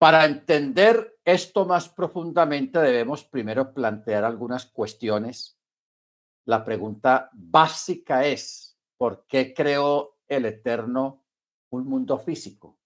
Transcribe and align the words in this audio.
Para 0.00 0.24
entender 0.24 1.20
esto 1.26 1.66
más 1.66 1.90
profundamente 1.90 2.78
debemos 2.78 3.22
primero 3.22 3.74
plantear 3.74 4.24
algunas 4.24 4.64
cuestiones. 4.64 5.60
La 6.46 6.64
pregunta 6.64 7.28
básica 7.34 8.24
es, 8.24 8.78
¿por 8.96 9.26
qué 9.26 9.52
creó 9.52 10.16
el 10.26 10.46
Eterno 10.46 11.26
un 11.68 11.86
mundo 11.86 12.18
físico? 12.18 12.78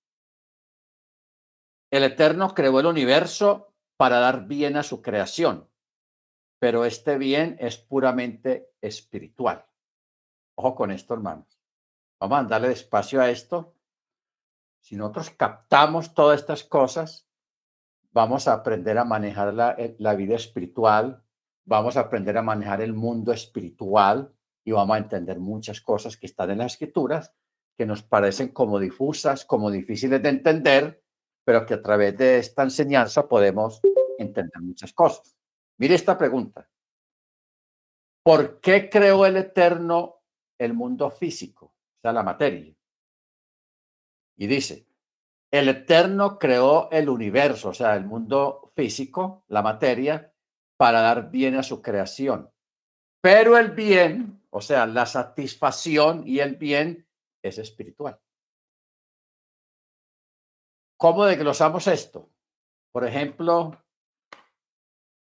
El 1.88 2.02
Eterno 2.02 2.52
creó 2.52 2.80
el 2.80 2.86
universo 2.86 3.72
para 3.96 4.18
dar 4.18 4.48
bien 4.48 4.76
a 4.76 4.82
su 4.82 5.00
creación, 5.00 5.70
pero 6.58 6.84
este 6.84 7.16
bien 7.16 7.56
es 7.60 7.78
puramente 7.78 8.72
espiritual. 8.80 9.64
Ojo 10.56 10.74
con 10.74 10.90
esto, 10.90 11.14
hermanos. 11.14 11.60
Vamos 12.18 12.40
a 12.40 12.42
darle 12.42 12.70
despacio 12.70 13.20
a 13.20 13.30
esto. 13.30 13.73
Si 14.84 14.96
nosotros 14.96 15.30
captamos 15.30 16.12
todas 16.12 16.38
estas 16.38 16.62
cosas, 16.62 17.26
vamos 18.12 18.46
a 18.46 18.52
aprender 18.52 18.98
a 18.98 19.04
manejar 19.06 19.54
la, 19.54 19.70
eh, 19.78 19.96
la 19.98 20.14
vida 20.14 20.34
espiritual, 20.34 21.24
vamos 21.64 21.96
a 21.96 22.00
aprender 22.00 22.36
a 22.36 22.42
manejar 22.42 22.82
el 22.82 22.92
mundo 22.92 23.32
espiritual 23.32 24.30
y 24.62 24.72
vamos 24.72 24.94
a 24.94 24.98
entender 24.98 25.40
muchas 25.40 25.80
cosas 25.80 26.18
que 26.18 26.26
están 26.26 26.50
en 26.50 26.58
las 26.58 26.72
escrituras 26.72 27.32
que 27.78 27.86
nos 27.86 28.02
parecen 28.02 28.48
como 28.48 28.78
difusas, 28.78 29.46
como 29.46 29.70
difíciles 29.70 30.22
de 30.22 30.28
entender, 30.28 31.02
pero 31.44 31.64
que 31.64 31.74
a 31.74 31.82
través 31.82 32.18
de 32.18 32.36
esta 32.36 32.62
enseñanza 32.62 33.26
podemos 33.26 33.80
entender 34.18 34.60
muchas 34.60 34.92
cosas. 34.92 35.34
Mire 35.78 35.94
esta 35.94 36.18
pregunta. 36.18 36.68
¿Por 38.22 38.60
qué 38.60 38.90
creó 38.90 39.24
el 39.24 39.38
Eterno 39.38 40.16
el 40.58 40.74
mundo 40.74 41.10
físico, 41.10 41.64
o 41.64 42.00
sea, 42.02 42.12
la 42.12 42.22
materia? 42.22 42.74
Y 44.36 44.46
dice, 44.46 44.86
el 45.50 45.68
Eterno 45.68 46.38
creó 46.38 46.90
el 46.90 47.08
universo, 47.08 47.68
o 47.68 47.74
sea, 47.74 47.94
el 47.94 48.04
mundo 48.04 48.72
físico, 48.74 49.44
la 49.48 49.62
materia, 49.62 50.32
para 50.76 51.00
dar 51.00 51.30
bien 51.30 51.54
a 51.54 51.62
su 51.62 51.80
creación. 51.80 52.50
Pero 53.20 53.56
el 53.56 53.70
bien, 53.70 54.42
o 54.50 54.60
sea, 54.60 54.86
la 54.86 55.06
satisfacción 55.06 56.26
y 56.26 56.40
el 56.40 56.56
bien 56.56 57.06
es 57.42 57.58
espiritual. 57.58 58.18
¿Cómo 60.96 61.24
desglosamos 61.24 61.86
esto? 61.86 62.30
Por 62.92 63.06
ejemplo, 63.06 63.80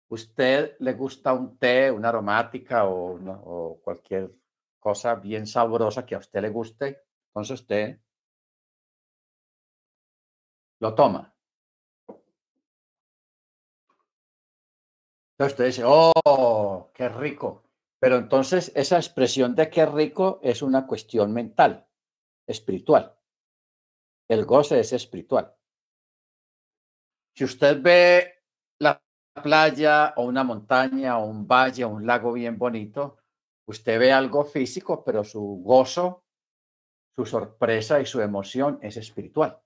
usted 0.09 0.77
le 0.81 0.93
gusta 0.93 1.33
un 1.33 1.57
té, 1.59 1.91
una 1.91 2.11
aromática 2.11 2.85
o, 2.85 3.15
o 3.15 3.81
cualquier 3.83 4.35
cosa 4.79 5.15
bien 5.15 5.47
sabrosa 5.47 6.05
que 6.05 6.15
a 6.15 6.19
usted 6.19 6.43
le 6.43 6.49
guste, 6.49 7.03
entonces 7.29 7.61
usted 7.61 8.01
lo 10.81 10.95
toma. 10.95 11.35
Entonces 15.33 15.53
usted 15.53 15.67
dice, 15.67 15.83
oh, 15.87 16.91
qué 16.95 17.09
rico. 17.09 17.65
Pero 17.99 18.17
entonces 18.17 18.73
esa 18.75 18.97
expresión 18.97 19.55
de 19.55 19.71
qué 19.71 19.87
rico 19.87 20.41
es 20.43 20.63
una 20.63 20.87
cuestión 20.87 21.33
mental, 21.33 21.87
espiritual. 22.47 23.17
El 24.29 24.45
goce 24.45 24.81
es 24.81 24.93
espiritual. 24.93 25.55
Si 27.35 27.45
usted 27.45 27.81
ve 27.81 28.43
la 28.79 29.03
playa 29.43 30.15
o 30.17 30.25
una 30.25 30.45
montaña 30.45 31.19
o 31.19 31.27
un 31.27 31.47
valle 31.47 31.85
o 31.85 31.89
un 31.89 32.07
lago 32.07 32.33
bien 32.33 32.59
bonito, 32.59 33.19
usted 33.67 33.99
ve 33.99 34.13
algo 34.13 34.45
físico, 34.45 35.05
pero 35.05 35.25
su 35.25 35.41
gozo, 35.63 36.25
su 37.17 37.27
sorpresa 37.27 38.01
y 38.01 38.07
su 38.07 38.21
emoción 38.21 38.79
es 38.83 38.97
espiritual. 38.97 39.61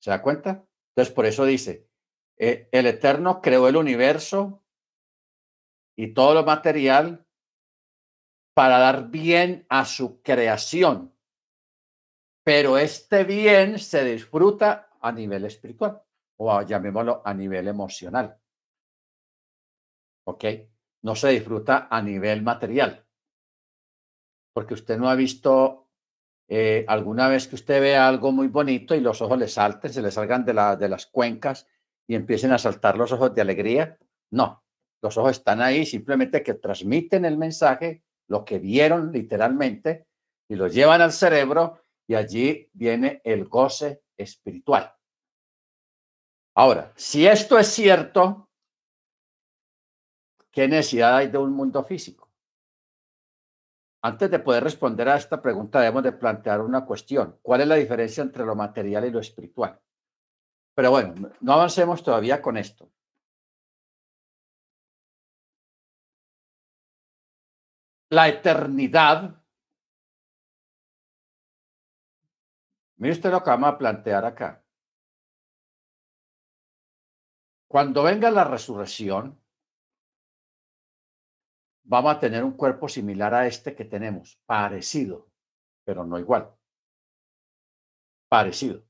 ¿Se 0.00 0.10
da 0.10 0.22
cuenta? 0.22 0.66
Entonces, 0.90 1.14
por 1.14 1.26
eso 1.26 1.44
dice, 1.44 1.88
eh, 2.38 2.68
el 2.72 2.86
Eterno 2.86 3.40
creó 3.40 3.68
el 3.68 3.76
universo 3.76 4.64
y 5.96 6.14
todo 6.14 6.34
lo 6.34 6.44
material 6.44 7.26
para 8.54 8.78
dar 8.78 9.10
bien 9.10 9.66
a 9.68 9.84
su 9.84 10.22
creación. 10.22 11.14
Pero 12.42 12.78
este 12.78 13.24
bien 13.24 13.78
se 13.78 14.04
disfruta 14.04 14.90
a 15.00 15.12
nivel 15.12 15.44
espiritual 15.44 16.02
o 16.38 16.62
llamémoslo 16.62 17.22
a 17.24 17.34
nivel 17.34 17.68
emocional. 17.68 18.40
¿Ok? 20.26 20.44
No 21.02 21.14
se 21.14 21.28
disfruta 21.28 21.88
a 21.90 22.00
nivel 22.00 22.42
material. 22.42 23.06
Porque 24.54 24.74
usted 24.74 24.98
no 24.98 25.10
ha 25.10 25.14
visto 25.14 25.89
eh, 26.52 26.84
alguna 26.88 27.28
vez 27.28 27.46
que 27.46 27.54
usted 27.54 27.80
vea 27.80 28.08
algo 28.08 28.32
muy 28.32 28.48
bonito 28.48 28.96
y 28.96 29.00
los 29.00 29.22
ojos 29.22 29.38
le 29.38 29.46
salten, 29.46 29.92
se 29.92 30.02
le 30.02 30.10
salgan 30.10 30.44
de, 30.44 30.52
la, 30.52 30.74
de 30.74 30.88
las 30.88 31.06
cuencas 31.06 31.68
y 32.08 32.16
empiecen 32.16 32.50
a 32.50 32.58
saltar 32.58 32.98
los 32.98 33.12
ojos 33.12 33.32
de 33.32 33.40
alegría. 33.40 33.96
No, 34.32 34.64
los 35.00 35.16
ojos 35.16 35.30
están 35.30 35.62
ahí 35.62 35.86
simplemente 35.86 36.42
que 36.42 36.54
transmiten 36.54 37.24
el 37.24 37.38
mensaje, 37.38 38.02
lo 38.26 38.44
que 38.44 38.58
vieron 38.58 39.12
literalmente, 39.12 40.08
y 40.48 40.56
lo 40.56 40.66
llevan 40.66 41.00
al 41.00 41.12
cerebro 41.12 41.84
y 42.08 42.16
allí 42.16 42.68
viene 42.72 43.20
el 43.22 43.44
goce 43.44 44.02
espiritual. 44.16 44.92
Ahora, 46.56 46.92
si 46.96 47.28
esto 47.28 47.60
es 47.60 47.68
cierto, 47.68 48.50
¿qué 50.50 50.66
necesidad 50.66 51.18
hay 51.18 51.28
de 51.28 51.38
un 51.38 51.52
mundo 51.52 51.84
físico? 51.84 52.29
Antes 54.02 54.30
de 54.30 54.38
poder 54.38 54.64
responder 54.64 55.08
a 55.08 55.16
esta 55.16 55.42
pregunta, 55.42 55.80
debemos 55.80 56.02
de 56.02 56.12
plantear 56.12 56.60
una 56.60 56.86
cuestión. 56.86 57.38
¿Cuál 57.42 57.62
es 57.62 57.68
la 57.68 57.74
diferencia 57.74 58.22
entre 58.22 58.46
lo 58.46 58.54
material 58.54 59.04
y 59.04 59.10
lo 59.10 59.20
espiritual? 59.20 59.78
Pero 60.74 60.90
bueno, 60.90 61.30
no 61.40 61.52
avancemos 61.52 62.02
todavía 62.02 62.40
con 62.40 62.56
esto. 62.56 62.90
La 68.10 68.28
eternidad. 68.28 69.36
Mire 72.96 73.12
usted 73.12 73.30
lo 73.30 73.42
que 73.42 73.50
vamos 73.50 73.74
a 73.74 73.78
plantear 73.78 74.24
acá. 74.24 74.64
Cuando 77.68 78.02
venga 78.02 78.30
la 78.30 78.44
resurrección, 78.44 79.39
vamos 81.82 82.14
a 82.14 82.20
tener 82.20 82.44
un 82.44 82.52
cuerpo 82.52 82.88
similar 82.88 83.34
a 83.34 83.46
este 83.46 83.74
que 83.74 83.84
tenemos, 83.84 84.40
parecido, 84.46 85.28
pero 85.84 86.04
no 86.04 86.18
igual. 86.18 86.50
Parecido. 88.28 88.82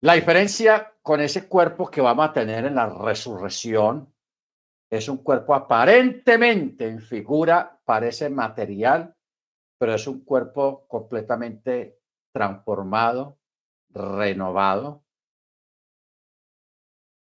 La 0.00 0.14
diferencia 0.14 0.94
con 1.02 1.20
ese 1.20 1.46
cuerpo 1.48 1.90
que 1.90 2.00
vamos 2.00 2.28
a 2.28 2.32
tener 2.32 2.64
en 2.64 2.74
la 2.74 2.88
resurrección 2.88 4.12
es 4.90 5.08
un 5.08 5.18
cuerpo 5.18 5.54
aparentemente 5.54 6.88
en 6.88 7.00
figura, 7.00 7.80
parece 7.84 8.28
material, 8.28 9.14
pero 9.78 9.94
es 9.94 10.06
un 10.06 10.24
cuerpo 10.24 10.86
completamente 10.86 12.00
transformado, 12.32 13.38
renovado, 13.90 15.04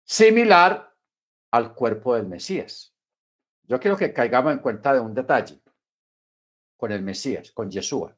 similar 0.04 0.87
al 1.50 1.74
cuerpo 1.74 2.14
del 2.14 2.26
Mesías. 2.26 2.94
Yo 3.64 3.78
quiero 3.78 3.96
que 3.96 4.12
caigamos 4.12 4.52
en 4.52 4.60
cuenta 4.60 4.92
de 4.92 5.00
un 5.00 5.14
detalle 5.14 5.60
con 6.76 6.92
el 6.92 7.02
Mesías, 7.02 7.52
con 7.52 7.70
Yeshua. 7.70 8.16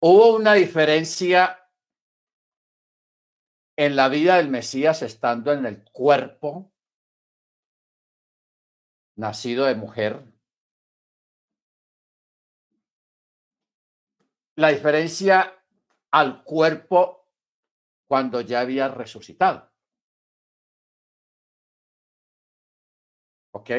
Hubo 0.00 0.34
una 0.34 0.54
diferencia 0.54 1.70
en 3.76 3.94
la 3.96 4.08
vida 4.08 4.36
del 4.36 4.48
Mesías 4.48 5.02
estando 5.02 5.52
en 5.52 5.64
el 5.64 5.84
cuerpo 5.90 6.72
nacido 9.16 9.66
de 9.66 9.74
mujer. 9.74 10.24
La 14.56 14.68
diferencia 14.68 15.64
al 16.10 16.42
cuerpo 16.44 17.28
cuando 18.06 18.40
ya 18.40 18.60
había 18.60 18.88
resucitado. 18.88 19.71
¿Ok? 23.52 23.70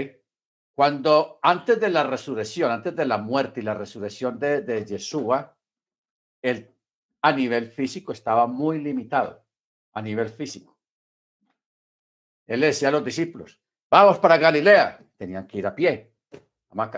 Cuando 0.76 1.40
antes 1.42 1.80
de 1.80 1.90
la 1.90 2.04
resurrección, 2.04 2.72
antes 2.72 2.96
de 2.96 3.06
la 3.06 3.18
muerte 3.18 3.60
y 3.60 3.64
la 3.64 3.76
resurrección 3.76 4.40
de, 4.40 4.62
de 4.62 4.86
Yeshua, 4.86 5.56
él 6.42 6.74
a 7.22 7.32
nivel 7.32 7.70
físico 7.70 8.12
estaba 8.12 8.48
muy 8.48 8.80
limitado, 8.80 9.46
a 9.94 10.02
nivel 10.02 10.30
físico. 10.30 10.78
Él 12.48 12.60
le 12.60 12.68
decía 12.68 12.90
a 12.90 12.92
los 12.92 13.06
discípulos, 13.06 13.60
vamos 13.90 14.20
para 14.20 14.38
Galilea. 14.38 15.00
Tenían 15.16 15.48
que 15.48 15.60
ir 15.60 15.68
a 15.68 15.76
pie. 15.76 16.12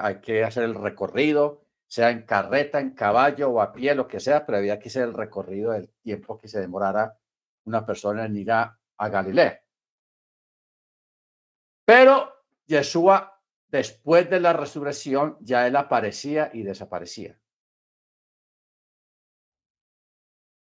Hay 0.01 0.21
que 0.21 0.43
hacer 0.43 0.63
el 0.63 0.73
recorrido, 0.73 1.65
sea 1.85 2.09
en 2.09 2.23
carreta, 2.23 2.79
en 2.79 2.91
caballo 2.91 3.49
o 3.51 3.61
a 3.61 3.71
pie, 3.71 3.93
lo 3.93 4.07
que 4.07 4.19
sea, 4.19 4.45
pero 4.45 4.57
había 4.57 4.79
que 4.79 4.89
hacer 4.89 5.03
el 5.03 5.13
recorrido 5.13 5.71
del 5.71 5.89
tiempo 6.01 6.37
que 6.37 6.47
se 6.47 6.59
demorara 6.59 7.17
una 7.65 7.85
persona 7.85 8.25
en 8.25 8.37
ir 8.37 8.51
a, 8.51 8.79
a 8.97 9.09
Galilea. 9.09 9.61
Pero 11.85 12.34
Yeshua, 12.67 13.41
después 13.67 14.29
de 14.29 14.39
la 14.39 14.53
resurrección, 14.53 15.37
ya 15.41 15.67
él 15.67 15.75
aparecía 15.75 16.49
y 16.53 16.63
desaparecía. 16.63 17.39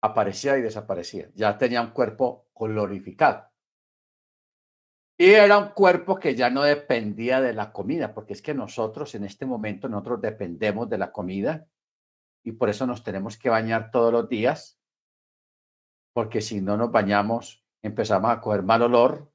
aparecía 0.06 0.56
y 0.58 0.62
desaparecía. 0.62 1.30
Ya 1.34 1.58
tenía 1.58 1.82
un 1.82 1.90
cuerpo 1.90 2.48
glorificado. 2.54 3.50
Y 5.18 5.30
era 5.30 5.58
un 5.58 5.70
cuerpo 5.70 6.18
que 6.18 6.34
ya 6.34 6.50
no 6.50 6.62
dependía 6.62 7.40
de 7.40 7.54
la 7.54 7.72
comida, 7.72 8.12
porque 8.12 8.34
es 8.34 8.42
que 8.42 8.54
nosotros 8.54 9.14
en 9.14 9.24
este 9.24 9.46
momento, 9.46 9.88
nosotros 9.88 10.20
dependemos 10.20 10.88
de 10.90 10.98
la 10.98 11.10
comida 11.10 11.66
y 12.44 12.52
por 12.52 12.68
eso 12.68 12.86
nos 12.86 13.02
tenemos 13.02 13.38
que 13.38 13.48
bañar 13.48 13.90
todos 13.90 14.12
los 14.12 14.28
días, 14.28 14.78
porque 16.12 16.40
si 16.40 16.60
no 16.60 16.76
nos 16.76 16.92
bañamos 16.92 17.64
empezamos 17.82 18.30
a 18.30 18.40
coger 18.40 18.62
mal 18.62 18.82
olor 18.82 19.32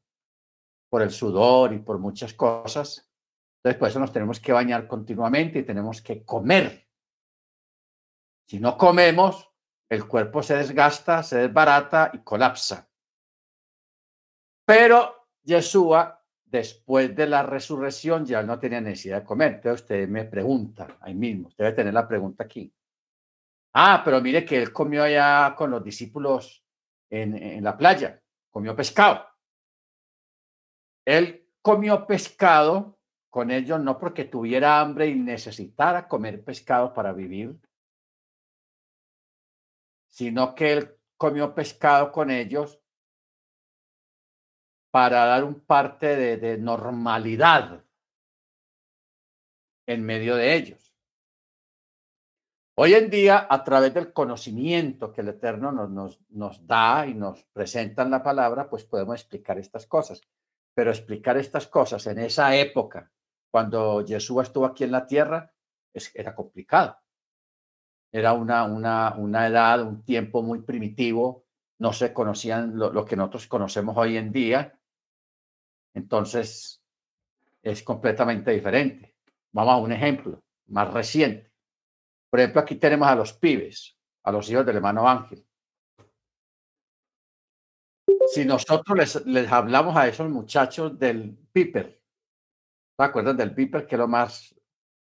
por 0.91 1.01
el 1.01 1.09
sudor 1.09 1.71
y 1.71 1.79
por 1.79 1.99
muchas 1.99 2.33
cosas. 2.33 3.09
Entonces, 3.57 3.79
por 3.79 3.87
eso 3.87 3.99
nos 3.99 4.11
tenemos 4.11 4.41
que 4.41 4.51
bañar 4.51 4.87
continuamente 4.87 5.59
y 5.59 5.63
tenemos 5.63 6.01
que 6.01 6.25
comer. 6.25 6.85
Si 8.45 8.59
no 8.59 8.77
comemos, 8.77 9.49
el 9.89 10.05
cuerpo 10.05 10.43
se 10.43 10.57
desgasta, 10.57 11.23
se 11.23 11.37
desbarata 11.37 12.11
y 12.13 12.17
colapsa. 12.19 12.89
Pero 14.65 15.29
Yeshua, 15.43 16.25
después 16.43 17.15
de 17.15 17.25
la 17.25 17.43
resurrección, 17.43 18.25
ya 18.25 18.43
no 18.43 18.59
tenía 18.59 18.81
necesidad 18.81 19.21
de 19.21 19.25
comer. 19.25 19.53
Entonces 19.53 19.83
usted 19.83 20.09
me 20.09 20.25
pregunta, 20.25 20.97
ahí 20.99 21.15
mismo, 21.15 21.47
usted 21.47 21.63
debe 21.63 21.75
tener 21.77 21.93
la 21.93 22.05
pregunta 22.05 22.43
aquí. 22.43 22.73
Ah, 23.73 24.01
pero 24.03 24.19
mire 24.19 24.43
que 24.43 24.61
él 24.61 24.73
comió 24.73 25.03
allá 25.03 25.55
con 25.55 25.71
los 25.71 25.81
discípulos 25.81 26.65
en, 27.09 27.37
en 27.37 27.63
la 27.63 27.77
playa, 27.77 28.21
comió 28.49 28.75
pescado. 28.75 29.30
Él 31.05 31.47
comió 31.61 32.05
pescado 32.05 32.97
con 33.31 33.49
ellos 33.49 33.79
no 33.79 33.97
porque 33.97 34.25
tuviera 34.25 34.79
hambre 34.81 35.07
y 35.07 35.15
necesitara 35.15 36.07
comer 36.07 36.43
pescado 36.43 36.93
para 36.93 37.13
vivir, 37.13 37.57
sino 40.09 40.53
que 40.53 40.73
él 40.73 40.97
comió 41.15 41.55
pescado 41.55 42.11
con 42.11 42.29
ellos 42.29 42.81
para 44.91 45.25
dar 45.25 45.45
un 45.45 45.61
parte 45.61 46.37
de, 46.37 46.57
normalidad 46.57 47.85
en 49.87 50.03
medio 50.03 50.35
de 50.35 50.53
ellos. 50.53 50.93
Hoy 52.75 52.95
en 52.95 53.09
día, 53.09 53.47
a 53.49 53.63
través 53.63 53.93
del 53.93 54.11
conocimiento 54.11 55.13
que 55.13 55.21
el 55.21 55.29
Eterno 55.29 55.71
nos, 55.71 55.89
nos, 55.89 56.19
nos 56.29 56.67
da 56.67 57.07
y 57.07 57.13
nos 57.13 57.43
presenta 57.53 58.03
en 58.03 58.11
la 58.11 58.23
palabra, 58.23 58.69
pues 58.69 58.83
podemos 58.83 59.15
explicar 59.15 59.57
estas 59.57 59.85
cosas. 59.87 60.21
Pero 60.73 60.91
explicar 60.91 61.37
estas 61.37 61.67
cosas 61.67 62.05
en 62.07 62.19
esa 62.19 62.55
época, 62.55 63.11
cuando 63.49 64.05
Jesús 64.07 64.43
estuvo 64.43 64.65
aquí 64.65 64.83
en 64.83 64.91
la 64.91 65.05
tierra, 65.05 65.51
era 66.13 66.33
complicado. 66.33 66.97
Era 68.11 68.33
una, 68.33 68.63
una, 68.63 69.15
una 69.17 69.47
edad, 69.47 69.81
un 69.81 70.03
tiempo 70.03 70.41
muy 70.41 70.61
primitivo, 70.61 71.45
no 71.79 71.93
se 71.93 72.13
conocían 72.13 72.77
lo 72.77 73.05
que 73.05 73.15
nosotros 73.15 73.47
conocemos 73.47 73.97
hoy 73.97 74.17
en 74.17 74.31
día, 74.31 74.77
entonces, 75.93 76.81
es 77.61 77.83
completamente 77.83 78.51
diferente. 78.51 79.15
Vamos 79.51 79.73
a 79.73 79.77
un 79.77 79.91
ejemplo 79.91 80.41
más 80.67 80.91
reciente. 80.93 81.51
Por 82.29 82.39
ejemplo, 82.39 82.61
aquí 82.61 82.75
tenemos 82.75 83.07
a 83.07 83.15
los 83.15 83.33
pibes, 83.33 83.97
a 84.23 84.31
los 84.31 84.49
hijos 84.49 84.65
del 84.65 84.77
hermano 84.77 85.07
Ángel. 85.07 85.45
Si 88.31 88.45
nosotros 88.45 88.97
les, 88.97 89.25
les 89.25 89.51
hablamos 89.51 89.97
a 89.97 90.07
esos 90.07 90.29
muchachos 90.29 90.97
del 90.97 91.37
Piper, 91.51 92.01
¿se 92.97 93.03
acuerdan 93.03 93.35
del 93.35 93.53
Piper, 93.53 93.85
que 93.85 93.95
es 93.95 93.99
lo 93.99 94.07
más 94.07 94.55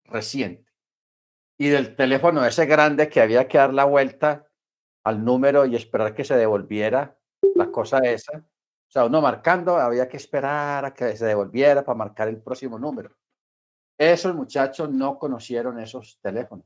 reciente? 0.05 0.71
Y 1.57 1.67
del 1.67 1.93
teléfono 1.97 2.45
ese 2.45 2.65
grande 2.65 3.09
que 3.09 3.19
había 3.19 3.45
que 3.45 3.57
dar 3.57 3.73
la 3.73 3.83
vuelta 3.83 4.47
al 5.03 5.25
número 5.25 5.65
y 5.65 5.75
esperar 5.75 6.15
que 6.15 6.23
se 6.23 6.37
devolviera 6.37 7.19
la 7.53 7.69
cosa 7.69 7.97
esa. 7.97 8.37
O 8.37 8.91
sea, 8.91 9.03
uno 9.03 9.19
marcando, 9.19 9.75
había 9.75 10.07
que 10.07 10.15
esperar 10.15 10.85
a 10.85 10.93
que 10.93 11.17
se 11.17 11.25
devolviera 11.25 11.83
para 11.83 11.97
marcar 11.97 12.29
el 12.29 12.41
próximo 12.41 12.79
número. 12.79 13.13
Esos 13.97 14.33
muchachos 14.35 14.89
no 14.89 15.19
conocieron 15.19 15.77
esos 15.81 16.17
teléfonos. 16.21 16.65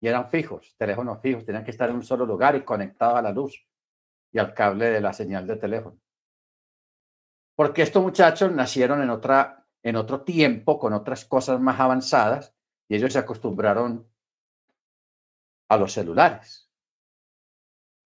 Y 0.00 0.08
eran 0.08 0.28
fijos, 0.30 0.74
teléfonos 0.76 1.20
fijos, 1.20 1.44
tenían 1.44 1.62
que 1.62 1.70
estar 1.70 1.88
en 1.88 1.94
un 1.94 2.02
solo 2.02 2.26
lugar 2.26 2.56
y 2.56 2.64
conectados 2.64 3.18
a 3.18 3.22
la 3.22 3.30
luz 3.30 3.67
al 4.38 4.54
cable 4.54 4.90
de 4.90 5.00
la 5.00 5.12
señal 5.12 5.46
de 5.46 5.56
teléfono. 5.56 5.98
Porque 7.56 7.82
estos 7.82 8.02
muchachos 8.02 8.52
nacieron 8.52 9.02
en, 9.02 9.10
otra, 9.10 9.66
en 9.82 9.96
otro 9.96 10.22
tiempo, 10.22 10.78
con 10.78 10.92
otras 10.92 11.24
cosas 11.24 11.60
más 11.60 11.80
avanzadas, 11.80 12.54
y 12.88 12.96
ellos 12.96 13.12
se 13.12 13.18
acostumbraron 13.18 14.08
a 15.68 15.76
los 15.76 15.92
celulares. 15.92 16.70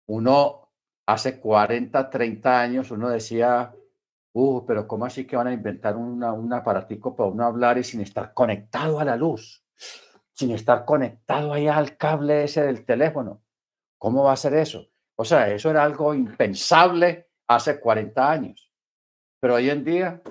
Uno 0.07 0.69
hace 1.05 1.39
40, 1.39 2.09
30 2.09 2.59
años 2.59 2.91
uno 2.91 3.09
decía, 3.09 3.73
uh, 4.33 4.65
pero 4.65 4.87
¿cómo 4.87 5.05
así 5.05 5.25
que 5.25 5.35
van 5.35 5.47
a 5.47 5.53
inventar 5.53 5.95
una, 5.95 6.33
un 6.33 6.51
aparatico 6.53 7.15
para 7.15 7.29
uno 7.29 7.45
hablar 7.45 7.77
y 7.77 7.83
sin 7.83 8.01
estar 8.01 8.33
conectado 8.33 8.99
a 8.99 9.05
la 9.05 9.15
luz? 9.15 9.63
Sin 10.33 10.51
estar 10.51 10.85
conectado 10.85 11.53
ahí 11.53 11.67
al 11.67 11.97
cable 11.97 12.43
ese 12.43 12.63
del 12.63 12.85
teléfono. 12.85 13.41
¿Cómo 13.97 14.23
va 14.23 14.33
a 14.33 14.37
ser 14.37 14.53
eso? 14.53 14.88
O 15.21 15.25
sea, 15.25 15.53
eso 15.53 15.69
era 15.69 15.83
algo 15.83 16.13
impensable 16.13 17.31
hace 17.49 17.77
40 17.77 18.31
años. 18.31 18.71
Pero 19.41 19.55
hoy 19.55 19.69
en 19.69 19.83
día 19.83 20.21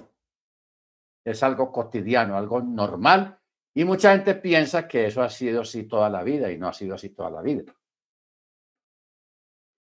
es 1.27 1.43
algo 1.43 1.71
cotidiano, 1.71 2.39
algo 2.39 2.63
normal. 2.63 3.39
Y 3.75 3.85
mucha 3.85 4.13
gente 4.13 4.35
piensa 4.35 4.89
que 4.89 5.05
eso 5.05 5.21
ha 5.21 5.29
sido 5.29 5.61
así 5.61 5.85
toda 5.85 6.09
la 6.09 6.23
vida 6.23 6.51
y 6.51 6.57
no 6.57 6.69
ha 6.69 6.73
sido 6.73 6.95
así 6.95 7.11
toda 7.11 7.29
la 7.29 7.43
vida. 7.43 7.65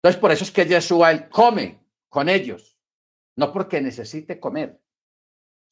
Entonces, 0.03 0.21
por 0.21 0.33
eso 0.33 0.45
es 0.45 0.51
que 0.51 0.67
Yeshua 0.67 1.13
él 1.13 1.31
come 1.31 1.83
con 2.11 2.29
ellos, 2.29 2.79
no 3.37 3.55
porque 3.55 3.81
necesite 3.81 4.39
comer, 4.39 4.83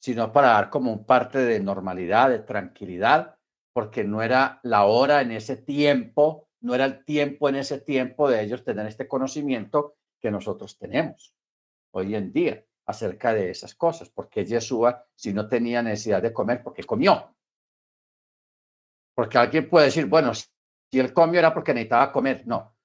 sino 0.01 0.33
para 0.33 0.49
dar 0.49 0.71
como 0.71 0.91
un 0.91 1.05
parte 1.05 1.41
de 1.41 1.61
normalidad, 1.61 2.31
de 2.31 2.39
tranquilidad, 2.39 3.37
porque 3.75 4.05
no 4.05 4.23
era 4.23 4.59
la 4.63 4.87
hora 4.87 5.21
en 5.21 5.33
ese 5.33 5.59
tiempo, 5.59 6.48
no 6.61 6.75
era 6.75 6.85
el 6.85 7.05
tiempo 7.05 7.49
en 7.49 7.57
ese 7.57 7.81
tiempo 7.81 8.29
de 8.29 8.43
ellos 8.43 8.65
tener 8.65 8.87
este 8.87 9.07
conocimiento 9.07 9.97
que 10.21 10.31
nosotros 10.31 10.77
tenemos 10.79 11.35
hoy 11.93 12.15
en 12.15 12.33
día 12.33 12.65
acerca 12.87 13.35
de 13.35 13.51
esas 13.51 13.75
cosas, 13.75 14.09
porque 14.11 14.45
Yeshua, 14.45 15.07
si 15.15 15.33
no 15.33 15.49
tenía 15.49 15.83
necesidad 15.83 16.23
de 16.23 16.33
comer, 16.33 16.63
porque 16.63 16.85
comió. 16.85 17.35
Porque 19.15 19.39
alguien 19.39 19.69
puede 19.69 19.87
decir, 19.87 20.07
bueno, 20.07 20.33
si 20.35 20.49
él 20.93 21.13
comió 21.13 21.41
era 21.41 21.53
porque 21.53 21.75
necesitaba 21.75 22.11
comer. 22.13 22.47
No, 22.47 22.79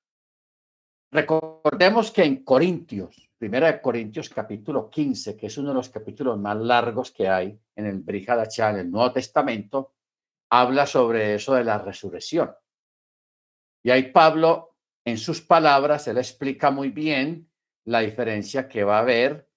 Recordemos 1.14 2.10
que 2.10 2.24
en 2.24 2.44
Corintios, 2.44 3.30
primera 3.38 3.72
de 3.72 3.80
Corintios 3.80 4.30
capítulo 4.30 4.90
15, 4.90 5.38
que 5.38 5.46
es 5.46 5.58
uno 5.60 5.70
de 5.70 5.76
los 5.76 5.90
capítulos 5.90 6.40
más 6.40 6.58
largos 6.58 7.12
que 7.12 7.28
hay 7.28 7.56
en 7.76 7.86
el 7.86 8.00
Brihadachá, 8.00 8.72
en 8.72 8.78
el 8.78 8.90
Nuevo 8.90 9.14
Testamento, 9.14 9.94
habla 10.50 10.88
sobre 10.88 11.36
eso 11.36 11.54
de 11.54 11.66
la 11.66 11.78
resurrección. 11.78 12.52
Y 13.84 13.92
ahí 13.92 14.12
Pablo, 14.12 14.78
en 15.06 15.18
sus 15.18 15.42
palabras, 15.42 16.08
él 16.08 16.18
explica 16.18 16.72
muy 16.72 16.90
bien 16.90 17.52
la 17.86 18.00
diferencia 18.00 18.70
que 18.70 18.84
va 18.84 18.98
a 18.98 19.02
haber 19.02 19.50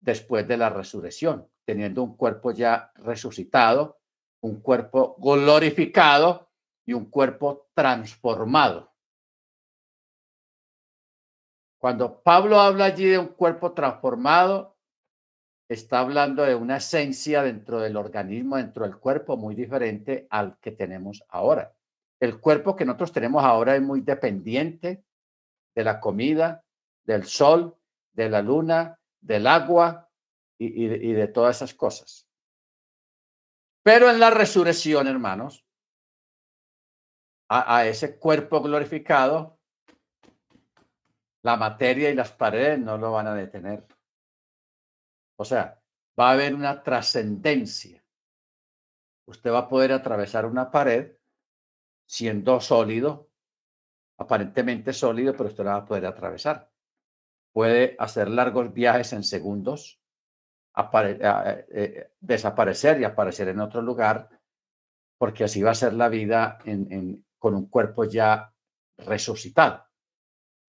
después 0.00 0.46
de 0.46 0.56
la 0.56 0.70
resurrección, 0.70 1.48
teniendo 1.64 2.02
un 2.02 2.16
cuerpo 2.16 2.52
ya 2.52 2.92
resucitado, 2.94 3.98
un 4.42 4.60
cuerpo 4.60 5.16
glorificado 5.18 6.50
y 6.86 6.92
un 6.92 7.06
cuerpo 7.06 7.68
transformado. 7.74 8.92
Cuando 11.78 12.22
Pablo 12.22 12.60
habla 12.60 12.86
allí 12.86 13.06
de 13.06 13.18
un 13.18 13.28
cuerpo 13.28 13.72
transformado, 13.72 14.76
está 15.68 16.00
hablando 16.00 16.44
de 16.44 16.54
una 16.54 16.76
esencia 16.76 17.42
dentro 17.42 17.80
del 17.80 17.96
organismo, 17.96 18.56
dentro 18.56 18.84
del 18.84 18.98
cuerpo, 18.98 19.36
muy 19.36 19.54
diferente 19.54 20.26
al 20.30 20.58
que 20.60 20.70
tenemos 20.70 21.24
ahora. 21.28 21.73
El 22.24 22.40
cuerpo 22.40 22.74
que 22.74 22.86
nosotros 22.86 23.12
tenemos 23.12 23.44
ahora 23.44 23.76
es 23.76 23.82
muy 23.82 24.00
dependiente 24.00 25.04
de 25.74 25.84
la 25.84 26.00
comida, 26.00 26.64
del 27.04 27.24
sol, 27.24 27.76
de 28.12 28.30
la 28.30 28.40
luna, 28.40 28.98
del 29.20 29.46
agua 29.46 30.08
y, 30.58 30.86
de 30.86 31.28
todas 31.28 31.56
esas 31.56 31.74
cosas. 31.74 32.26
Pero 33.82 34.08
en 34.08 34.18
la 34.18 34.30
resurrección, 34.30 35.06
hermanos, 35.06 35.66
a 37.48 37.86
ese 37.86 38.18
cuerpo 38.18 38.62
glorificado 38.62 39.58
la 41.44 41.56
materia 41.56 42.08
y 42.08 42.14
las 42.14 42.32
paredes 42.32 42.78
no 42.78 42.96
lo 42.96 43.12
van 43.12 43.26
a 43.26 43.34
detener. 43.34 43.86
O 45.36 45.44
sea, 45.44 45.78
va 46.18 46.30
a 46.30 46.32
haber 46.32 46.54
una 46.54 46.82
trascendencia. 46.82 48.02
Usted 49.26 49.52
va 49.52 49.58
a 49.58 49.68
poder 49.68 49.92
atravesar 49.92 50.46
una 50.46 50.70
pared 50.70 51.14
siendo 52.06 52.60
sólido, 52.60 53.30
aparentemente 54.18 54.92
sólido, 54.92 55.32
pero 55.32 55.48
usted 55.48 55.64
la 55.64 55.72
va 55.72 55.78
a 55.78 55.84
poder 55.84 56.06
atravesar. 56.06 56.70
Puede 57.52 57.96
hacer 57.98 58.28
largos 58.28 58.72
viajes 58.72 59.12
en 59.12 59.22
segundos, 59.22 60.00
eh, 60.76 61.66
eh, 61.70 62.10
desaparecer 62.20 63.00
y 63.00 63.04
aparecer 63.04 63.48
en 63.48 63.60
otro 63.60 63.80
lugar, 63.80 64.28
porque 65.18 65.44
así 65.44 65.62
va 65.62 65.70
a 65.70 65.74
ser 65.74 65.94
la 65.94 66.08
vida 66.08 66.58
con 67.38 67.54
un 67.54 67.68
cuerpo 67.68 68.04
ya 68.04 68.52
resucitado. 68.98 69.84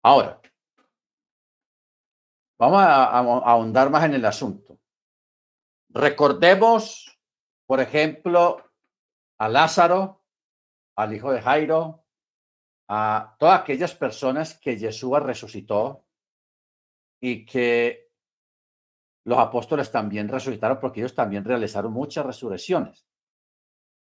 Ahora, 0.03 0.41
vamos 2.59 2.83
a, 2.83 3.05
ahondar 3.19 3.91
más 3.91 4.05
en 4.05 4.15
el 4.15 4.25
asunto. 4.25 4.79
Recordemos, 5.91 7.19
por 7.67 7.81
ejemplo, 7.81 8.71
a 9.39 9.49
Lázaro, 9.49 10.24
al 10.97 11.15
hijo 11.15 11.33
de 11.33 11.41
Jairo, 11.41 12.05
a 12.89 13.37
todas 13.39 13.61
aquellas 13.61 13.95
personas 13.95 14.59
que 14.59 14.77
Jesús 14.77 15.19
resucitó 15.21 16.05
y 17.21 17.47
que 17.47 18.11
los 19.25 19.39
apóstoles 19.39 19.91
también 19.91 20.29
resucitaron 20.29 20.79
porque 20.79 21.01
ellos 21.01 21.15
también 21.15 21.45
realizaron 21.45 21.93
muchas 21.93 22.27
resurrecciones. 22.27 23.07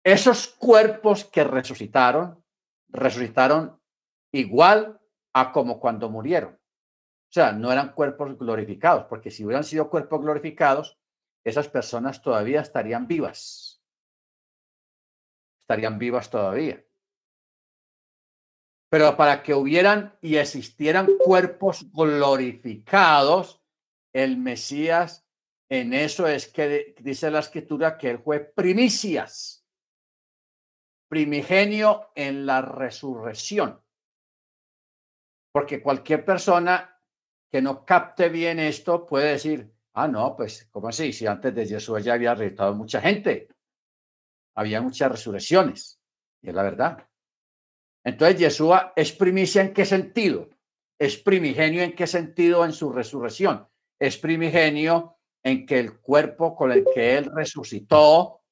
Esos 0.05 0.49
cuerpos 0.49 1.25
que 1.25 1.45
resucitaron, 1.45 2.45
resucitaron 2.89 3.81
igual 4.33 5.01
a 5.33 5.53
como 5.53 5.79
cuando 5.79 6.11
murieron. 6.11 6.55
O 6.55 7.33
sea, 7.33 7.53
no 7.53 7.73
eran 7.73 7.93
cuerpos 7.93 8.39
glorificados, 8.39 9.05
porque 9.05 9.31
si 9.31 9.45
hubieran 9.45 9.65
sido 9.65 9.91
cuerpos 9.91 10.21
glorificados, 10.23 10.99
esas 11.45 11.69
personas 11.69 12.23
todavía 12.23 12.61
estarían 12.61 13.07
vivas. 13.07 13.76
Estarían 15.67 15.99
vivas 15.99 16.31
todavía. 16.31 16.81
Pero 18.89 19.17
para 19.17 19.43
que 19.43 19.53
hubieran 19.53 20.17
y 20.23 20.37
existieran 20.37 21.09
cuerpos 21.19 21.91
glorificados, 21.93 23.61
el 24.13 24.37
Mesías, 24.37 25.27
en 25.69 25.93
eso 25.93 26.29
es 26.29 26.47
que 26.47 26.95
dice 27.01 27.33
la 27.33 27.41
escritura 27.41 27.99
que 27.99 28.11
él 28.11 28.21
fue 28.21 28.39
primicias, 28.39 29.67
primigenio 31.09 32.13
en 32.15 32.47
la 32.47 32.63
resurrección. 32.63 33.83
Porque 35.53 35.83
cualquier 35.83 36.25
persona 36.25 36.97
que 37.51 37.61
no 37.61 37.85
capte 37.85 38.29
bien 38.29 38.61
esto 38.61 39.05
puede 39.05 39.33
decir, 39.33 39.75
ah, 39.95 40.07
no, 40.07 40.37
pues, 40.37 40.69
¿cómo 40.71 40.89
así? 40.89 41.13
Si 41.13 41.27
antes 41.27 41.53
de 41.53 41.67
Jesús 41.67 42.05
ya 42.05 42.15
había 42.15 42.37
resucitado 42.37 42.73
mucha 42.73 43.01
gente, 43.01 43.49
había 44.57 44.81
muchas 44.81 45.13
resurrecciones, 45.13 46.01
y 46.43 46.49
es 46.49 46.55
la 46.55 46.63
verdad. 46.63 47.07
Entonces, 48.05 48.39
Yeshua 48.39 48.93
es 48.97 49.13
primicia 49.13 49.63
en 49.63 49.75
qué 49.75 49.85
sentido? 49.85 50.49
Es 50.99 51.17
primigenio 51.19 51.83
en 51.83 51.95
qué 51.95 52.07
sentido 52.07 52.65
en 52.65 52.73
su 52.73 52.91
resurrección? 52.91 53.69
Es 53.99 54.17
primigenio 54.17 55.19
en 55.43 55.67
que 55.67 55.79
el 55.79 56.01
cuerpo 56.01 56.57
con 56.57 56.73
el 56.73 56.85
que 56.95 57.19
él 57.19 57.31
resucitó 57.35 58.43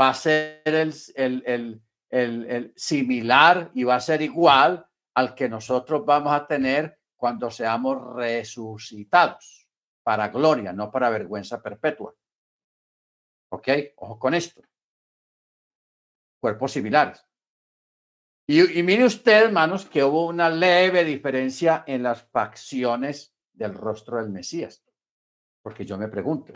va 0.00 0.10
a 0.10 0.14
ser 0.14 0.62
el, 0.64 0.92
el, 1.16 1.82
el, 2.10 2.72
similar 2.76 3.70
y 3.74 3.84
va 3.84 3.96
a 3.96 4.00
ser 4.00 4.22
igual 4.22 4.86
al 5.14 5.34
que 5.34 5.48
nosotros 5.48 6.04
vamos 6.04 6.32
a 6.32 6.46
tener 6.46 6.98
cuando 7.16 7.50
seamos 7.50 8.14
resucitados 8.14 9.66
para 10.04 10.28
gloria, 10.28 10.72
no 10.72 10.90
para 10.90 11.10
vergüenza 11.10 11.60
perpetua. 11.60 12.14
¿Ok? 13.50 13.68
Ojo 13.96 14.18
con 14.18 14.34
esto. 14.34 14.62
Cuerpos 16.40 16.72
similares. 16.72 17.24
Y, 18.50 18.82
mire 18.82 19.04
usted, 19.04 19.44
hermanos, 19.44 19.84
que 19.84 20.02
hubo 20.02 20.26
una 20.26 20.48
leve 20.48 21.04
diferencia 21.04 21.84
en 21.86 22.02
las 22.02 22.22
facciones 22.30 23.36
del 23.52 23.74
rostro 23.74 24.16
del 24.16 24.30
Mesías. 24.30 24.82
Porque 25.62 25.84
yo 25.84 25.98
me 25.98 26.08
pregunto, 26.08 26.54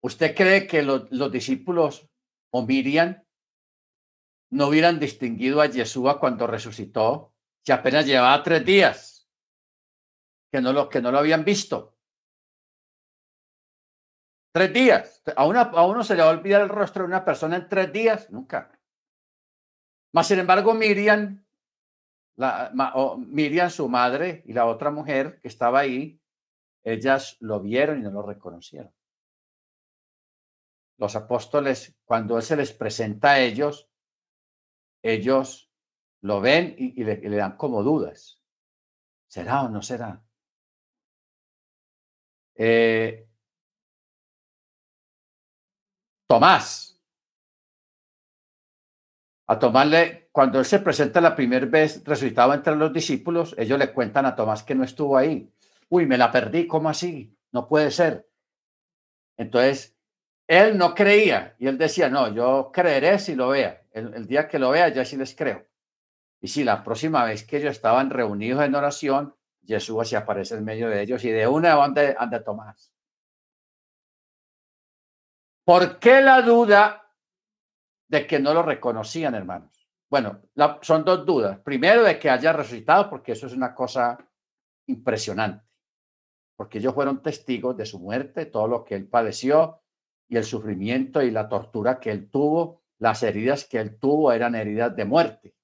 ¿usted 0.00 0.32
cree 0.36 0.68
que 0.68 0.82
los 0.82 1.32
discípulos 1.32 2.08
o 2.50 2.64
Miriam 2.64 3.20
no 4.50 4.68
hubieran 4.68 5.00
distinguido 5.00 5.60
a 5.60 5.66
Yeshua 5.66 6.20
cuando 6.20 6.46
resucitó, 6.46 7.34
que 7.64 7.72
apenas 7.72 8.06
llevaba 8.06 8.40
tres 8.44 8.64
días, 8.64 9.28
que 10.52 10.60
no 10.60 10.72
lo, 10.72 10.88
que 10.88 11.02
no 11.02 11.10
lo 11.10 11.18
habían 11.18 11.44
visto? 11.44 11.93
Tres 14.54 14.72
días. 14.72 15.20
A, 15.34 15.46
una, 15.46 15.68
uno 15.84 16.04
se 16.04 16.14
le 16.14 16.22
va 16.22 16.28
a 16.28 16.32
olvidar 16.32 16.62
el 16.62 16.68
rostro 16.68 17.02
de 17.02 17.08
una 17.08 17.24
persona 17.24 17.56
en 17.56 17.68
tres 17.68 17.92
días, 17.92 18.30
nunca. 18.30 18.70
Mas, 20.12 20.28
sin 20.28 20.38
embargo, 20.38 20.74
Miriam, 20.74 21.44
la, 22.36 22.70
Miriam, 23.18 23.68
su 23.68 23.88
madre, 23.88 24.44
y 24.46 24.52
la 24.52 24.66
otra 24.66 24.92
mujer 24.92 25.40
que 25.40 25.48
estaba 25.48 25.80
ahí, 25.80 26.20
ellas 26.84 27.36
lo 27.40 27.58
vieron 27.58 27.98
y 27.98 28.02
no 28.02 28.12
lo 28.12 28.22
reconocieron. 28.22 28.94
Los 30.98 31.16
apóstoles, 31.16 31.98
cuando 32.04 32.36
él 32.36 32.44
se 32.44 32.54
les 32.54 32.72
presenta 32.72 33.32
a 33.32 33.40
ellos, 33.40 33.90
ellos 35.02 35.68
lo 36.20 36.40
ven 36.40 36.76
y, 36.78 37.02
le, 37.02 37.16
dan 37.28 37.56
como 37.56 37.82
dudas. 37.82 38.40
¿Será 39.26 39.62
o 39.62 39.68
no 39.68 39.82
será? 39.82 40.24
Eh, 42.54 43.26
Tomás, 46.26 46.94
a 49.46 49.58
tomarle, 49.58 50.28
cuando 50.32 50.58
él 50.58 50.64
se 50.64 50.78
presenta 50.78 51.20
la 51.20 51.36
primera 51.36 51.66
vez 51.66 52.02
resucitado 52.04 52.54
entre 52.54 52.76
los 52.76 52.92
discípulos, 52.92 53.54
ellos 53.58 53.78
le 53.78 53.92
cuentan 53.92 54.24
a 54.24 54.34
Tomás 54.34 54.62
que 54.62 54.74
no 54.74 54.84
estuvo 54.84 55.16
ahí. 55.16 55.52
Uy, 55.90 56.06
me 56.06 56.16
la 56.16 56.32
perdí, 56.32 56.66
¿cómo 56.66 56.88
así? 56.88 57.36
No 57.52 57.68
puede 57.68 57.90
ser. 57.90 58.26
Entonces, 59.36 59.96
él 60.46 60.78
no 60.78 60.94
creía 60.94 61.54
y 61.58 61.66
él 61.66 61.76
decía, 61.76 62.08
no, 62.08 62.32
yo 62.32 62.70
creeré 62.72 63.18
si 63.18 63.34
lo 63.34 63.48
vea. 63.48 63.82
El, 63.92 64.26
día 64.26 64.48
que 64.48 64.58
lo 64.58 64.70
vea, 64.70 64.88
ya 64.88 65.04
sí 65.04 65.16
les 65.16 65.34
creo. 65.34 65.66
Y 66.40 66.48
si 66.48 66.64
la 66.64 66.82
próxima 66.82 67.24
vez 67.24 67.44
que 67.44 67.58
ellos 67.58 67.72
estaban 67.72 68.10
reunidos 68.10 68.64
en 68.64 68.74
oración, 68.74 69.34
Jesús 69.66 70.08
se 70.08 70.16
aparece 70.16 70.56
en 70.56 70.64
medio 70.64 70.88
de 70.88 71.02
ellos 71.02 71.24
y 71.24 71.30
de 71.30 71.46
una 71.46 71.74
van 71.74 71.94
de, 71.94 72.16
de 72.30 72.40
Tomás. 72.40 72.93
¿Por 75.64 75.98
qué 75.98 76.20
la 76.20 76.42
duda 76.42 77.04
de 78.08 78.26
que 78.26 78.38
no 78.38 78.54
lo 78.54 78.62
reconocían, 78.62 79.34
hermanos. 79.34 79.88
Bueno, 80.08 80.42
son 80.82 81.04
dos 81.04 81.24
dudas. 81.26 81.58
Primero, 81.60 82.04
de 82.04 82.18
que 82.18 82.30
haya 82.30 82.52
resucitado, 82.52 83.10
porque 83.10 83.32
eso 83.32 83.46
es 83.46 83.52
una 83.52 83.74
cosa 83.74 84.18
impresionante, 84.86 85.66
porque 86.56 86.78
ellos 86.78 86.94
fueron 86.94 87.22
testigos 87.22 87.76
de 87.76 87.86
su 87.86 87.98
muerte, 87.98 88.46
todo 88.46 88.68
lo 88.68 88.84
que 88.84 88.94
él 88.94 89.08
padeció 89.08 89.82
y 90.28 90.36
el 90.36 90.44
sufrimiento 90.44 91.22
y 91.22 91.30
la 91.30 91.48
tortura 91.48 91.98
que 91.98 92.10
él 92.10 92.30
tuvo, 92.30 92.82
las 92.98 93.22
heridas 93.22 93.64
que 93.64 93.78
él 93.78 93.98
tuvo 93.98 94.30
eran 94.32 94.54
heridas 94.54 94.94
de 94.94 95.04
muerte, 95.04 95.54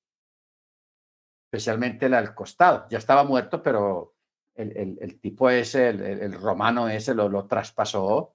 especialmente 1.47 2.09
la 2.09 2.21
del 2.21 2.35
costado. 2.35 2.87
Ya 2.90 2.99
estaba 2.99 3.23
muerto, 3.25 3.62
pero 3.62 4.16
el, 4.54 5.21
tipo 5.21 5.49
ese, 5.49 5.90
el, 5.90 6.33
romano 6.33 6.88
ese, 6.88 7.14
lo, 7.14 7.28
lo 7.28 7.47
traspasó 7.47 8.35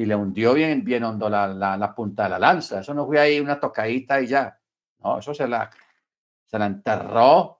y 0.00 0.06
le 0.06 0.16
hundió 0.16 0.54
bien, 0.54 0.82
bien 0.82 1.04
hondo 1.04 1.28
la, 1.28 1.48
la, 1.48 1.94
punta 1.94 2.22
de 2.22 2.30
la 2.30 2.38
lanza. 2.38 2.80
Eso 2.80 2.94
no 2.94 3.04
fue 3.06 3.20
ahí 3.20 3.38
una 3.38 3.60
tocadita 3.60 4.18
y 4.22 4.28
ya. 4.28 4.58
No, 5.00 5.18
eso 5.18 5.34
se 5.34 5.46
la, 5.46 5.70
se 6.46 6.58
la 6.58 6.64
enterró. 6.64 7.58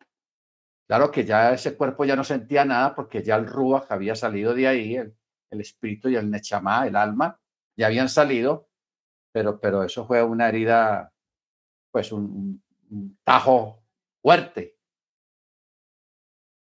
Claro 0.87 1.11
que 1.11 1.23
ya 1.23 1.53
ese 1.53 1.77
cuerpo 1.77 2.07
ya 2.07 2.17
no 2.17 2.25
sentía 2.25 2.65
nada 2.65 2.95
porque 2.95 3.23
ya 3.23 3.37
el 3.37 3.47
Ruach 3.47 3.91
había 3.91 4.15
salido 4.15 4.55
de 4.55 4.67
ahí, 4.67 4.97
el, 4.97 5.15
el 5.51 5.61
espíritu 5.61 6.09
y 6.09 6.17
el 6.17 6.31
Nechamá, 6.31 6.87
el 6.87 6.97
alma, 6.97 7.39
ya 7.77 7.89
habían 7.89 8.09
salido, 8.09 8.71
pero, 9.33 9.61
pero 9.61 9.85
eso 9.85 10.07
fue 10.07 10.23
una 10.23 10.49
herida, 10.49 11.13
pues 11.91 12.11
un, 12.11 12.63
un 12.89 13.19
tajo 13.23 13.85
fuerte. 14.23 14.79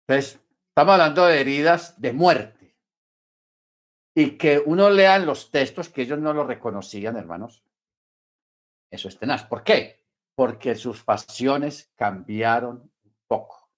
Entonces, 0.06 0.40
estamos 0.68 0.92
hablando 0.92 1.26
de 1.26 1.40
heridas 1.40 2.00
de 2.00 2.12
muerte 2.12 2.55
y 4.18 4.38
que 4.38 4.58
uno 4.64 4.88
lea 4.88 5.16
en 5.16 5.26
los 5.26 5.50
textos 5.50 5.90
que 5.90 6.00
ellos 6.00 6.18
no 6.18 6.32
lo 6.32 6.42
reconocían, 6.42 7.18
hermanos. 7.18 7.62
Eso 8.90 9.08
es 9.08 9.18
tenaz. 9.18 9.44
¿Por 9.44 9.62
qué? 9.62 10.06
Porque 10.34 10.74
sus 10.74 11.04
pasiones 11.04 11.92
cambiaron 11.94 12.90
un 13.04 13.16
poco. 13.28 13.70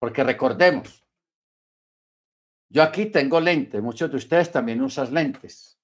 Porque 0.00 0.24
recordemos, 0.24 1.04
yo 2.70 2.82
aquí 2.82 3.04
tengo 3.06 3.38
lentes, 3.38 3.82
muchos 3.82 4.10
de 4.10 4.16
ustedes 4.16 4.50
también 4.50 4.80
usan 4.80 5.12
lentes. 5.12 5.78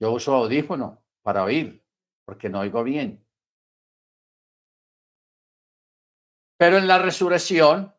Yo 0.00 0.10
uso 0.10 0.34
audífono 0.34 1.04
para 1.22 1.44
oír, 1.44 1.86
porque 2.24 2.48
no 2.48 2.60
oigo 2.60 2.82
bien. 2.82 3.24
Pero 6.58 6.78
en 6.78 6.88
la 6.88 6.98
resurrección, 6.98 7.95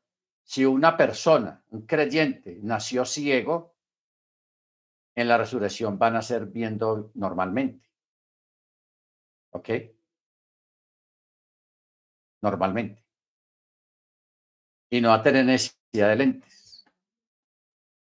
si 0.48 0.64
una 0.64 0.96
persona, 0.96 1.62
un 1.72 1.86
creyente, 1.86 2.58
nació 2.64 3.04
ciego, 3.04 3.76
en 5.14 5.28
la 5.28 5.38
resurrección 5.38 6.00
van 6.00 6.16
a 6.16 6.22
ser 6.22 6.46
viendo 6.46 7.12
normalmente. 7.16 7.86
¿Ok? 9.52 9.70
Normalmente. 12.42 13.04
Y 14.90 15.02
no 15.02 15.10
va 15.10 15.16
a 15.16 15.22
tener 15.22 15.44
necesidad 15.44 16.10
de 16.10 16.16
lentes. 16.16 16.86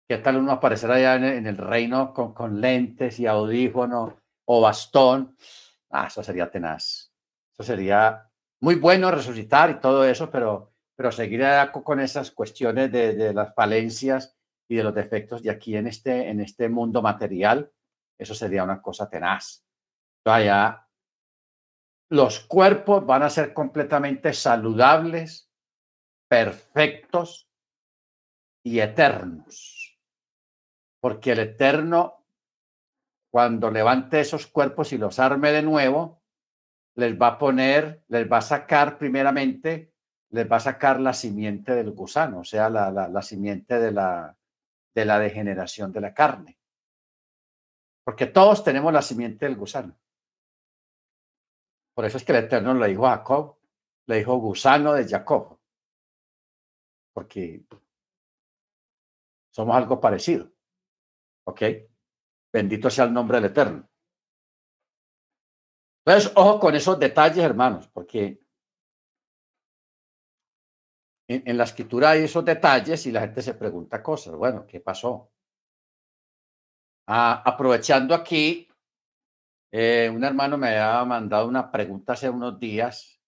¿Qué 0.08 0.18
tal 0.20 0.38
uno 0.38 0.54
aparecerá 0.54 0.96
allá 0.96 1.16
en 1.16 1.48
el 1.48 1.58
reino 1.58 2.13
con, 2.13 2.34
con 2.34 2.62
lentes 2.62 3.20
y 3.20 3.25
audífono 3.25 4.22
o 4.46 4.62
bastón? 4.62 5.36
Ah, 5.89 6.08
eso 6.08 6.24
sería 6.24 6.50
tenaz. 6.50 7.12
Eso 7.51 7.63
sería 7.63 8.32
muy 8.62 8.75
bueno 8.75 9.12
resucitar 9.12 9.70
y 9.70 9.82
todo 9.82 10.06
eso, 10.06 10.32
pero, 10.32 10.77
pero 10.98 11.12
seguir 11.12 11.46
con 11.84 12.00
esas 12.00 12.32
cuestiones 12.32 12.92
de, 12.92 13.32
las 13.32 13.54
falencias 13.54 14.36
y 14.68 14.77
de 14.77 14.84
los 14.84 14.96
defectos 14.96 15.44
de 15.44 15.51
aquí 15.51 15.77
en 15.77 15.86
este, 15.86 16.27
en 16.27 16.42
este 16.42 16.70
mundo 16.70 17.04
material, 17.04 17.72
eso 18.18 18.34
sería 18.34 18.63
una 18.63 18.82
cosa 18.82 19.08
tenaz. 19.08 19.63
Vaya, 20.25 20.88
los 22.10 22.39
cuerpos 22.39 23.06
van 23.06 23.22
a 23.22 23.30
ser 23.30 23.54
completamente 23.54 24.34
saludables, 24.34 25.51
perfectos 26.27 27.48
y 28.63 28.80
eternos. 28.80 30.00
Porque 31.00 31.34
el 31.34 31.39
eterno, 31.39 32.25
cuando 33.32 33.70
levante 33.70 34.20
esos 34.20 34.48
cuerpos 34.48 34.92
y 34.94 34.98
los 34.98 35.20
arme 35.20 35.51
de 35.51 35.62
nuevo, 35.62 36.24
les 36.96 37.22
va 37.22 37.27
a 37.27 37.38
poner, 37.38 38.04
les 38.08 38.30
va 38.30 38.38
a 38.38 38.42
sacar 38.42 38.98
primeramente, 38.98 39.94
les 40.30 40.52
va 40.52 40.58
a 40.58 40.62
sacar 40.62 41.00
la 41.00 41.14
simiente 41.14 41.74
del 41.74 41.92
gusano, 41.92 42.40
o 42.40 42.44
sea, 42.44 42.70
la, 42.70 42.92
la, 42.92 43.22
simiente 43.22 43.80
de 43.80 43.92
la, 43.92 44.38
de 44.94 45.06
la 45.06 45.20
degeneración 45.20 45.92
de 45.92 46.02
la 46.02 46.14
carne. 46.14 46.58
Porque 48.04 48.28
todos 48.28 48.64
tenemos 48.64 48.92
la 48.92 49.02
simiente 49.02 49.46
del 49.46 49.56
gusano. 49.56 49.98
Por 51.94 52.06
eso 52.06 52.18
es 52.18 52.24
que 52.24 52.32
el 52.32 52.46
Eterno 52.46 52.74
le 52.74 52.88
dijo 52.88 53.08
a 53.08 53.18
Jacob, 53.18 53.58
le 54.06 54.18
dijo 54.18 54.38
gusano 54.38 54.94
de 54.94 55.08
Jacob. 55.08 55.60
Porque 57.14 57.66
somos 59.52 59.76
algo 59.76 60.00
parecido. 60.00 60.52
¿Ok? 61.46 61.62
Bendito 62.54 62.90
sea 62.90 63.06
el 63.06 63.14
nombre 63.14 63.38
del 63.38 63.52
Eterno. 63.52 63.90
Entonces, 66.06 66.32
ojo 66.36 66.60
con 66.60 66.76
esos 66.76 66.98
detalles, 67.00 67.44
hermanos, 67.44 67.88
porque 67.90 68.40
en, 71.28 71.58
la 71.58 71.66
escritura 71.66 72.12
hay 72.12 72.24
esos 72.24 72.46
detalles 72.46 73.06
y 73.06 73.12
la 73.12 73.22
gente 73.22 73.42
se 73.42 73.54
pregunta 73.54 74.02
cosas. 74.02 74.36
Bueno, 74.36 74.66
¿qué 74.66 74.80
pasó? 74.80 75.32
Ah, 77.08 77.42
aprovechando 77.46 78.14
aquí, 78.16 78.68
eh, 79.72 80.10
un 80.14 80.24
hermano 80.24 80.58
me 80.58 80.70
había 80.70 81.04
mandado 81.06 81.48
una 81.48 81.72
pregunta 81.72 82.14
hace 82.14 82.30
unos 82.30 82.60
días 82.60 83.20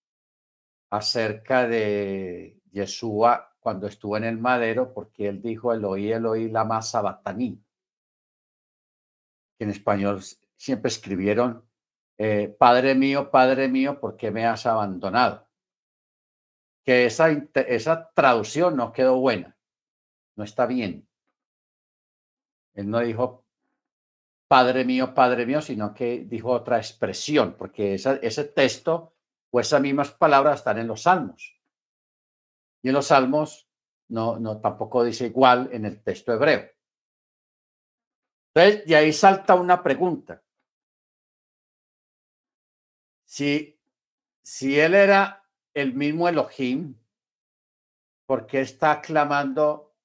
acerca 0.89 1.67
de 1.67 2.61
Yeshua 2.71 3.55
cuando 3.59 3.87
estuvo 3.87 4.17
en 4.17 4.23
el 4.23 4.37
madero, 4.37 4.93
porque 4.93 5.27
él 5.27 5.41
dijo 5.41 5.73
el 5.73 5.83
oí, 5.83 6.11
el 6.11 6.25
oí, 6.25 6.49
la 6.49 6.63
masa 6.63 7.01
bataní. 7.01 7.61
En 9.59 9.69
español 9.69 10.21
siempre 10.55 10.87
escribieron, 10.87 11.65
eh, 12.17 12.47
Padre 12.57 12.95
mío, 12.95 13.29
Padre 13.29 13.67
mío, 13.67 13.99
¿por 13.99 14.15
qué 14.15 14.31
me 14.31 14.45
has 14.45 14.65
abandonado? 14.65 15.48
Que 16.83 17.05
esa, 17.05 17.29
esa 17.29 18.11
traducción 18.13 18.75
no 18.75 18.91
quedó 18.91 19.19
buena, 19.19 19.57
no 20.35 20.43
está 20.43 20.65
bien. 20.65 21.07
Él 22.73 22.89
no 22.89 22.99
dijo 22.99 23.45
Padre 24.47 24.83
mío, 24.83 25.13
Padre 25.13 25.45
mío, 25.45 25.61
sino 25.61 25.93
que 25.93 26.25
dijo 26.25 26.49
otra 26.49 26.77
expresión, 26.77 27.55
porque 27.57 27.93
ese 27.93 28.43
texto 28.45 29.13
o 29.51 29.59
esas 29.59 29.79
mismas 29.79 30.11
palabras 30.11 30.59
están 30.59 30.79
en 30.79 30.87
los 30.87 31.03
salmos. 31.03 31.55
Y 32.81 32.87
en 32.87 32.95
los 32.95 33.07
salmos 33.07 33.69
no, 34.07 34.39
no 34.39 34.59
tampoco 34.59 35.03
dice 35.03 35.27
igual 35.27 35.69
en 35.71 35.85
el 35.85 36.01
texto 36.01 36.33
hebreo. 36.33 36.67
Entonces, 38.55 38.85
de 38.87 38.95
ahí 38.95 39.13
salta 39.13 39.53
una 39.53 39.83
pregunta. 39.83 40.43
Si, 43.25 43.79
si 44.41 44.79
él 44.79 44.95
era 44.95 45.38
el 45.73 45.93
mismo 45.93 46.27
Elohim, 46.27 46.95
¿por 48.27 48.45
qué 48.45 48.61
está 48.61 49.01
clamando, 49.01 49.95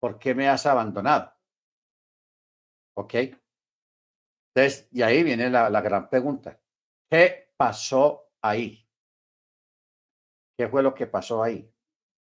por 0.00 0.18
qué 0.18 0.34
me 0.34 0.48
has 0.48 0.66
abandonado? 0.66 1.32
¿Ok? 2.96 3.14
Entonces, 4.54 4.88
y 4.90 5.02
ahí 5.02 5.22
viene 5.22 5.48
la, 5.48 5.70
la 5.70 5.80
gran 5.80 6.08
pregunta. 6.08 6.60
¿Qué 7.10 7.52
pasó 7.56 8.32
ahí? 8.42 8.86
¿Qué 10.58 10.68
fue 10.68 10.82
lo 10.82 10.94
que 10.94 11.06
pasó 11.06 11.42
ahí? 11.42 11.72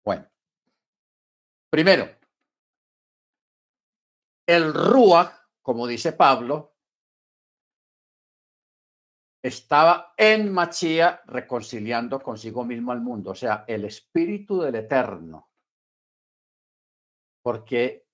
Bueno, 0.05 0.29
primero, 1.71 2.07
el 4.47 4.73
Ruach, 4.73 5.31
como 5.61 5.87
dice 5.87 6.13
Pablo, 6.13 6.68
estaba 9.41 10.13
en 10.17 10.51
Machía 10.51 11.21
reconciliando 11.25 12.21
consigo 12.21 12.65
mismo 12.65 12.91
al 12.91 13.01
mundo, 13.01 13.31
o 13.31 13.35
sea, 13.35 13.63
el 13.67 13.85
espíritu 13.85 14.61
del 14.61 14.75
eterno. 14.75 15.49
Porque 17.41 18.05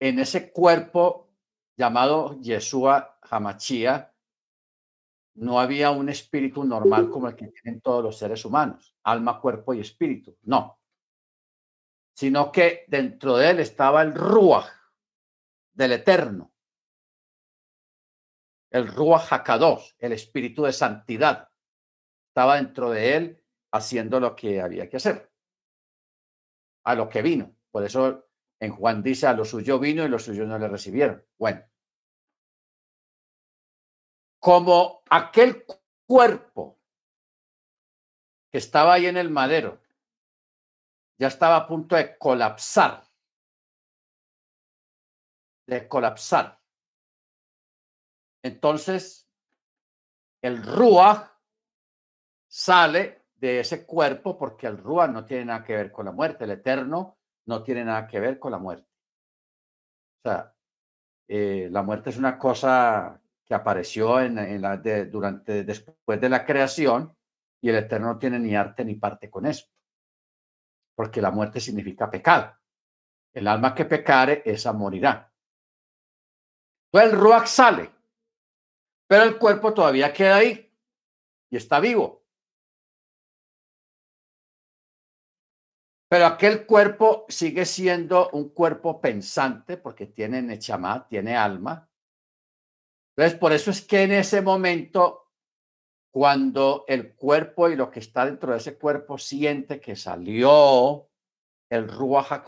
en 0.00 0.18
ese 0.18 0.50
cuerpo 0.52 1.30
llamado 1.76 2.40
Yeshua 2.40 3.18
Hamachía 3.22 4.12
no 5.36 5.60
había 5.60 5.90
un 5.90 6.08
espíritu 6.08 6.64
normal 6.64 7.10
como 7.10 7.28
el 7.28 7.36
que 7.36 7.48
tienen 7.48 7.80
todos 7.80 8.02
los 8.02 8.16
seres 8.16 8.44
humanos, 8.44 8.96
alma, 9.02 9.40
cuerpo 9.40 9.74
y 9.74 9.80
espíritu, 9.80 10.38
no. 10.42 10.78
Sino 12.16 12.52
que 12.52 12.84
dentro 12.86 13.36
de 13.36 13.50
él 13.50 13.60
estaba 13.60 14.02
el 14.02 14.14
Ruach 14.14 14.68
del 15.72 15.92
eterno 15.92 16.53
el 18.74 18.88
Ruach 18.88 19.32
HaKadosh, 19.32 19.92
el 20.00 20.12
espíritu 20.14 20.64
de 20.64 20.72
santidad, 20.72 21.48
estaba 22.26 22.56
dentro 22.56 22.90
de 22.90 23.16
él 23.16 23.44
haciendo 23.70 24.18
lo 24.18 24.34
que 24.34 24.60
había 24.60 24.88
que 24.88 24.96
hacer, 24.96 25.32
a 26.84 26.96
lo 26.96 27.08
que 27.08 27.22
vino. 27.22 27.54
Por 27.70 27.84
eso 27.84 28.26
en 28.58 28.72
Juan 28.72 29.00
dice, 29.00 29.28
a 29.28 29.32
lo 29.32 29.44
suyo 29.44 29.78
vino 29.78 30.04
y 30.04 30.08
los 30.08 30.24
suyos 30.24 30.48
no 30.48 30.58
le 30.58 30.66
recibieron. 30.66 31.24
Bueno, 31.38 31.64
como 34.40 35.04
aquel 35.08 35.64
cuerpo 36.04 36.80
que 38.50 38.58
estaba 38.58 38.94
ahí 38.94 39.06
en 39.06 39.18
el 39.18 39.30
madero 39.30 39.80
ya 41.16 41.28
estaba 41.28 41.58
a 41.58 41.66
punto 41.68 41.94
de 41.94 42.18
colapsar, 42.18 43.04
de 45.64 45.86
colapsar. 45.86 46.63
Entonces, 48.44 49.26
el 50.42 50.62
Ruach 50.62 51.30
sale 52.46 53.24
de 53.34 53.60
ese 53.60 53.86
cuerpo 53.86 54.36
porque 54.36 54.66
el 54.66 54.76
Ruach 54.76 55.10
no 55.10 55.24
tiene 55.24 55.46
nada 55.46 55.64
que 55.64 55.74
ver 55.74 55.90
con 55.90 56.04
la 56.04 56.12
muerte, 56.12 56.44
el 56.44 56.50
eterno 56.50 57.16
no 57.46 57.62
tiene 57.62 57.86
nada 57.86 58.06
que 58.06 58.20
ver 58.20 58.38
con 58.38 58.52
la 58.52 58.58
muerte. 58.58 58.86
O 60.18 60.28
sea, 60.28 60.54
eh, 61.26 61.68
la 61.70 61.82
muerte 61.82 62.10
es 62.10 62.18
una 62.18 62.38
cosa 62.38 63.18
que 63.46 63.54
apareció 63.54 64.20
en, 64.20 64.60
la 64.60 64.76
durante 64.76 65.64
después 65.64 66.20
de 66.20 66.28
la 66.28 66.44
creación 66.44 67.16
y 67.62 67.70
el 67.70 67.76
eterno 67.76 68.08
no 68.08 68.18
tiene 68.18 68.38
ni 68.38 68.54
arte 68.54 68.84
ni 68.84 68.96
parte 68.96 69.30
con 69.30 69.46
eso, 69.46 69.68
porque 70.94 71.22
la 71.22 71.30
muerte 71.30 71.60
significa 71.60 72.10
pecado. 72.10 72.54
El 73.32 73.48
alma 73.48 73.74
que 73.74 73.86
pecare, 73.86 74.42
esa 74.44 74.74
morirá. 74.74 75.32
El 76.92 77.12
Ruach 77.12 77.46
sale 77.46 78.03
pero 79.06 79.24
el 79.24 79.38
cuerpo 79.38 79.74
todavía 79.74 80.12
queda 80.12 80.36
ahí 80.36 80.72
y 81.50 81.56
está 81.56 81.80
vivo. 81.80 82.24
Pero 86.08 86.26
aquel 86.26 86.64
cuerpo 86.64 87.26
sigue 87.28 87.66
siendo 87.66 88.30
un 88.30 88.50
cuerpo 88.50 89.00
pensante 89.00 89.76
porque 89.76 90.06
tiene 90.06 90.42
Nechamá, 90.42 91.08
tiene 91.08 91.36
alma. 91.36 91.88
Entonces, 93.16 93.38
por 93.38 93.52
eso 93.52 93.70
es 93.70 93.82
que 93.82 94.02
en 94.02 94.12
ese 94.12 94.40
momento, 94.40 95.32
cuando 96.12 96.84
el 96.86 97.14
cuerpo 97.14 97.68
y 97.68 97.76
lo 97.76 97.90
que 97.90 98.00
está 98.00 98.26
dentro 98.26 98.52
de 98.52 98.58
ese 98.58 98.78
cuerpo 98.78 99.18
siente 99.18 99.80
que 99.80 99.96
salió 99.96 101.08
el 101.68 101.88
Ruach 101.88 102.46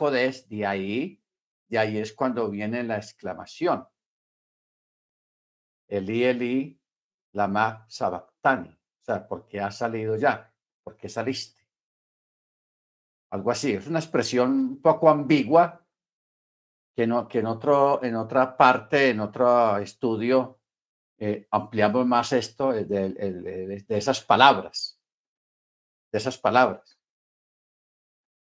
de 0.49 0.67
ahí, 0.67 1.21
de 1.69 1.79
ahí 1.79 1.99
es 1.99 2.13
cuando 2.13 2.49
viene 2.49 2.85
la 2.85 2.99
exclamación. 2.99 3.87
Eli, 5.89 6.25
Eli, 6.25 6.81
lama 7.33 7.85
sabactani. 7.89 8.69
O 8.69 9.05
sea, 9.05 9.27
porque 9.27 9.61
ha 9.61 9.71
salido 9.71 10.17
ya, 10.17 10.53
porque 10.83 11.09
saliste. 11.09 11.63
Algo 13.31 13.51
así. 13.51 13.73
Es 13.73 13.87
una 13.87 13.99
expresión 13.99 14.51
un 14.51 14.83
poco 14.83 15.09
ambigua 15.09 15.87
que, 16.95 17.07
no, 17.07 17.29
que 17.29 17.41
en, 17.41 17.47
otro, 17.47 18.03
en 18.03 18.17
otra 18.17 18.57
parte, 18.57 19.11
en 19.11 19.21
otro 19.21 19.77
estudio, 19.79 20.61
eh, 21.19 21.47
ampliamos 21.51 22.07
más 22.07 22.33
esto 22.33 22.73
de, 22.73 22.85
de, 22.85 23.85
de 23.87 23.97
esas 23.97 24.23
palabras. 24.23 25.01
De 26.11 26.19
esas 26.19 26.39
palabras. 26.39 26.99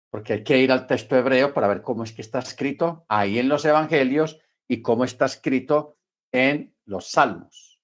Porque 0.09 0.33
hay 0.33 0.43
que 0.43 0.57
ir 0.57 0.71
al 0.71 0.87
texto 0.87 1.15
hebreo 1.15 1.53
para 1.53 1.67
ver 1.67 1.81
cómo 1.81 2.03
es 2.03 2.11
que 2.11 2.21
está 2.21 2.39
escrito 2.39 3.05
ahí 3.07 3.37
en 3.37 3.49
los 3.49 3.65
evangelios 3.65 4.39
y 4.67 4.81
cómo 4.81 5.03
está 5.03 5.25
escrito 5.25 5.97
en 6.31 6.75
los 6.89 7.11
salmos. 7.11 7.79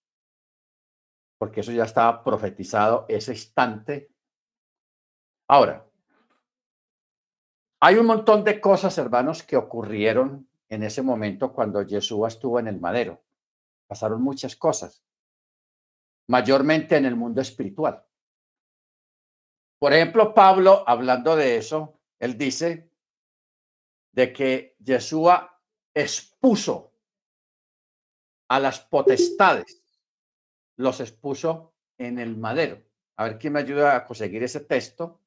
porque 1.38 1.60
eso 1.60 1.72
ya 1.72 1.84
estaba 1.84 2.24
profetizado 2.24 3.06
ese 3.10 3.34
instante. 3.34 4.10
Ahora, 5.50 5.86
hay 7.82 7.96
un 7.96 8.06
montón 8.06 8.44
de 8.44 8.60
cosas, 8.60 8.98
hermanos, 8.98 9.44
que 9.44 9.58
ocurrieron 9.58 10.50
en 10.70 10.82
ese 10.82 11.02
momento 11.02 11.54
cuando 11.54 11.84
Yeshua 11.84 12.30
estuvo 12.30 12.58
en 12.58 12.68
el 12.68 12.80
madero. 12.80 13.22
Pasaron 13.86 14.22
muchas 14.22 14.56
cosas, 14.56 15.04
mayormente 16.28 16.96
en 16.96 17.06
el 17.06 17.16
mundo 17.16 17.42
espiritual. 17.42 18.04
Por 19.78 19.94
ejemplo, 19.94 20.34
Pablo, 20.34 20.84
hablando 20.88 21.36
de 21.36 21.58
eso, 21.58 22.00
él 22.18 22.38
dice 22.38 22.90
de 24.14 24.32
que 24.32 24.78
Yeshua 24.80 25.62
expuso 25.94 26.95
a 28.48 28.60
las 28.60 28.80
potestades, 28.80 29.84
los 30.78 31.00
expuso 31.00 31.76
en 31.98 32.20
el 32.20 32.38
madero. 32.38 32.82
A 33.18 33.26
ver 33.26 33.38
quién 33.38 33.54
me 33.54 33.60
ayuda 33.60 33.96
a 33.96 34.06
conseguir 34.06 34.44
ese 34.44 34.60
texto 34.60 35.22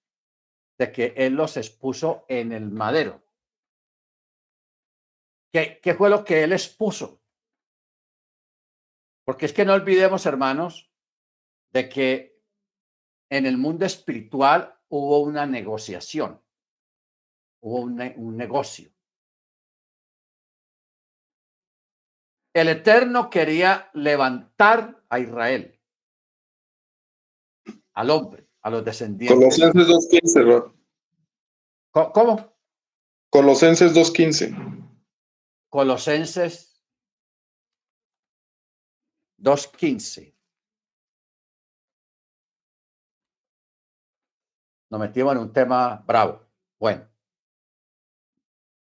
de 0.79 0.93
que 0.93 1.15
él 1.17 1.35
los 1.35 1.57
expuso 1.57 2.25
en 2.29 2.53
el 2.53 2.71
madero. 2.71 3.23
¿Qué, 5.53 5.81
¿Qué, 5.83 5.95
fue 5.95 6.11
lo 6.11 6.25
que 6.25 6.45
él 6.45 6.53
expuso? 6.53 7.23
Porque 9.25 9.47
es 9.47 9.53
que 9.53 9.65
no 9.65 9.75
olvidemos, 9.75 10.27
hermanos, 10.27 10.91
de 11.71 11.89
que 11.89 12.43
en 13.31 13.47
el 13.47 13.59
mundo 13.59 13.85
espiritual 13.85 14.79
hubo 14.89 15.21
una 15.21 15.47
negociación, 15.47 16.43
hubo 17.61 17.81
un, 17.81 18.01
un 18.17 18.37
negocio. 18.37 18.91
El 22.59 22.69
Eterno 22.69 23.31
quería 23.31 23.89
levantar 23.95 25.05
a 25.09 25.21
Israel, 25.21 25.81
al 27.95 28.11
hombre, 28.11 28.49
a 28.63 28.71
los 28.71 28.85
descendientes. 28.85 29.37
Colosenses 29.39 29.87
2.15, 29.87 30.75
¿Cómo? 31.93 32.59
Colosenses 33.31 33.95
2.15. 33.95 34.91
Colosenses 35.69 36.83
2.15. 39.39 40.35
Nos 44.91 45.01
metimos 45.01 45.33
en 45.33 45.39
un 45.39 45.53
tema 45.53 46.03
bravo. 46.05 46.45
Bueno. 46.81 47.09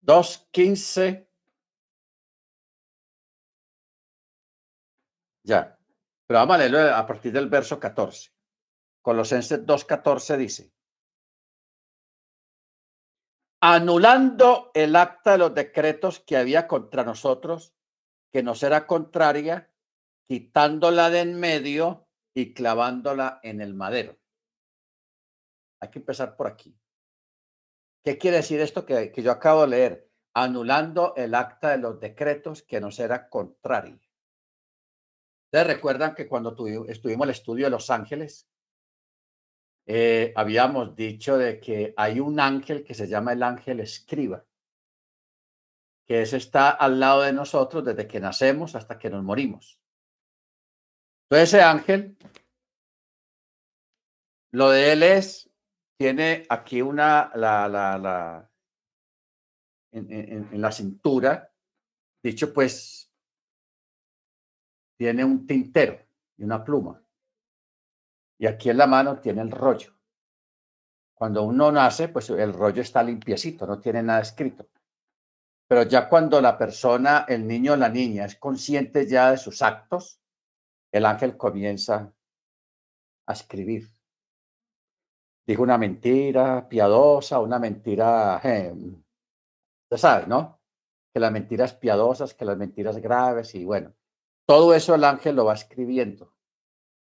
2.15. 0.02 1.27
Ya. 5.48 5.80
Pero 6.28 6.40
vamos 6.40 6.56
a 6.56 6.60
leerlo 6.60 6.94
a 6.94 7.08
partir 7.08 7.32
del 7.32 7.48
verso 7.48 7.80
14. 7.80 8.32
Colosenses 9.02 9.66
2.14 9.66 10.36
dice. 10.36 10.74
Anulando 13.62 14.72
el 14.74 14.96
acta 14.98 15.32
de 15.32 15.38
los 15.38 15.56
decretos 15.56 16.20
que 16.20 16.36
había 16.36 16.68
contra 16.68 17.06
nosotros, 17.06 17.74
que 18.32 18.44
nos 18.44 18.62
era 18.62 18.86
contraria, 18.86 19.72
quitándola 20.28 21.10
de 21.10 21.22
en 21.22 21.40
medio 21.40 22.10
y 22.36 22.54
clavándola 22.54 23.40
en 23.42 23.62
el 23.62 23.74
madero. 23.74 24.18
Hay 25.80 25.90
que 25.90 26.00
empezar 26.00 26.36
por 26.36 26.48
aquí. 26.48 26.78
¿Qué 28.04 28.18
quiere 28.18 28.38
decir 28.38 28.60
esto 28.60 28.86
que, 28.86 29.14
que 29.14 29.24
yo 29.24 29.32
acabo 29.32 29.62
de 29.62 29.68
leer? 29.70 30.12
Anulando 30.34 31.14
el 31.16 31.34
acta 31.34 31.70
de 31.70 31.78
los 31.78 32.02
decretos 32.02 32.64
que 32.64 32.82
nos 32.82 33.00
era 33.00 33.30
contraria. 33.30 34.07
Ustedes 35.48 35.68
recuerdan 35.68 36.14
que 36.14 36.28
cuando 36.28 36.56
estuvimos 36.88 37.26
el 37.26 37.32
estudio 37.32 37.66
de 37.66 37.72
los 37.72 37.90
ángeles, 37.90 38.50
eh, 39.86 40.34
habíamos 40.36 40.94
dicho 40.94 41.38
de 41.38 41.62
que 41.62 41.94
hay 41.96 42.20
un 42.20 42.42
ángel 42.42 42.84
que 42.84 42.94
se 42.94 43.08
llama 43.08 43.32
el 43.32 43.42
ángel 43.42 43.80
escriba, 43.80 44.46
que 46.06 46.22
ese 46.22 46.36
está 46.36 46.72
al 46.72 47.00
lado 47.00 47.22
de 47.22 47.32
nosotros 47.32 47.86
desde 47.86 48.08
que 48.08 48.20
nacemos 48.20 48.76
hasta 48.76 49.00
que 49.00 49.10
nos 49.10 49.24
morimos. 49.24 49.80
Entonces 51.30 51.54
ese 51.54 51.62
ángel, 51.62 52.18
lo 54.52 54.70
de 54.70 54.92
él 54.92 55.04
es, 55.04 55.50
tiene 55.98 56.46
aquí 56.50 56.82
una, 56.82 57.32
la, 57.36 57.70
la, 57.70 57.98
la, 57.98 58.52
en, 59.94 60.12
en, 60.12 60.54
en 60.54 60.62
la 60.62 60.72
cintura, 60.74 61.54
dicho 62.22 62.54
pues, 62.54 63.07
tiene 64.98 65.24
un 65.24 65.46
tintero 65.46 66.00
y 66.38 66.44
una 66.44 66.64
pluma. 66.64 67.02
Y 68.40 68.48
aquí 68.48 68.70
en 68.70 68.78
la 68.78 68.88
mano 68.88 69.20
tiene 69.20 69.42
el 69.42 69.52
rollo. 69.52 69.94
Cuando 71.14 71.44
uno 71.44 71.72
nace, 71.72 72.10
pues 72.10 72.30
el 72.30 72.54
rollo 72.54 72.82
está 72.82 73.02
limpiecito, 73.02 73.66
no 73.66 73.80
tiene 73.80 74.04
nada 74.04 74.22
escrito. 74.22 74.68
Pero 75.68 75.84
ya 75.84 76.08
cuando 76.08 76.40
la 76.40 76.58
persona, 76.58 77.26
el 77.28 77.48
niño 77.48 77.74
o 77.74 77.76
la 77.76 77.90
niña 77.90 78.26
es 78.26 78.36
consciente 78.36 79.08
ya 79.08 79.32
de 79.32 79.38
sus 79.38 79.62
actos, 79.62 80.22
el 80.92 81.06
ángel 81.06 81.36
comienza 81.36 82.14
a 83.26 83.34
escribir. 83.34 83.90
Dijo 85.46 85.64
una 85.64 85.78
mentira 85.78 86.68
piadosa, 86.70 87.40
una 87.40 87.60
mentira, 87.60 88.40
eh, 88.44 88.74
usted 88.74 89.98
sabe, 89.98 90.28
¿no? 90.28 90.62
Que 91.14 91.20
las 91.20 91.32
mentiras 91.32 91.74
piadosas, 91.74 92.34
que 92.34 92.46
las 92.46 92.58
mentiras 92.58 92.98
graves 92.98 93.56
y 93.56 93.66
bueno, 93.66 93.94
todo 94.48 94.74
eso 94.74 94.96
el 94.96 95.04
ángel 95.04 95.36
lo 95.36 95.46
va 95.46 95.54
escribiendo, 95.54 96.34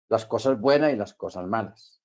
las 0.08 0.26
cosas 0.26 0.60
buenas 0.60 0.94
y 0.94 0.96
las 0.96 1.13
cosas 1.13 1.46
malas. 1.46 2.02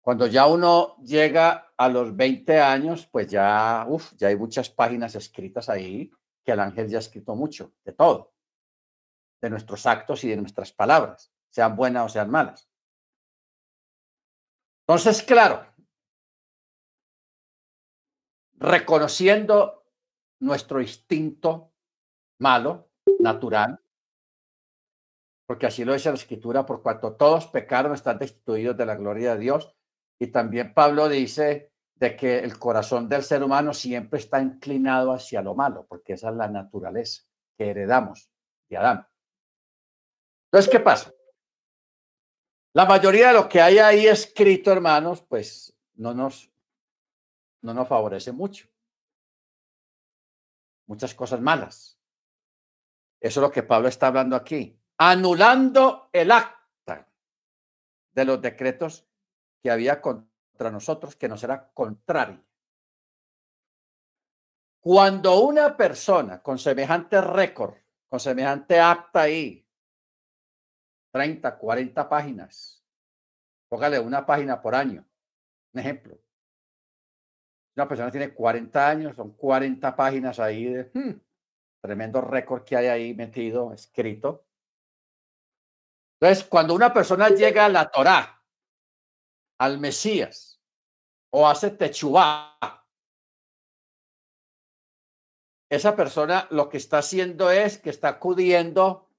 Cuando 0.00 0.26
ya 0.26 0.46
uno 0.46 0.96
llega 0.96 1.72
a 1.76 1.88
los 1.90 2.16
20 2.16 2.58
años, 2.58 3.06
pues 3.06 3.28
ya, 3.28 3.86
ya 4.16 4.28
hay 4.28 4.36
muchas 4.36 4.70
páginas 4.70 5.14
escritas 5.14 5.68
ahí 5.68 6.10
que 6.42 6.52
el 6.52 6.60
ángel 6.60 6.88
ya 6.88 6.96
ha 6.96 7.00
escrito 7.00 7.36
mucho, 7.36 7.74
de 7.84 7.92
todo, 7.92 8.32
de 9.42 9.50
nuestros 9.50 9.84
actos 9.84 10.24
y 10.24 10.30
de 10.30 10.38
nuestras 10.38 10.72
palabras, 10.72 11.30
sean 11.50 11.76
buenas 11.76 12.06
o 12.06 12.08
sean 12.08 12.30
malas. 12.30 12.68
Entonces, 14.86 15.22
claro, 15.22 15.66
reconociendo 18.54 19.84
nuestro 20.40 20.80
instinto 20.80 21.74
malo, 22.38 22.88
natural, 23.20 23.81
porque 25.52 25.66
así 25.66 25.84
lo 25.84 25.92
dice 25.92 26.08
la 26.08 26.14
escritura, 26.14 26.64
por 26.64 26.80
cuanto 26.80 27.14
todos 27.14 27.46
pecaron, 27.46 27.92
están 27.92 28.18
destituidos 28.18 28.74
de 28.74 28.86
la 28.86 28.96
gloria 28.96 29.34
de 29.34 29.40
Dios. 29.40 29.76
Y 30.18 30.28
también 30.28 30.72
Pablo 30.72 31.10
dice 31.10 31.74
de 31.94 32.16
que 32.16 32.38
el 32.38 32.58
corazón 32.58 33.06
del 33.06 33.22
ser 33.22 33.42
humano 33.42 33.74
siempre 33.74 34.18
está 34.18 34.40
inclinado 34.40 35.12
hacia 35.12 35.42
lo 35.42 35.54
malo, 35.54 35.84
porque 35.86 36.14
esa 36.14 36.30
es 36.30 36.36
la 36.36 36.48
naturaleza 36.48 37.24
que 37.58 37.68
heredamos 37.68 38.30
de 38.70 38.78
Adán. 38.78 39.06
Entonces, 40.46 40.72
¿qué 40.72 40.80
pasa? 40.80 41.12
La 42.72 42.86
mayoría 42.86 43.28
de 43.28 43.34
lo 43.34 43.46
que 43.46 43.60
hay 43.60 43.76
ahí 43.76 44.06
escrito, 44.06 44.72
hermanos, 44.72 45.20
pues 45.20 45.76
no 45.96 46.14
nos, 46.14 46.50
no 47.60 47.74
nos 47.74 47.86
favorece 47.86 48.32
mucho. 48.32 48.70
Muchas 50.86 51.14
cosas 51.14 51.42
malas. 51.42 51.98
Eso 53.20 53.40
es 53.40 53.42
lo 53.42 53.52
que 53.52 53.62
Pablo 53.62 53.88
está 53.88 54.06
hablando 54.06 54.34
aquí. 54.34 54.78
Anulando 54.98 56.08
el 56.12 56.30
acta 56.30 57.08
de 58.12 58.24
los 58.24 58.40
decretos 58.40 59.06
que 59.62 59.70
había 59.70 60.00
contra 60.00 60.70
nosotros, 60.70 61.16
que 61.16 61.28
nos 61.28 61.42
era 61.42 61.70
contrario. 61.72 62.42
Cuando 64.80 65.40
una 65.40 65.76
persona 65.76 66.42
con 66.42 66.58
semejante 66.58 67.20
récord, 67.20 67.74
con 68.08 68.18
semejante 68.18 68.80
acta 68.80 69.22
ahí, 69.22 69.64
30, 71.12 71.56
40 71.56 72.08
páginas, 72.08 72.84
póngale 73.68 74.00
una 74.00 74.26
página 74.26 74.60
por 74.60 74.74
año, 74.74 75.06
un 75.72 75.80
ejemplo. 75.80 76.18
Una 77.76 77.88
persona 77.88 78.10
tiene 78.10 78.34
40 78.34 78.88
años, 78.88 79.16
son 79.16 79.32
40 79.32 79.94
páginas 79.96 80.38
ahí 80.40 80.64
de 80.64 80.90
hmm, 80.92 81.20
tremendo 81.80 82.20
récord 82.20 82.64
que 82.64 82.76
hay 82.76 82.86
ahí 82.86 83.14
metido, 83.14 83.72
escrito. 83.72 84.44
Entonces, 86.22 86.44
cuando 86.44 86.72
una 86.72 86.94
persona 86.94 87.30
llega 87.30 87.64
a 87.64 87.68
la 87.68 87.90
Torá, 87.90 88.40
al 89.58 89.80
Mesías, 89.80 90.62
o 91.32 91.48
hace 91.48 91.72
techubá, 91.72 92.56
esa 95.68 95.96
persona 95.96 96.46
lo 96.52 96.68
que 96.68 96.76
está 96.76 96.98
haciendo 96.98 97.50
es 97.50 97.76
que 97.78 97.90
está 97.90 98.10
acudiendo 98.10 99.10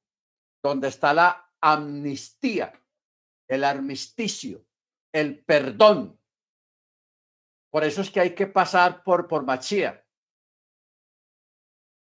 donde 0.64 0.88
está 0.88 1.14
la 1.14 1.52
amnistía, 1.60 2.72
el 3.50 3.66
armisticio, 3.66 4.66
el 5.14 5.44
perdón. 5.44 6.18
Por 7.70 7.84
eso 7.84 8.00
es 8.00 8.12
que 8.12 8.22
hay 8.22 8.34
que 8.34 8.48
pasar 8.48 9.04
por, 9.04 9.28
por 9.28 9.44
Machía. 9.44 10.08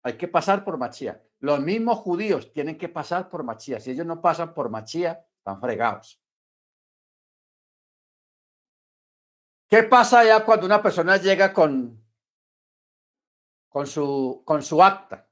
Hay 0.05 0.17
que 0.17 0.29
pasar 0.29 0.63
por 0.63 0.77
Machía. 0.77 1.21
Los 1.43 1.59
mismos 1.59 1.97
judíos 1.99 2.53
tienen 2.53 2.77
que 2.77 2.87
pasar 2.87 3.29
por 3.29 3.43
Machía. 3.43 3.77
Si 3.77 3.91
ellos 3.91 4.05
no 4.05 4.21
pasan 4.21 4.53
por 4.53 4.69
Machía, 4.69 5.27
están 5.39 5.59
fregados. 5.59 6.17
¿Qué 9.69 9.83
pasa 9.83 10.23
ya 10.23 10.45
cuando 10.45 10.65
una 10.65 10.81
persona 10.81 11.17
llega 11.17 11.51
con, 11.51 12.01
con, 13.67 13.85
su, 13.85 14.41
con 14.45 14.63
su 14.63 14.81
acta? 14.81 15.29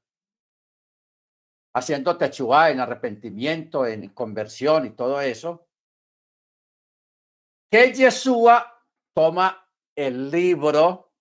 Haciendo 1.76 2.18
techuá 2.18 2.72
en 2.72 2.82
arrepentimiento, 2.82 3.86
en 3.86 4.10
conversión 4.10 4.88
y 4.88 4.90
todo 4.90 5.22
eso. 5.22 5.70
Que 7.72 7.94
Yeshua 7.94 8.86
toma 9.14 9.66
el 9.96 10.30
libro, 10.30 11.14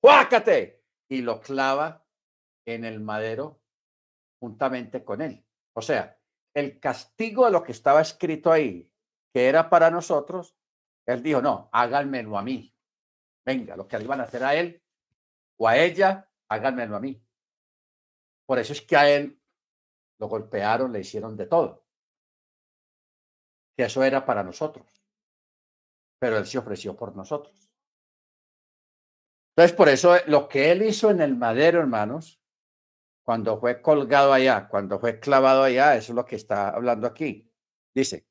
¡juácate! 0.00 0.82
Y 1.08 1.22
lo 1.22 1.40
clava 1.40 2.04
en 2.64 2.84
el 2.84 2.98
madero 2.98 3.60
juntamente 4.38 5.04
con 5.04 5.22
él. 5.22 5.44
O 5.74 5.82
sea, 5.82 6.18
el 6.54 6.80
castigo 6.80 7.44
de 7.46 7.52
lo 7.52 7.62
que 7.62 7.72
estaba 7.72 8.00
escrito 8.00 8.50
ahí, 8.50 8.90
que 9.32 9.48
era 9.48 9.68
para 9.68 9.90
nosotros, 9.90 10.56
él 11.06 11.22
dijo, 11.22 11.42
no, 11.42 11.68
háganmelo 11.72 12.38
a 12.38 12.42
mí. 12.42 12.74
Venga, 13.44 13.76
lo 13.76 13.86
que 13.86 13.98
le 13.98 14.04
iban 14.04 14.20
a 14.20 14.24
hacer 14.24 14.42
a 14.42 14.54
él 14.54 14.82
o 15.58 15.68
a 15.68 15.76
ella, 15.76 16.30
háganmelo 16.48 16.96
a 16.96 17.00
mí. 17.00 17.22
Por 18.46 18.58
eso 18.58 18.72
es 18.72 18.82
que 18.82 18.96
a 18.96 19.08
él 19.08 19.40
lo 20.18 20.28
golpearon, 20.28 20.92
le 20.92 21.00
hicieron 21.00 21.36
de 21.36 21.46
todo. 21.46 21.86
Que 23.76 23.84
eso 23.84 24.02
era 24.02 24.24
para 24.24 24.42
nosotros. 24.42 25.04
Pero 26.18 26.38
él 26.38 26.46
se 26.46 26.58
ofreció 26.58 26.96
por 26.96 27.14
nosotros. 27.14 27.70
Entonces, 29.50 29.76
por 29.76 29.88
eso 29.88 30.14
lo 30.26 30.48
que 30.48 30.70
él 30.70 30.82
hizo 30.82 31.10
en 31.10 31.20
el 31.20 31.36
madero, 31.36 31.80
hermanos, 31.80 32.42
cuando 33.26 33.58
fue 33.58 33.82
colgado 33.82 34.32
allá, 34.32 34.68
cuando 34.68 35.00
fue 35.00 35.18
clavado 35.18 35.64
allá, 35.64 35.96
eso 35.96 36.12
es 36.12 36.16
lo 36.16 36.24
que 36.24 36.36
está 36.36 36.68
hablando 36.68 37.08
aquí. 37.08 37.50
Dice, 37.92 38.28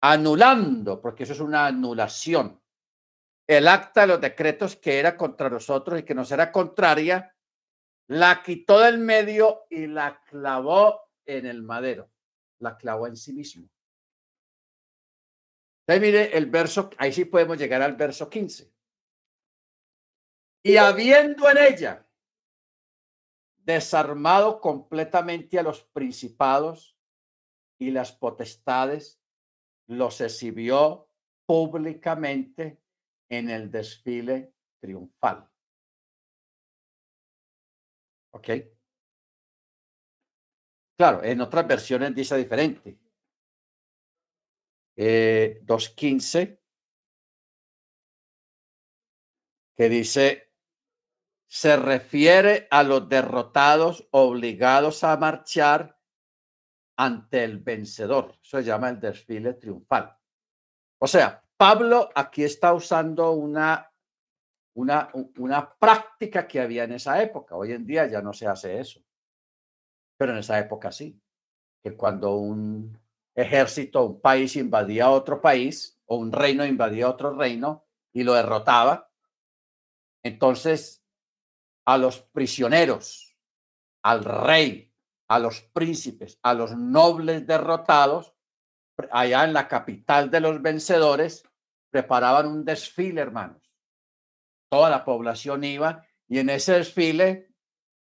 anulando, 0.00 1.00
porque 1.00 1.22
eso 1.22 1.34
es 1.34 1.40
una 1.40 1.66
anulación, 1.66 2.60
el 3.46 3.68
acta 3.68 4.00
de 4.00 4.06
los 4.08 4.20
decretos 4.20 4.74
que 4.74 4.98
era 4.98 5.16
contra 5.16 5.48
nosotros 5.48 6.00
y 6.00 6.02
que 6.02 6.16
nos 6.16 6.32
era 6.32 6.50
contraria, 6.50 7.32
la 8.08 8.42
quitó 8.42 8.80
del 8.80 8.98
medio 8.98 9.66
y 9.70 9.86
la 9.86 10.20
clavó 10.24 11.12
en 11.24 11.46
el 11.46 11.62
madero, 11.62 12.10
la 12.58 12.76
clavó 12.76 13.06
en 13.06 13.16
sí 13.16 13.32
mismo. 13.32 13.70
Entonces, 15.86 16.00
mire 16.00 16.36
el 16.36 16.46
verso, 16.46 16.90
ahí 16.98 17.12
sí 17.12 17.24
podemos 17.26 17.56
llegar 17.56 17.82
al 17.82 17.94
verso 17.94 18.28
15. 18.28 18.68
Y 20.64 20.76
habiendo 20.76 21.48
en 21.48 21.58
ella 21.58 22.03
desarmado 23.64 24.60
completamente 24.60 25.58
a 25.58 25.62
los 25.62 25.82
principados 25.84 26.96
y 27.78 27.90
las 27.90 28.12
potestades, 28.12 29.20
los 29.86 30.20
exhibió 30.20 31.08
públicamente 31.46 32.80
en 33.28 33.50
el 33.50 33.70
desfile 33.70 34.54
triunfal. 34.80 35.48
¿Ok? 38.32 38.48
Claro, 40.96 41.24
en 41.24 41.40
otras 41.40 41.66
versiones 41.66 42.14
dice 42.14 42.36
diferente. 42.36 42.98
Eh, 44.96 45.60
2.15, 45.64 46.60
que 49.76 49.88
dice, 49.88 50.53
se 51.54 51.76
refiere 51.76 52.66
a 52.68 52.82
los 52.82 53.08
derrotados 53.08 54.08
obligados 54.10 55.04
a 55.04 55.16
marchar 55.16 55.96
ante 56.96 57.44
el 57.44 57.58
vencedor. 57.60 58.36
Eso 58.42 58.58
se 58.58 58.64
llama 58.64 58.88
el 58.88 58.98
desfile 58.98 59.54
triunfal. 59.54 60.18
O 60.98 61.06
sea, 61.06 61.44
Pablo 61.56 62.10
aquí 62.12 62.42
está 62.42 62.74
usando 62.74 63.30
una, 63.30 63.88
una, 64.74 65.12
una 65.38 65.72
práctica 65.76 66.48
que 66.48 66.60
había 66.60 66.82
en 66.82 66.94
esa 66.94 67.22
época. 67.22 67.54
Hoy 67.54 67.70
en 67.70 67.86
día 67.86 68.08
ya 68.08 68.20
no 68.20 68.32
se 68.32 68.48
hace 68.48 68.80
eso. 68.80 69.00
Pero 70.16 70.32
en 70.32 70.38
esa 70.38 70.58
época 70.58 70.90
sí. 70.90 71.22
Que 71.84 71.96
cuando 71.96 72.34
un 72.34 72.98
ejército, 73.32 74.06
un 74.06 74.20
país 74.20 74.56
invadía 74.56 75.08
otro 75.08 75.40
país 75.40 76.00
o 76.06 76.16
un 76.16 76.32
reino 76.32 76.66
invadía 76.66 77.08
otro 77.08 77.32
reino 77.32 77.86
y 78.12 78.24
lo 78.24 78.34
derrotaba, 78.34 79.08
entonces 80.24 81.03
a 81.84 81.98
los 81.98 82.20
prisioneros, 82.20 83.36
al 84.02 84.24
rey, 84.24 84.92
a 85.28 85.38
los 85.38 85.60
príncipes, 85.60 86.38
a 86.42 86.54
los 86.54 86.76
nobles 86.76 87.46
derrotados, 87.46 88.34
allá 89.10 89.44
en 89.44 89.52
la 89.52 89.68
capital 89.68 90.30
de 90.30 90.40
los 90.40 90.62
vencedores, 90.62 91.44
preparaban 91.90 92.46
un 92.46 92.64
desfile, 92.64 93.20
hermanos. 93.20 93.62
Toda 94.70 94.90
la 94.90 95.04
población 95.04 95.64
iba 95.64 96.06
y 96.28 96.38
en 96.38 96.50
ese 96.50 96.72
desfile 96.72 97.54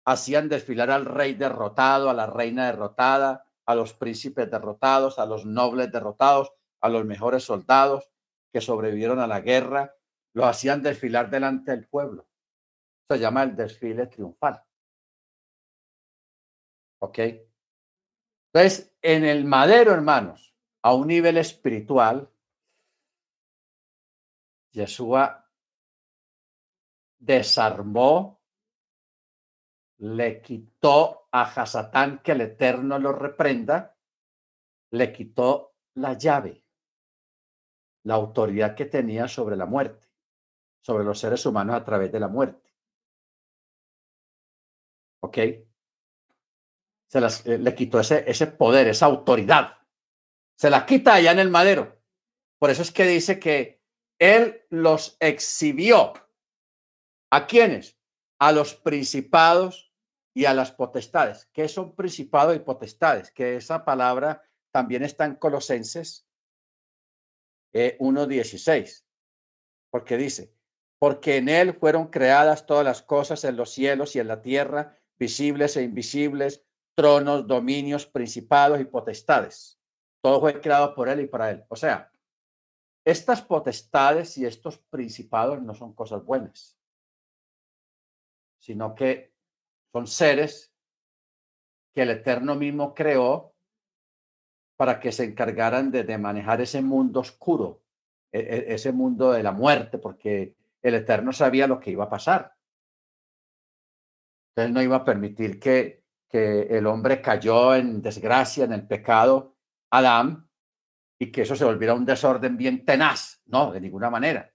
hacían 0.05 0.49
desfilar 0.49 0.90
al 0.90 1.05
rey 1.05 1.35
derrotado, 1.35 2.11
a 2.11 2.14
la 2.14 2.27
reina 2.27 2.66
derrotada, 2.66 3.45
a 3.66 3.75
los 3.75 3.95
príncipes 3.95 4.51
derrotados, 4.51 5.18
a 5.18 5.27
los 5.27 5.45
nobles 5.45 5.92
derrotados, 5.92 6.53
a 6.81 6.88
los 6.88 7.05
mejores 7.05 7.45
soldados 7.45 8.11
que 8.53 8.61
sobrevivieron 8.61 9.21
a 9.21 9.27
la 9.27 9.40
guerra, 9.40 9.95
lo 10.35 10.47
hacían 10.47 10.83
desfilar 10.83 11.31
delante 11.31 11.71
del 11.71 11.87
pueblo 11.87 12.27
se 13.14 13.20
llama 13.20 13.42
el 13.42 13.57
desfile 13.57 14.07
triunfal. 14.07 14.62
¿Ok? 17.01 17.18
Entonces, 18.55 18.94
en 19.01 19.25
el 19.25 19.44
madero, 19.44 19.92
hermanos, 19.92 20.55
a 20.83 20.94
un 20.94 21.09
nivel 21.09 21.38
espiritual, 21.38 22.31
Yeshua 24.72 25.51
desarmó, 27.18 28.42
le 29.98 30.42
quitó 30.42 31.29
a 31.31 31.42
Hasatán, 31.42 32.20
que 32.22 32.33
el 32.33 32.40
Eterno 32.42 32.98
lo 32.98 33.12
reprenda, 33.12 33.96
le 34.90 35.12
quitó 35.12 35.77
la 35.94 36.14
llave, 36.14 36.64
la 38.05 38.14
autoridad 38.14 38.75
que 38.75 38.87
tenía 38.87 39.29
sobre 39.29 39.57
la 39.57 39.66
muerte, 39.66 40.09
sobre 40.83 41.05
los 41.05 41.18
seres 41.18 41.46
humanos 41.46 41.77
a 41.77 41.85
través 41.85 42.11
de 42.11 42.20
la 42.20 42.29
muerte. 42.29 42.62
¿Ok? 45.23 45.39
Se 47.09 47.21
las, 47.21 47.47
eh, 47.47 47.59
le 47.59 47.75
quitó 47.75 48.01
ese, 48.01 48.25
ese 48.27 48.47
poder, 48.47 48.89
esa 48.89 49.07
autoridad. 49.07 49.79
Se 50.57 50.71
la 50.71 50.87
quita 50.87 51.15
allá 51.15 51.33
en 51.33 51.39
el 51.39 51.51
madero. 51.51 52.01
Por 52.59 52.71
eso 52.71 52.83
es 52.83 52.91
que 52.91 53.05
dice 53.07 53.39
que 53.39 53.83
él 54.19 54.65
los 54.71 55.17
exhibió. 55.21 56.13
¿A 57.31 57.47
quiénes? 57.47 57.99
A 58.39 58.53
los 58.53 58.75
principados 58.75 59.93
y 60.35 60.45
a 60.45 60.55
las 60.55 60.73
potestades. 60.73 61.49
¿Qué 61.53 61.69
son 61.69 61.95
principados 61.95 62.57
y 62.57 62.61
potestades? 62.61 63.31
Que 63.31 63.57
esa 63.57 63.85
palabra 63.85 64.43
también 64.71 65.03
está 65.03 65.25
en 65.25 65.37
Colosenses 65.37 66.27
eh, 67.73 67.97
1.16. 67.99 69.05
Porque 69.91 70.17
dice, 70.17 70.55
porque 70.99 71.37
en 71.37 71.49
él 71.49 71.75
fueron 71.75 72.09
creadas 72.09 72.67
todas 72.67 72.85
las 72.85 73.03
cosas 73.03 73.45
en 73.45 73.57
los 73.57 73.71
cielos 73.71 74.15
y 74.15 74.21
en 74.21 74.29
la 74.29 74.41
tierra 74.41 74.99
visibles 75.18 75.77
e 75.77 75.83
invisibles, 75.83 76.64
tronos, 76.94 77.46
dominios, 77.46 78.07
principados 78.07 78.81
y 78.81 78.85
potestades. 78.85 79.79
Todo 80.20 80.40
fue 80.40 80.61
creado 80.61 80.94
por 80.94 81.09
él 81.09 81.20
y 81.20 81.27
para 81.27 81.51
él. 81.51 81.64
O 81.68 81.77
sea, 81.77 82.11
estas 83.05 83.42
potestades 83.42 84.38
y 84.38 84.46
estos 84.46 84.79
principados 84.79 85.61
no 85.62 85.75
son 85.75 85.94
cosas 85.94 86.25
buenas, 86.25 86.79
sino 88.59 88.94
que 88.94 89.33
son 89.92 90.07
seres 90.07 90.72
que 91.92 92.03
el 92.03 92.11
Eterno 92.11 92.55
mismo 92.55 92.94
creó 92.94 93.55
para 94.77 94.98
que 95.01 95.12
se 95.12 95.25
encargaran 95.25 95.90
de, 95.90 96.18
manejar 96.18 96.61
ese 96.61 96.81
mundo 96.81 97.20
oscuro, 97.20 97.83
e, 98.33 98.38
e, 98.40 98.75
ese 98.75 98.92
mundo 98.92 99.33
de 99.33 99.42
la 99.42 99.53
muerte, 99.53 99.98
porque 99.98 100.57
el 100.81 100.94
Eterno 100.94 101.33
sabía 101.33 101.66
lo 101.66 101.79
que 101.79 101.90
iba 101.90 102.05
a 102.05 102.11
pasar. 102.11 102.55
Él 104.57 104.73
no 104.73 104.83
iba 104.83 104.97
a 104.97 105.05
permitir 105.05 105.59
que, 105.59 106.05
que 106.29 106.62
el 106.62 106.87
hombre 106.87 107.21
cayó 107.23 107.75
en 107.75 108.03
desgracia, 108.03 108.65
en 108.65 108.73
el 108.73 108.87
pecado, 108.87 109.57
Adán, 109.91 110.49
y 111.19 111.31
que 111.31 111.43
eso 111.43 111.57
se 111.57 111.65
volviera 111.65 111.95
un 111.95 112.05
desorden 112.05 112.57
bien 112.57 112.85
tenaz. 112.85 113.43
No, 113.47 113.73
de 113.73 113.81
ninguna 113.81 114.11
manera. 114.11 114.53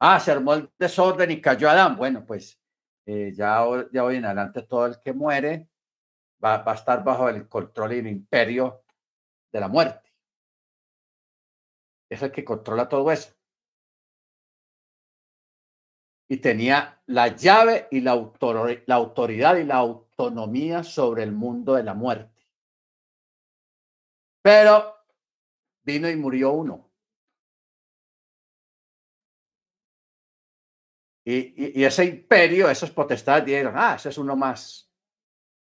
Ah, 0.00 0.20
se 0.20 0.32
armó 0.32 0.54
el 0.54 0.70
desorden 0.78 1.30
y 1.30 1.40
cayó 1.40 1.70
Adán. 1.70 1.96
Bueno, 1.96 2.24
pues 2.24 2.60
eh, 3.06 3.32
ya, 3.34 3.64
ya 3.92 4.04
hoy 4.04 4.16
en 4.16 4.26
adelante 4.26 4.62
todo 4.62 4.86
el 4.86 5.00
que 5.00 5.12
muere 5.12 5.68
va, 6.44 6.58
va 6.58 6.72
a 6.72 6.74
estar 6.74 7.02
bajo 7.02 7.28
el 7.28 7.48
control 7.48 7.94
y 7.94 7.98
el 7.98 8.08
imperio 8.08 8.84
de 9.52 9.60
la 9.60 9.68
muerte. 9.68 10.12
Es 12.08 12.22
el 12.22 12.30
que 12.30 12.44
controla 12.44 12.88
todo 12.88 13.10
eso 13.10 13.35
y 16.28 16.38
tenía 16.38 17.00
la 17.06 17.28
llave 17.28 17.88
y 17.90 18.00
la, 18.00 18.14
la 18.86 18.94
autoridad 18.94 19.56
y 19.56 19.64
la 19.64 19.76
autonomía 19.76 20.82
sobre 20.82 21.22
el 21.22 21.32
mundo 21.32 21.74
de 21.74 21.82
la 21.84 21.94
muerte. 21.94 22.46
Pero 24.42 24.96
vino 25.84 26.08
y 26.08 26.16
murió 26.16 26.52
uno. 26.52 26.90
Y, 31.24 31.84
ese 31.84 32.04
imperio, 32.04 32.70
esos 32.70 32.92
potestades 32.92 33.44
dijeron, 33.44 33.74
ah, 33.76 33.96
ese 33.96 34.10
es 34.10 34.18
uno 34.18 34.36
más. 34.36 34.88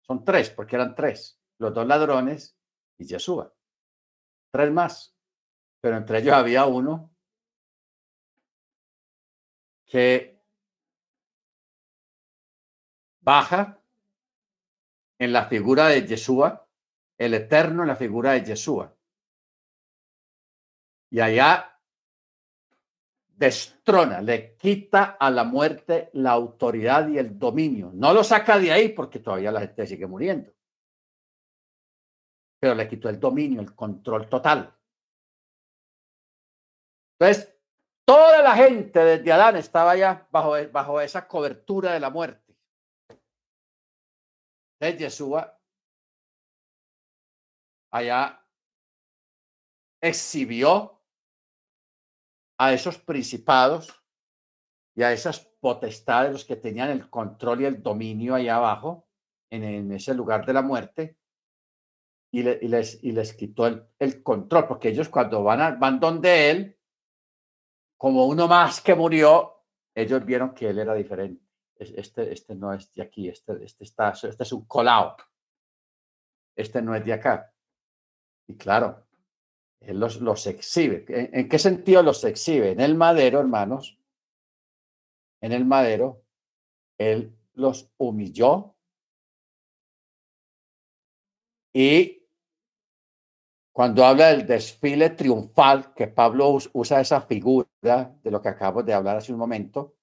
Son 0.02 0.24
tres, 0.24 0.50
porque 0.50 0.76
eran 0.76 0.94
tres. 0.94 1.40
Los 1.58 1.74
dos 1.74 1.86
ladrones 1.86 2.56
y 2.96 3.04
Yeshua. 3.04 3.52
Tres 4.52 4.70
más. 4.70 5.16
Pero 5.80 5.96
entre 5.96 6.18
ellos 6.18 6.34
había 6.34 6.66
uno 6.66 7.12
que 9.86 10.29
baja 13.20 13.80
en 15.18 15.32
la 15.32 15.46
figura 15.46 15.88
de 15.88 16.06
Yeshua, 16.06 16.66
el 17.18 17.34
eterno 17.34 17.82
en 17.82 17.88
la 17.88 17.96
figura 17.96 18.32
de 18.32 18.44
Yeshua. 18.44 18.96
Y 21.10 21.20
allá 21.20 21.78
destrona, 23.40 24.20
le 24.20 24.56
quita 24.56 25.16
a 25.18 25.30
la 25.30 25.44
muerte 25.44 26.10
la 26.12 26.32
autoridad 26.32 27.08
y 27.08 27.18
el 27.18 27.38
dominio. 27.38 27.90
No 27.94 28.12
lo 28.12 28.22
saca 28.22 28.58
de 28.58 28.70
ahí 28.70 28.90
porque 28.90 29.18
todavía 29.18 29.50
la 29.50 29.60
gente 29.60 29.86
sigue 29.86 30.06
muriendo. 30.06 30.52
Pero 32.60 32.74
le 32.74 32.86
quitó 32.86 33.08
el 33.08 33.18
dominio, 33.18 33.62
el 33.62 33.74
control 33.74 34.28
total. 34.28 34.74
Entonces, 37.18 37.54
toda 38.04 38.42
la 38.42 38.54
gente 38.54 38.98
desde 39.00 39.32
Adán 39.32 39.56
estaba 39.56 39.96
ya 39.96 40.26
bajo, 40.30 40.54
bajo 40.70 41.00
esa 41.00 41.26
cobertura 41.26 41.92
de 41.92 42.00
la 42.00 42.10
muerte. 42.10 42.49
Entonces, 44.80 44.98
Yeshua 44.98 45.60
allá 47.92 48.42
exhibió 50.00 51.02
a 52.58 52.72
esos 52.72 52.98
principados 52.98 53.94
y 54.96 55.02
a 55.02 55.12
esas 55.12 55.40
potestades, 55.60 56.32
los 56.32 56.44
que 56.44 56.56
tenían 56.56 56.90
el 56.90 57.10
control 57.10 57.60
y 57.60 57.64
el 57.66 57.82
dominio 57.82 58.34
ahí 58.34 58.48
abajo, 58.48 59.06
en, 59.50 59.92
ese 59.92 60.14
lugar 60.14 60.46
de 60.46 60.52
la 60.52 60.62
muerte, 60.62 61.18
y, 62.32 62.42
les, 62.42 63.02
y 63.02 63.12
les 63.12 63.34
quitó 63.34 63.66
el, 63.66 64.22
control, 64.22 64.66
porque 64.66 64.88
ellos 64.88 65.08
cuando 65.08 65.42
van, 65.42 65.78
van 65.78 66.00
donde 66.00 66.50
él, 66.50 66.78
como 67.98 68.26
uno 68.26 68.46
más 68.46 68.80
que 68.80 68.94
murió, 68.94 69.64
ellos 69.94 70.24
vieron 70.24 70.54
que 70.54 70.68
él 70.68 70.78
era 70.78 70.94
diferente. 70.94 71.49
Este, 71.80 72.30
este 72.32 72.54
no 72.54 72.74
es 72.74 72.92
de 72.92 73.02
aquí, 73.02 73.28
este, 73.28 73.64
este, 73.64 73.84
está, 73.84 74.10
este 74.10 74.42
es 74.42 74.52
un 74.52 74.66
colado. 74.66 75.16
Este 76.54 76.82
no 76.82 76.94
es 76.94 77.04
de 77.04 77.14
acá. 77.14 77.54
Y 78.46 78.56
claro, 78.56 79.06
él 79.80 79.98
los, 79.98 80.20
los 80.20 80.46
exhibe. 80.46 81.06
¿En, 81.08 81.48
qué 81.48 81.58
sentido 81.58 82.02
los 82.02 82.22
exhibe? 82.24 82.72
En 82.72 82.80
el 82.80 82.94
madero, 82.94 83.40
hermanos, 83.40 83.98
en 85.40 85.52
el 85.52 85.64
madero, 85.64 86.22
Él 86.98 87.34
los 87.54 87.90
humilló 87.96 88.76
y 91.72 92.20
cuando 93.72 94.04
habla 94.04 94.28
del 94.28 94.46
desfile 94.46 95.10
triunfal, 95.10 95.94
que 95.94 96.08
Pablo 96.08 96.58
usa 96.74 97.00
esa 97.00 97.22
figura 97.22 98.14
de 98.22 98.30
lo 98.30 98.42
que 98.42 98.48
acabo 98.48 98.82
de 98.82 98.92
hablar 98.92 99.16
hace 99.16 99.32
un 99.32 99.38
momento, 99.38 99.94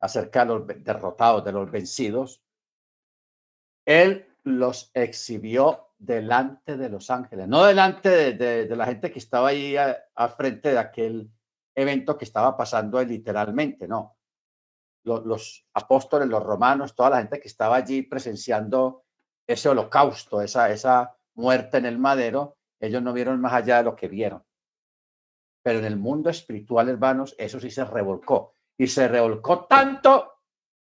acerca 0.00 0.44
de 0.44 0.46
los 0.46 0.66
derrotados, 0.66 1.44
de 1.44 1.52
los 1.52 1.70
vencidos, 1.70 2.42
Él 3.84 4.26
los 4.42 4.90
exhibió 4.94 5.90
delante 5.98 6.76
de 6.76 6.88
los 6.88 7.10
ángeles, 7.10 7.46
no 7.46 7.64
delante 7.64 8.32
de, 8.32 8.74
la 8.74 8.86
gente 8.86 9.12
que 9.12 9.18
estaba 9.18 9.48
ahí 9.48 9.76
al 9.76 10.30
frente 10.30 10.70
de 10.70 10.78
aquel 10.78 11.30
evento 11.74 12.16
que 12.16 12.24
estaba 12.24 12.56
pasando 12.56 13.02
literalmente, 13.02 13.86
no. 13.86 14.16
Los, 15.02 15.66
apóstoles, 15.74 16.28
los 16.28 16.42
romanos, 16.42 16.94
toda 16.94 17.10
la 17.10 17.18
gente 17.18 17.40
que 17.40 17.48
estaba 17.48 17.76
allí 17.76 18.02
presenciando 18.02 19.04
ese 19.46 19.68
holocausto, 19.68 20.42
esa, 20.42 20.70
esa 20.70 21.16
muerte 21.34 21.78
en 21.78 21.86
el 21.86 21.98
madero, 21.98 22.58
ellos 22.78 23.02
no 23.02 23.12
vieron 23.12 23.40
más 23.40 23.52
allá 23.52 23.78
de 23.78 23.84
lo 23.84 23.96
que 23.96 24.08
vieron. 24.08 24.44
Pero 25.62 25.78
en 25.78 25.84
el 25.84 25.96
mundo 25.96 26.30
espiritual, 26.30 26.88
hermanos, 26.88 27.34
eso 27.38 27.60
sí 27.60 27.70
se 27.70 27.84
revolcó. 27.84 28.54
Y 28.80 28.86
se 28.86 29.08
revolcó 29.08 29.66
tanto 29.66 30.40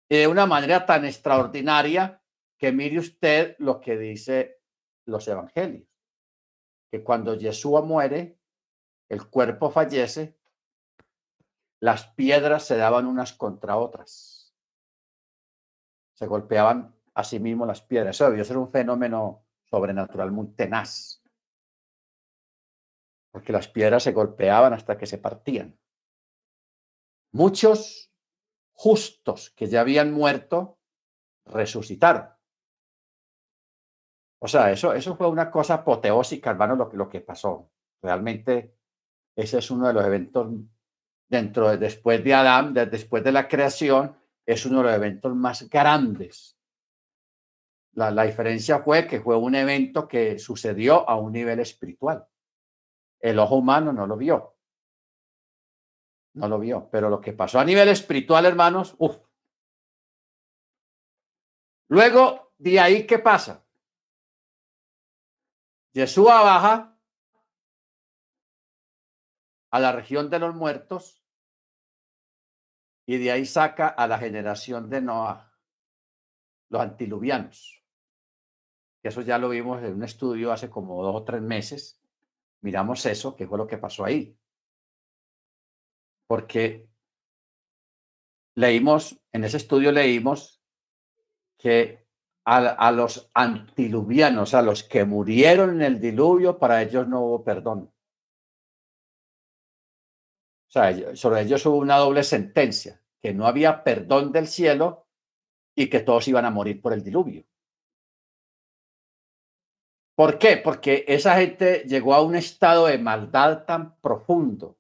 y 0.07 0.19
de 0.19 0.29
una 0.29 0.45
manera 0.45 0.85
tan 0.85 1.07
extraordinaria 1.07 2.23
que 2.59 2.71
mire 2.71 2.99
usted 2.99 3.57
lo 3.59 3.81
que 3.81 3.97
dice 3.97 4.61
los 5.07 5.27
evangelios, 5.27 5.89
que 6.91 7.03
cuando 7.03 7.37
Yeshua 7.37 7.81
muere, 7.81 8.39
el 9.09 9.31
cuerpo 9.31 9.71
fallece, 9.71 10.37
las 11.81 12.07
piedras 12.09 12.67
se 12.67 12.77
daban 12.77 13.07
unas 13.07 13.33
contra 13.33 13.79
otras. 13.79 14.55
Se 16.13 16.27
golpeaban 16.27 16.95
a 17.15 17.25
sí 17.25 17.41
mismo 17.41 17.65
las 17.65 17.81
piedras. 17.81 18.17
Eso 18.17 18.29
debió 18.29 18.45
ser 18.45 18.59
un 18.59 18.71
fenómeno 18.71 19.47
sobrenatural 19.71 20.31
muy 20.33 20.49
tenaz. 20.49 21.23
Porque 23.31 23.53
las 23.53 23.69
piedras 23.69 24.03
se 24.03 24.13
golpeaban 24.13 24.75
hasta 24.75 24.99
que 24.99 25.07
se 25.07 25.17
partían. 25.17 25.79
Muchos 27.37 28.11
justos 28.73 29.51
que 29.51 29.67
ya 29.67 29.83
habían 29.83 30.11
muerto 30.11 30.79
resucitaron. 31.45 32.31
O 34.39 34.49
sea, 34.49 34.73
eso, 34.73 34.95
eso 34.95 35.17
fue 35.17 35.29
una 35.29 35.51
cosa 35.51 35.75
apoteósica, 35.75 36.49
hermano, 36.49 36.77
lo 36.77 36.89
que, 36.89 36.97
lo 36.97 37.11
que 37.11 37.21
pasó. 37.21 37.71
Realmente 38.01 38.79
ese 39.37 39.59
es 39.59 39.71
uno 39.71 39.87
de 39.87 39.93
los 39.93 40.07
eventos 40.07 40.51
dentro 41.29 41.69
de, 41.69 41.77
después 41.77 42.25
de 42.25 42.33
Adán, 42.33 42.73
después 42.73 43.23
de 43.23 43.33
la 43.33 43.49
creación, 43.49 44.17
es 44.47 44.65
uno 44.65 44.79
de 44.79 44.85
los 44.85 44.95
eventos 44.95 45.35
más 45.35 45.69
grandes. 45.69 46.59
La, 47.93 48.11
la 48.11 48.23
diferencia 48.23 48.79
fue 48.79 49.07
que 49.07 49.21
fue 49.21 49.37
un 49.37 49.55
evento 49.55 50.09
que 50.09 50.39
sucedió 50.39 51.07
a 51.07 51.17
un 51.17 51.33
nivel 51.33 51.61
espiritual. 51.61 52.27
El 53.21 53.39
ojo 53.39 53.57
humano 53.57 53.93
no 53.93 54.07
lo 54.07 54.17
vio. 54.17 54.56
No 56.37 56.49
lo 56.49 56.59
vio. 56.59 56.89
Pero 56.91 57.09
lo 57.09 57.21
que 57.21 57.33
pasó 57.33 57.59
a 57.59 57.65
nivel 57.65 57.89
espiritual, 57.89 58.45
hermanos, 58.45 58.95
uff. 58.99 59.17
Luego, 61.89 62.53
de 62.59 62.79
ahí, 62.79 63.07
¿qué 63.07 63.19
pasa? 63.19 63.65
Yeshua 65.95 66.43
baja 66.43 66.99
a 69.71 69.81
la 69.81 69.93
región 69.93 70.29
de 70.29 70.39
los 70.39 70.55
muertos 70.55 71.23
y 73.07 73.17
de 73.17 73.33
ahí 73.33 73.47
saca 73.47 73.89
a 73.89 74.07
la 74.07 74.19
generación 74.19 74.91
de 74.91 75.01
Noah, 75.01 75.55
los 76.69 76.83
antiluvianos. 76.83 77.83
Eso 79.03 79.23
ya 79.23 79.39
lo 79.39 79.49
vimos 79.49 79.83
en 79.83 79.95
un 79.95 80.03
estudio 80.03 80.53
hace 80.53 80.69
como 80.69 81.03
dos 81.03 81.15
o 81.15 81.25
tres 81.25 81.41
meses. 81.41 82.03
Miramos 82.61 83.07
eso, 83.07 83.35
que 83.37 83.47
fue 83.47 83.57
lo 83.57 83.67
que 83.67 83.79
pasó 83.79 84.05
ahí. 84.05 84.37
Porque 86.27 86.89
leímos, 88.55 89.21
en 89.33 89.45
ese 89.45 89.59
estudio 89.59 89.93
leímos 89.93 90.61
que 91.59 92.07
a, 92.45 92.93
los 92.93 93.29
antiluvianos, 93.35 94.55
a 94.55 94.63
los 94.63 94.85
que 94.85 95.05
murieron 95.05 95.71
en 95.77 95.83
el 95.83 96.01
diluvio, 96.01 96.59
para 96.59 96.81
ellos 96.81 97.09
no 97.09 97.21
hubo 97.23 97.43
perdón. 97.43 97.93
O 100.69 100.71
sea, 100.71 101.17
sobre 101.17 101.43
ellos 101.43 101.67
hubo 101.67 101.77
una 101.77 101.97
doble 101.97 102.23
sentencia, 102.23 103.03
que 103.21 103.35
no 103.35 103.47
había 103.47 103.83
perdón 103.83 104.31
del 104.31 104.47
cielo 104.47 105.09
y 105.75 105.91
que 105.91 106.01
todos 106.01 106.29
iban 106.29 106.45
a 106.45 106.51
morir 106.51 106.81
por 106.81 106.93
el 106.93 107.03
diluvio. 107.03 107.45
¿Por 110.15 110.39
qué? 110.39 110.57
Porque 110.57 111.05
esa 111.09 111.37
gente 111.37 111.85
llegó 111.87 112.15
a 112.15 112.23
un 112.23 112.37
estado 112.37 112.87
de 112.87 112.99
maldad 112.99 113.65
tan 113.65 113.99
profundo, 114.01 114.79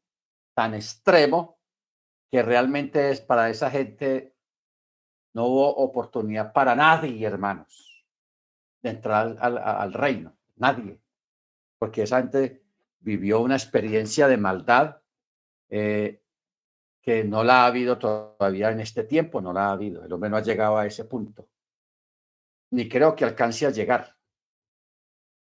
tan 0.57 0.73
extremo, 0.73 1.59
que 2.31 2.43
realmente 2.43 3.11
es 3.11 3.21
para 3.21 3.51
esa 3.51 3.71
gente 3.71 4.35
no 5.35 5.45
hubo 5.45 5.77
oportunidad 5.77 6.55
para 6.55 6.75
nadie, 6.75 7.27
hermanos, 7.27 8.07
de 8.83 8.89
entrar 8.89 9.37
al, 9.39 9.93
reino. 9.93 10.35
Nadie. 10.57 10.99
Porque 11.79 12.05
esa 12.05 12.21
gente 12.21 12.65
vivió 13.01 13.41
una 13.41 13.55
experiencia 13.55 14.29
de 14.29 14.39
maldad 14.39 15.03
eh, 15.69 16.23
que 17.03 17.23
no 17.23 17.45
la 17.45 17.65
ha 17.65 17.67
habido 17.67 17.99
todavía 17.99 18.71
en 18.71 18.81
este 18.81 19.05
tiempo, 19.05 19.43
no 19.43 19.53
la 19.53 19.67
ha 19.67 19.73
habido. 19.73 20.03
El 20.03 20.13
hombre 20.15 20.31
no 20.31 20.39
ha 20.39 20.43
llegado 20.43 20.79
a 20.79 20.87
ese 20.87 21.05
punto. 21.05 21.51
Ni 22.71 22.89
creo 22.89 23.15
que 23.15 23.27
alcance 23.27 23.67
a 23.67 23.71
llegar. 23.71 24.17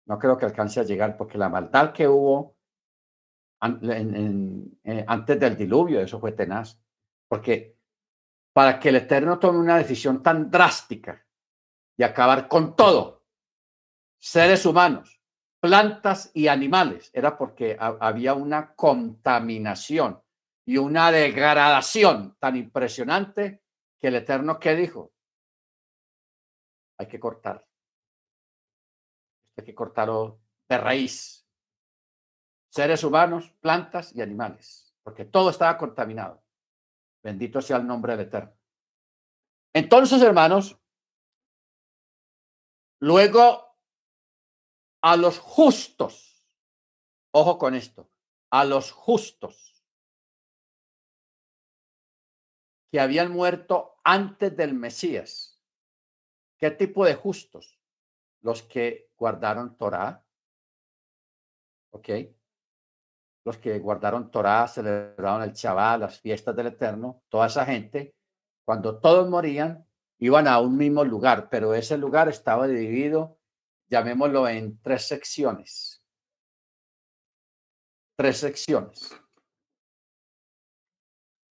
No 0.06 0.18
creo 0.18 0.38
que 0.38 0.46
alcance 0.46 0.80
a 0.80 0.84
llegar 0.84 1.18
porque 1.18 1.36
la 1.36 1.50
maldad 1.50 1.92
que 1.92 2.08
hubo 2.08 2.56
eh, 3.62 5.04
antes 5.06 5.40
del 5.40 5.56
diluvio, 5.56 6.00
eso 6.00 6.18
fue 6.20 6.32
tenaz. 6.32 6.80
Porque 7.28 7.78
para 8.52 8.78
que 8.78 8.90
el 8.90 8.96
Eterno 8.96 9.38
tome 9.38 9.58
una 9.58 9.78
decisión 9.78 10.22
tan 10.22 10.50
drástica 10.50 11.24
y 11.96 12.02
acabar 12.02 12.48
con 12.48 12.76
todo, 12.76 13.24
seres 14.18 14.66
humanos, 14.66 15.20
plantas 15.60 16.30
y 16.34 16.48
animales. 16.48 17.10
Era 17.12 17.36
porque 17.36 17.76
había 17.78 18.34
una 18.34 18.74
contaminación 18.74 20.20
y 20.66 20.76
una 20.76 21.10
degradación 21.10 22.36
tan 22.38 22.56
impresionante 22.56 23.62
que 23.98 24.08
el 24.08 24.16
Eterno 24.16 24.58
que 24.58 24.74
dijo, 24.74 25.12
hay 26.98 27.06
que 27.06 27.20
cortar. 27.20 27.66
Hay 29.56 29.64
que 29.64 29.74
cortarlo 29.74 30.40
de 30.68 30.78
raíz. 30.78 31.41
Seres 32.72 33.04
humanos, 33.04 33.50
plantas 33.60 34.16
y 34.16 34.22
animales, 34.22 34.94
porque 35.02 35.26
todo 35.26 35.50
estaba 35.50 35.76
contaminado. 35.76 36.42
Bendito 37.22 37.60
sea 37.60 37.76
el 37.76 37.86
nombre 37.86 38.16
del 38.16 38.26
Eterno. 38.28 38.56
Entonces, 39.74 40.22
hermanos, 40.22 40.78
luego 42.98 43.76
a 45.02 45.16
los 45.18 45.38
justos, 45.38 46.46
ojo 47.30 47.58
con 47.58 47.74
esto, 47.74 48.10
a 48.50 48.64
los 48.64 48.90
justos 48.90 49.84
que 52.90 53.00
habían 53.00 53.32
muerto 53.32 54.00
antes 54.02 54.56
del 54.56 54.72
Mesías. 54.72 55.60
¿Qué 56.56 56.70
tipo 56.70 57.04
de 57.04 57.16
justos? 57.16 57.78
Los 58.40 58.62
que 58.62 59.12
guardaron 59.18 59.76
Torah, 59.76 60.24
¿ok? 61.90 62.08
Los 63.44 63.58
que 63.58 63.78
guardaron 63.78 64.30
Torah, 64.30 64.68
celebraron 64.68 65.42
el 65.42 65.52
Shabbat, 65.52 66.00
las 66.00 66.20
fiestas 66.20 66.54
del 66.54 66.68
Eterno, 66.68 67.22
toda 67.28 67.46
esa 67.46 67.66
gente, 67.66 68.14
cuando 68.64 69.00
todos 69.00 69.28
morían, 69.28 69.86
iban 70.18 70.46
a 70.46 70.60
un 70.60 70.76
mismo 70.76 71.04
lugar, 71.04 71.48
pero 71.50 71.74
ese 71.74 71.98
lugar 71.98 72.28
estaba 72.28 72.68
dividido, 72.68 73.38
llamémoslo 73.88 74.48
en 74.48 74.80
tres 74.80 75.08
secciones. 75.08 76.04
Tres 78.16 78.38
secciones. 78.38 79.10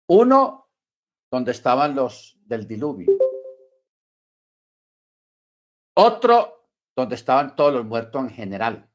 Uno, 0.07 0.69
donde 1.31 1.51
estaban 1.51 1.95
los 1.95 2.37
del 2.45 2.67
diluvio. 2.67 3.11
Otro, 5.95 6.69
donde 6.95 7.15
estaban 7.15 7.55
todos 7.55 7.73
los 7.73 7.85
muertos 7.85 8.21
en 8.21 8.29
general. 8.29 8.89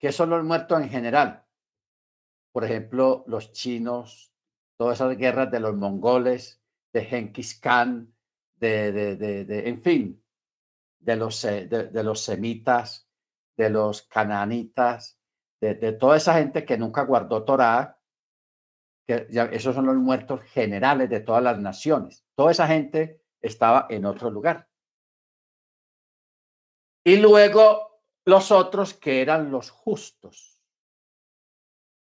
¿Qué 0.00 0.12
son 0.12 0.30
los 0.30 0.42
muertos 0.42 0.80
en 0.80 0.88
general? 0.88 1.44
Por 2.52 2.64
ejemplo, 2.64 3.22
los 3.26 3.52
chinos, 3.52 4.32
todas 4.78 4.96
esas 4.98 5.16
guerras 5.16 5.50
de 5.50 5.60
los 5.60 5.76
mongoles, 5.76 6.62
de 6.92 7.04
Genghis 7.04 7.60
Khan, 7.60 8.12
de, 8.56 8.92
de, 8.92 9.16
de, 9.44 9.68
en 9.68 9.82
fin, 9.82 10.24
de 10.98 11.16
los, 11.16 11.42
de, 11.42 12.02
los 12.02 12.20
semitas, 12.22 13.08
de 13.56 13.68
los 13.68 14.02
cananitas, 14.02 15.20
de, 15.60 15.92
toda 15.92 16.16
esa 16.16 16.34
gente 16.34 16.64
que 16.64 16.78
nunca 16.78 17.02
guardó 17.04 17.44
Torah, 17.44 17.98
que 19.06 19.26
esos 19.52 19.74
son 19.74 19.84
los 19.86 19.96
muertos 19.96 20.40
generales 20.44 21.10
de 21.10 21.20
todas 21.20 21.42
las 21.42 21.58
naciones. 21.58 22.24
Toda 22.34 22.52
esa 22.52 22.66
gente 22.66 23.22
estaba 23.42 23.86
en 23.90 24.06
otro 24.06 24.30
lugar. 24.30 24.68
Y 27.04 27.16
luego 27.16 27.89
los 28.24 28.50
otros 28.50 28.94
que 28.94 29.22
eran 29.22 29.50
los 29.50 29.70
justos, 29.70 30.60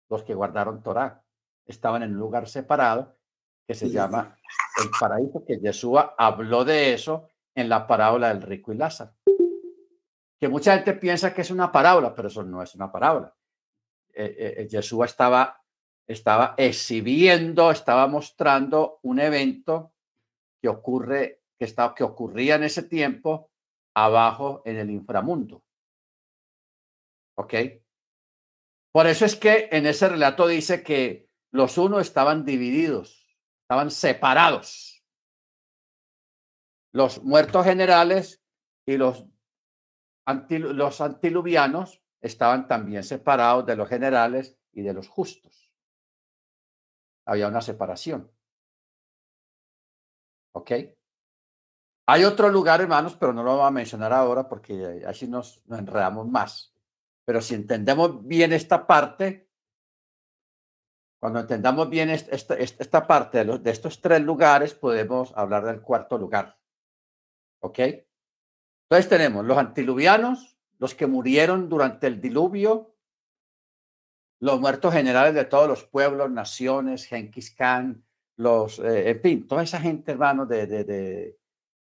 los 0.09 0.23
que 0.23 0.33
guardaron 0.33 0.83
Torah, 0.83 1.23
estaban 1.65 2.03
en 2.03 2.13
un 2.13 2.19
lugar 2.19 2.47
separado 2.47 3.17
que 3.67 3.73
se 3.73 3.89
llama 3.89 4.37
el 4.81 4.89
paraíso, 4.99 5.45
que 5.45 5.59
Yeshua 5.59 6.15
habló 6.17 6.65
de 6.65 6.93
eso 6.93 7.29
en 7.55 7.69
la 7.69 7.87
parábola 7.87 8.29
del 8.29 8.41
rico 8.41 8.73
y 8.73 8.77
Lázaro. 8.77 9.13
Que 10.39 10.49
mucha 10.49 10.73
gente 10.75 10.93
piensa 10.93 11.33
que 11.33 11.41
es 11.41 11.51
una 11.51 11.71
parábola, 11.71 12.13
pero 12.13 12.27
eso 12.27 12.43
no 12.43 12.61
es 12.61 12.75
una 12.75 12.91
parábola. 12.91 13.33
Eh, 14.13 14.35
eh, 14.37 14.53
eh, 14.57 14.67
Yeshua 14.67 15.05
estaba, 15.05 15.63
estaba 16.05 16.55
exhibiendo, 16.57 17.71
estaba 17.71 18.07
mostrando 18.07 18.99
un 19.03 19.19
evento 19.19 19.93
que 20.61 20.67
ocurre, 20.67 21.43
que, 21.57 21.65
estaba, 21.65 21.95
que 21.95 22.03
ocurría 22.03 22.55
en 22.55 22.63
ese 22.63 22.83
tiempo 22.83 23.51
abajo 23.93 24.61
en 24.65 24.77
el 24.77 24.89
inframundo. 24.89 25.63
¿Ok? 27.35 27.53
Por 28.91 29.07
eso 29.07 29.25
es 29.25 29.35
que 29.35 29.69
en 29.71 29.85
ese 29.85 30.09
relato 30.09 30.47
dice 30.47 30.83
que 30.83 31.29
los 31.51 31.77
unos 31.77 32.01
estaban 32.01 32.45
divididos, 32.45 33.25
estaban 33.63 33.91
separados. 33.91 35.03
Los 36.93 37.23
muertos 37.23 37.65
generales 37.65 38.43
y 38.85 38.97
los, 38.97 39.25
antiluvianos 40.25 42.01
estaban 42.21 42.67
también 42.67 43.03
separados 43.03 43.65
de 43.65 43.75
los 43.75 43.87
generales 43.87 44.59
y 44.73 44.81
de 44.81 44.93
los 44.93 45.07
justos. 45.07 45.73
Había 47.25 47.47
una 47.47 47.61
separación. 47.61 48.29
¿Ok? 50.53 50.71
Hay 52.07 52.25
otro 52.25 52.49
lugar, 52.49 52.81
hermanos, 52.81 53.15
pero 53.15 53.31
no 53.31 53.41
lo 53.41 53.55
voy 53.55 53.67
a 53.67 53.71
mencionar 53.71 54.11
ahora 54.11 54.49
porque 54.49 55.03
así 55.07 55.27
nos, 55.27 55.63
enredamos 55.69 56.27
más. 56.27 56.75
Pero 57.25 57.41
si 57.41 57.55
entendemos 57.55 58.25
bien 58.25 58.53
esta 58.53 58.87
parte, 58.87 59.49
cuando 61.19 61.39
entendamos 61.39 61.89
bien 61.89 62.09
esta, 62.09 62.55
esta, 62.55 63.05
parte 63.05 63.45
de, 63.45 63.59
de, 63.59 63.71
estos 63.71 64.01
tres 64.01 64.21
lugares, 64.21 64.73
podemos 64.73 65.31
hablar 65.35 65.65
del 65.65 65.81
cuarto 65.81 66.17
lugar. 66.17 66.57
¿Ok? 67.61 67.79
Entonces 67.79 69.07
tenemos 69.07 69.45
los 69.45 69.57
antiluvianos, 69.57 70.57
los 70.79 70.95
que 70.95 71.05
murieron 71.05 71.69
durante 71.69 72.07
el 72.07 72.19
diluvio, 72.19 72.95
los 74.39 74.59
muertos 74.59 74.93
generales 74.93 75.35
de 75.35 75.45
todos 75.45 75.67
los 75.67 75.83
pueblos, 75.83 76.31
naciones, 76.31 77.05
Genghis 77.05 77.53
Khan, 77.53 78.03
los, 78.37 78.79
eh, 78.79 79.11
en 79.11 79.21
fin, 79.21 79.47
toda 79.47 79.61
esa 79.61 79.79
gente, 79.79 80.13
hermanos, 80.13 80.49
de, 80.49 80.65
de 80.65 81.37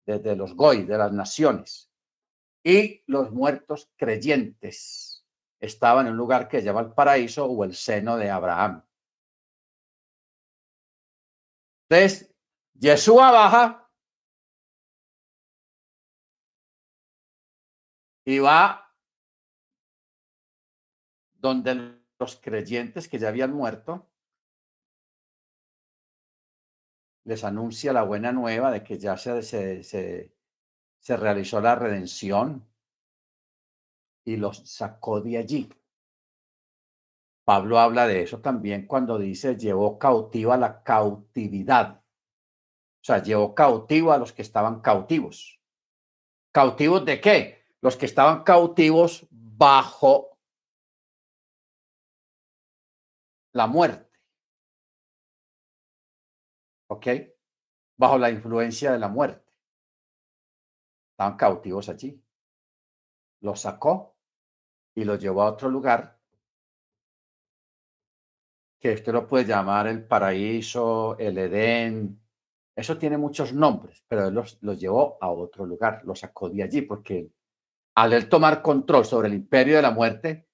de, 0.05 0.35
los 0.35 0.55
Goy, 0.55 0.83
de 0.83 0.97
las 0.97 1.11
naciones. 1.11 1.91
Y 2.63 3.03
los 3.07 3.31
muertos 3.31 3.91
creyentes 3.95 5.14
estaban 5.59 6.07
en 6.07 6.13
un 6.13 6.17
lugar 6.17 6.47
que 6.47 6.61
llama 6.61 6.81
el 6.81 6.93
paraíso 6.93 7.45
o 7.45 7.63
el 7.63 7.75
seno 7.75 8.17
de 8.17 8.29
Abraham. 8.29 8.83
Entonces, 11.89 12.33
Yeshua 12.73 13.31
baja 13.31 13.89
y 18.25 18.39
va 18.39 18.91
donde 21.35 22.01
los 22.19 22.35
creyentes 22.37 23.07
que 23.07 23.19
ya 23.19 23.29
habían 23.29 23.53
muerto 23.53 24.09
les 27.25 27.43
anuncia 27.43 27.93
la 27.93 28.03
buena 28.03 28.31
nueva 28.31 28.71
de 28.71 28.83
que 28.83 28.97
ya 28.97 29.17
se, 29.17 29.41
se, 29.43 30.31
realizó 31.07 31.59
la 31.59 31.75
redención 31.75 32.67
y 34.25 34.37
los 34.37 34.69
sacó 34.69 35.21
de 35.21 35.37
allí. 35.37 35.69
Pablo 37.45 37.79
habla 37.79 38.07
de 38.07 38.23
eso 38.23 38.41
también 38.41 38.87
cuando 38.87 39.19
dice 39.19 39.55
llevó 39.55 39.99
cautiva 39.99 40.57
la 40.57 40.81
cautividad. 40.83 42.01
O 42.01 43.03
sea, 43.05 43.21
llevó 43.21 43.53
cautivo 43.53 44.11
a 44.11 44.17
los 44.17 44.33
que 44.33 44.41
estaban 44.41 44.81
cautivos. 44.81 45.61
¿Cautivos 46.51 47.05
de 47.05 47.21
qué? 47.21 47.63
Los 47.81 47.95
que 47.95 48.07
estaban 48.07 48.43
cautivos 48.43 49.27
bajo 49.29 50.39
la 53.53 53.67
muerte. 53.67 54.05
¿ok? 56.87 57.07
Bajo 57.97 58.17
la 58.17 58.29
influencia 58.29 58.91
de 58.91 58.99
la 58.99 59.07
muerte. 59.07 59.51
Estaban 61.11 61.37
cautivos 61.37 61.89
allí. 61.89 62.21
Los 63.41 63.61
sacó 63.61 64.14
y 64.95 65.03
los 65.03 65.19
llevó 65.19 65.43
a 65.43 65.51
otro 65.51 65.69
lugar 65.69 66.15
que 68.79 68.93
usted 68.93 69.13
lo 69.13 69.27
puede 69.27 69.45
llamar 69.45 69.87
el 69.87 70.05
paraíso, 70.05 71.17
el 71.17 71.37
Edén. 71.37 72.21
Eso 72.75 72.97
tiene 72.97 73.17
muchos 73.17 73.51
nombres, 73.51 74.03
pero 74.07 74.27
él 74.27 74.33
los, 74.33 74.59
los 74.61 74.79
llevó 74.79 75.17
a 75.21 75.31
otro 75.31 75.65
lugar, 75.65 76.01
los 76.05 76.19
sacó 76.19 76.49
de 76.49 76.61
allí, 76.61 76.81
porque 76.83 77.31
al 77.95 78.13
él 78.13 78.29
tomar 78.29 78.61
control 78.61 79.05
sobre 79.05 79.27
el 79.27 79.33
imperio 79.33 79.77
de 79.77 79.81
la 79.81 79.91
muerte, 79.91 80.47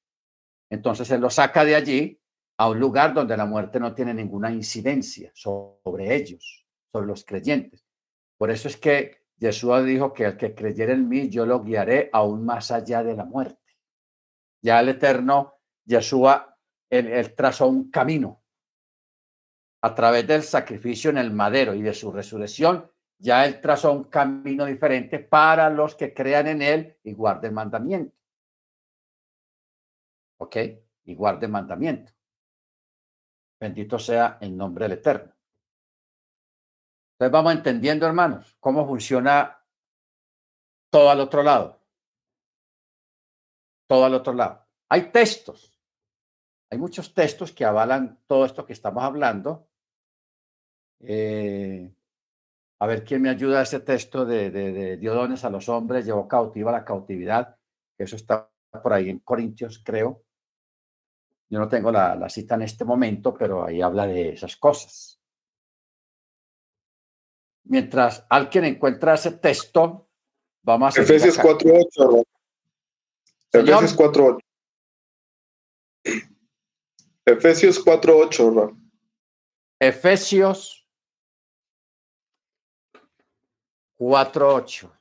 entonces 0.69 1.11
él 1.11 1.19
lo 1.19 1.29
saca 1.29 1.65
de 1.65 1.75
allí 1.75 2.21
a 2.57 2.69
un 2.69 2.79
lugar 2.79 3.13
donde 3.13 3.35
la 3.35 3.45
muerte 3.45 3.79
no 3.79 3.93
tiene 3.93 4.13
ninguna 4.13 4.51
incidencia 4.51 5.31
sobre 5.33 6.15
ellos, 6.15 6.65
sobre 6.91 7.07
los 7.07 7.25
creyentes. 7.25 7.85
Por 8.37 8.51
eso 8.51 8.67
es 8.67 8.77
que 8.77 9.25
Jesús 9.39 9.83
dijo 9.83 10.13
que 10.13 10.25
el 10.25 10.37
que 10.37 10.55
creyera 10.55 10.93
en 10.93 11.09
mí, 11.09 11.27
yo 11.27 11.45
lo 11.45 11.61
guiaré 11.61 12.09
aún 12.13 12.45
más 12.45 12.71
allá 12.71 13.03
de 13.03 13.15
la 13.15 13.25
muerte. 13.25 13.60
Ya 14.61 14.79
el 14.79 14.89
Eterno, 14.89 15.59
Yeshua, 15.85 16.57
él, 16.89 17.35
trazó 17.35 17.67
un 17.67 17.89
camino 17.89 18.43
a 19.81 19.95
través 19.95 20.27
del 20.27 20.43
sacrificio 20.43 21.09
en 21.09 21.17
el 21.17 21.31
madero 21.31 21.73
y 21.73 21.81
de 21.81 21.93
su 21.93 22.11
resurrección, 22.11 22.91
ya 23.17 23.45
él 23.45 23.59
trazó 23.61 23.91
un 23.91 24.03
camino 24.05 24.65
diferente 24.65 25.19
para 25.19 25.69
los 25.69 25.95
que 25.95 26.13
crean 26.13 26.47
en 26.47 26.61
él 26.61 26.97
y 27.03 27.13
guarden 27.13 27.53
mandamiento. 27.53 28.15
¿Ok? 30.37 30.55
Y 31.05 31.15
guarde 31.15 31.47
mandamiento. 31.47 32.11
Bendito 33.59 33.97
sea 33.97 34.37
el 34.41 34.55
nombre 34.55 34.85
del 34.85 34.97
Eterno. 34.97 35.33
Entonces 37.13 37.31
vamos 37.31 37.53
entendiendo, 37.53 38.07
hermanos, 38.07 38.57
cómo 38.59 38.87
funciona 38.87 39.63
todo 40.91 41.09
al 41.09 41.19
otro 41.19 41.43
lado. 41.43 41.80
Todo 43.91 44.05
al 44.05 44.13
otro 44.13 44.31
lado. 44.31 44.65
Hay 44.87 45.11
textos. 45.11 45.77
Hay 46.69 46.77
muchos 46.77 47.13
textos 47.13 47.51
que 47.51 47.65
avalan 47.65 48.23
todo 48.25 48.45
esto 48.45 48.65
que 48.65 48.71
estamos 48.71 49.03
hablando. 49.03 49.67
Eh, 51.01 51.93
a 52.79 52.87
ver 52.87 53.03
quién 53.03 53.21
me 53.21 53.29
ayuda 53.29 53.59
a 53.59 53.63
ese 53.63 53.81
texto 53.81 54.25
de, 54.25 54.49
de, 54.49 54.71
de 54.71 54.95
Diodones 54.95 55.43
a 55.43 55.49
los 55.49 55.67
hombres, 55.67 56.05
llevó 56.05 56.25
cautiva 56.25 56.71
la 56.71 56.85
cautividad, 56.85 57.57
que 57.97 58.05
eso 58.05 58.15
está 58.15 58.49
por 58.81 58.93
ahí 58.93 59.09
en 59.09 59.19
Corintios, 59.19 59.81
creo. 59.83 60.23
Yo 61.49 61.59
no 61.59 61.67
tengo 61.67 61.91
la, 61.91 62.15
la 62.15 62.29
cita 62.29 62.55
en 62.55 62.61
este 62.61 62.85
momento, 62.85 63.33
pero 63.33 63.65
ahí 63.65 63.81
habla 63.81 64.07
de 64.07 64.29
esas 64.29 64.55
cosas. 64.55 65.19
Mientras 67.65 68.25
alguien 68.29 68.63
encuentra 68.63 69.15
ese 69.15 69.31
texto, 69.33 70.07
vamos 70.63 70.97
a 70.97 71.01
Efesios 71.01 71.37
4.8. 71.37 72.23
Efesios 73.53 73.95
4.8. 73.97 74.39
Efesios 77.25 77.85
4.8. 77.85 78.77
Efesios 79.79 80.87
4.8. 83.99 84.91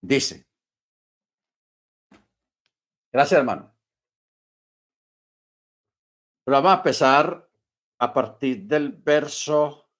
Dice. 0.00 0.46
Gracias, 3.12 3.38
hermano. 3.38 3.74
Pero 6.44 6.56
vamos 6.58 6.72
a 6.72 6.76
empezar 6.76 7.50
a 7.98 8.12
partir 8.12 8.62
del 8.66 8.92
verso 8.92 9.90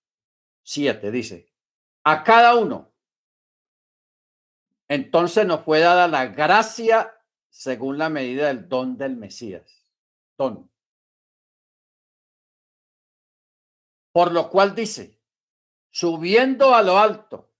7. 0.62 1.10
Dice, 1.10 1.52
a 2.04 2.22
cada 2.22 2.54
uno. 2.54 2.95
Entonces 4.88 5.46
nos 5.46 5.62
fue 5.64 5.80
dada 5.80 6.06
la 6.08 6.26
gracia 6.26 7.12
según 7.50 7.98
la 7.98 8.08
medida 8.08 8.48
del 8.48 8.68
don 8.68 8.96
del 8.96 9.16
Mesías. 9.16 9.84
Don. 10.36 10.70
Por 14.12 14.32
lo 14.32 14.48
cual 14.48 14.74
dice, 14.74 15.18
subiendo 15.90 16.74
a 16.74 16.82
lo 16.82 16.98
alto, 16.98 17.50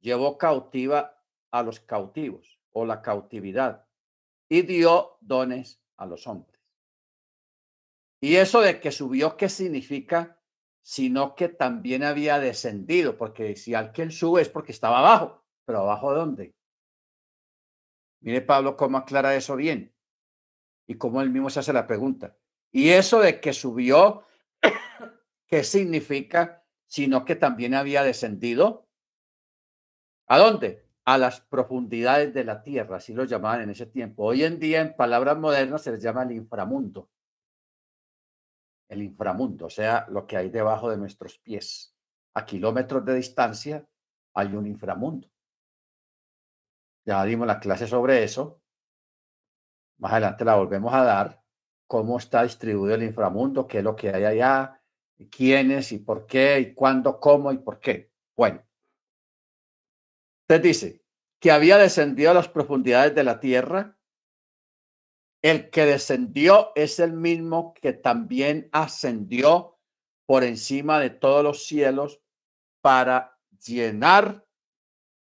llevó 0.00 0.36
cautiva 0.36 1.22
a 1.50 1.62
los 1.62 1.80
cautivos 1.80 2.58
o 2.72 2.84
la 2.84 3.00
cautividad 3.00 3.86
y 4.48 4.62
dio 4.62 5.16
dones 5.20 5.80
a 5.96 6.06
los 6.06 6.26
hombres. 6.26 6.60
Y 8.20 8.36
eso 8.36 8.60
de 8.60 8.80
que 8.80 8.90
subió, 8.90 9.36
¿qué 9.36 9.48
significa? 9.48 10.40
Sino 10.82 11.34
que 11.34 11.48
también 11.48 12.02
había 12.02 12.38
descendido, 12.38 13.16
porque 13.16 13.56
si 13.56 13.74
alguien 13.74 14.10
sube 14.10 14.42
es 14.42 14.48
porque 14.48 14.72
estaba 14.72 14.98
abajo, 14.98 15.43
pero 15.64 15.80
abajo 15.80 16.12
de 16.12 16.18
dónde? 16.18 16.54
Mire 18.20 18.40
Pablo 18.40 18.76
cómo 18.76 18.96
aclara 18.96 19.36
eso 19.36 19.54
bien 19.56 19.94
y 20.86 20.96
cómo 20.96 21.20
él 21.20 21.30
mismo 21.30 21.50
se 21.50 21.60
hace 21.60 21.72
la 21.72 21.86
pregunta. 21.86 22.36
Y 22.72 22.90
eso 22.90 23.20
de 23.20 23.40
que 23.40 23.52
subió, 23.52 24.24
¿qué 25.46 25.62
significa? 25.62 26.64
Sino 26.86 27.24
que 27.24 27.36
también 27.36 27.74
había 27.74 28.02
descendido. 28.02 28.88
¿A 30.26 30.38
dónde? 30.38 30.86
A 31.04 31.18
las 31.18 31.40
profundidades 31.42 32.32
de 32.32 32.44
la 32.44 32.62
tierra, 32.62 32.96
así 32.96 33.12
lo 33.12 33.24
llamaban 33.24 33.62
en 33.62 33.70
ese 33.70 33.86
tiempo. 33.86 34.24
Hoy 34.24 34.42
en 34.42 34.58
día, 34.58 34.80
en 34.80 34.96
palabras 34.96 35.38
modernas, 35.38 35.82
se 35.82 35.92
les 35.92 36.02
llama 36.02 36.22
el 36.22 36.32
inframundo. 36.32 37.10
El 38.88 39.02
inframundo, 39.02 39.66
o 39.66 39.70
sea, 39.70 40.06
lo 40.08 40.26
que 40.26 40.36
hay 40.36 40.50
debajo 40.50 40.90
de 40.90 40.96
nuestros 40.96 41.38
pies. 41.38 41.94
A 42.34 42.44
kilómetros 42.44 43.04
de 43.04 43.14
distancia 43.14 43.86
hay 44.34 44.54
un 44.54 44.66
inframundo. 44.66 45.28
Ya 47.04 47.24
dimos 47.24 47.46
la 47.46 47.60
clase 47.60 47.86
sobre 47.86 48.24
eso. 48.24 48.62
Más 49.98 50.12
adelante 50.12 50.44
la 50.44 50.56
volvemos 50.56 50.92
a 50.92 51.04
dar. 51.04 51.42
Cómo 51.86 52.18
está 52.18 52.42
distribuido 52.42 52.94
el 52.94 53.02
inframundo, 53.02 53.66
qué 53.66 53.78
es 53.78 53.84
lo 53.84 53.94
que 53.94 54.08
hay 54.08 54.24
allá, 54.24 54.80
quiénes 55.30 55.92
y 55.92 55.98
por 55.98 56.26
qué, 56.26 56.58
y 56.60 56.74
cuándo, 56.74 57.20
cómo 57.20 57.52
y 57.52 57.58
por 57.58 57.78
qué. 57.78 58.10
Bueno. 58.36 58.62
Usted 60.42 60.62
dice 60.62 61.04
que 61.38 61.50
había 61.50 61.78
descendido 61.78 62.30
a 62.30 62.34
las 62.34 62.48
profundidades 62.48 63.14
de 63.14 63.24
la 63.24 63.38
tierra. 63.38 63.98
El 65.42 65.68
que 65.68 65.84
descendió 65.84 66.72
es 66.74 66.98
el 66.98 67.12
mismo 67.12 67.74
que 67.74 67.92
también 67.92 68.70
ascendió 68.72 69.78
por 70.26 70.42
encima 70.42 70.98
de 70.98 71.10
todos 71.10 71.44
los 71.44 71.66
cielos 71.66 72.22
para 72.80 73.38
llenar 73.62 74.46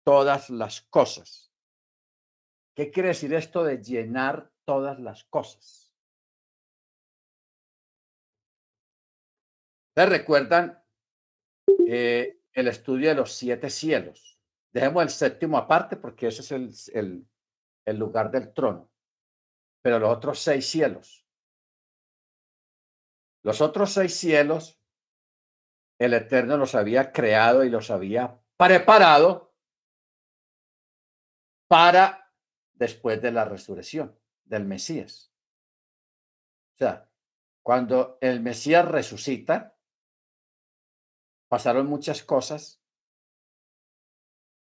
todas 0.03 0.49
las 0.49 0.81
cosas. 0.81 1.48
¿Qué 2.79 2.91
quiere 2.91 3.09
decir 3.09 3.33
esto 3.33 3.65
de 3.65 3.83
llenar 3.83 4.53
todas 4.63 5.01
las 5.01 5.25
cosas? 5.25 5.93
¿Se 9.93 10.05
recuerdan 10.05 10.81
eh, 11.89 12.39
el 12.53 12.67
estudio 12.69 13.09
de 13.09 13.15
los 13.15 13.33
siete 13.33 13.69
cielos? 13.69 14.39
Dejemos 14.71 15.03
el 15.03 15.09
séptimo 15.09 15.57
aparte 15.57 15.97
porque 15.97 16.27
ese 16.27 16.41
es 16.41 16.87
el, 16.95 17.27
el 17.83 17.97
lugar 17.97 18.31
del 18.31 18.53
trono. 18.53 18.89
Pero 19.81 19.99
los 19.99 20.15
otros 20.15 20.39
seis 20.39 20.65
cielos. 20.65 21.27
Los 23.43 23.59
otros 23.59 23.91
seis 23.91 24.15
cielos, 24.15 24.79
el 25.99 26.13
Eterno 26.13 26.55
los 26.55 26.75
había 26.75 27.11
creado 27.11 27.65
y 27.65 27.69
los 27.69 27.91
había 27.91 28.39
preparado 28.55 29.53
para 31.67 32.28
después 32.79 33.21
de 33.21 33.31
la 33.31 33.45
resurrección 33.45 34.17
del 34.45 34.65
Mesías. 34.65 35.31
O 36.73 36.77
sea, 36.77 37.11
cuando 37.61 38.17
el 38.21 38.39
Mesías 38.39 38.87
resucita, 38.87 39.77
pasaron 41.49 41.87
muchas 41.87 42.23
cosas 42.23 42.81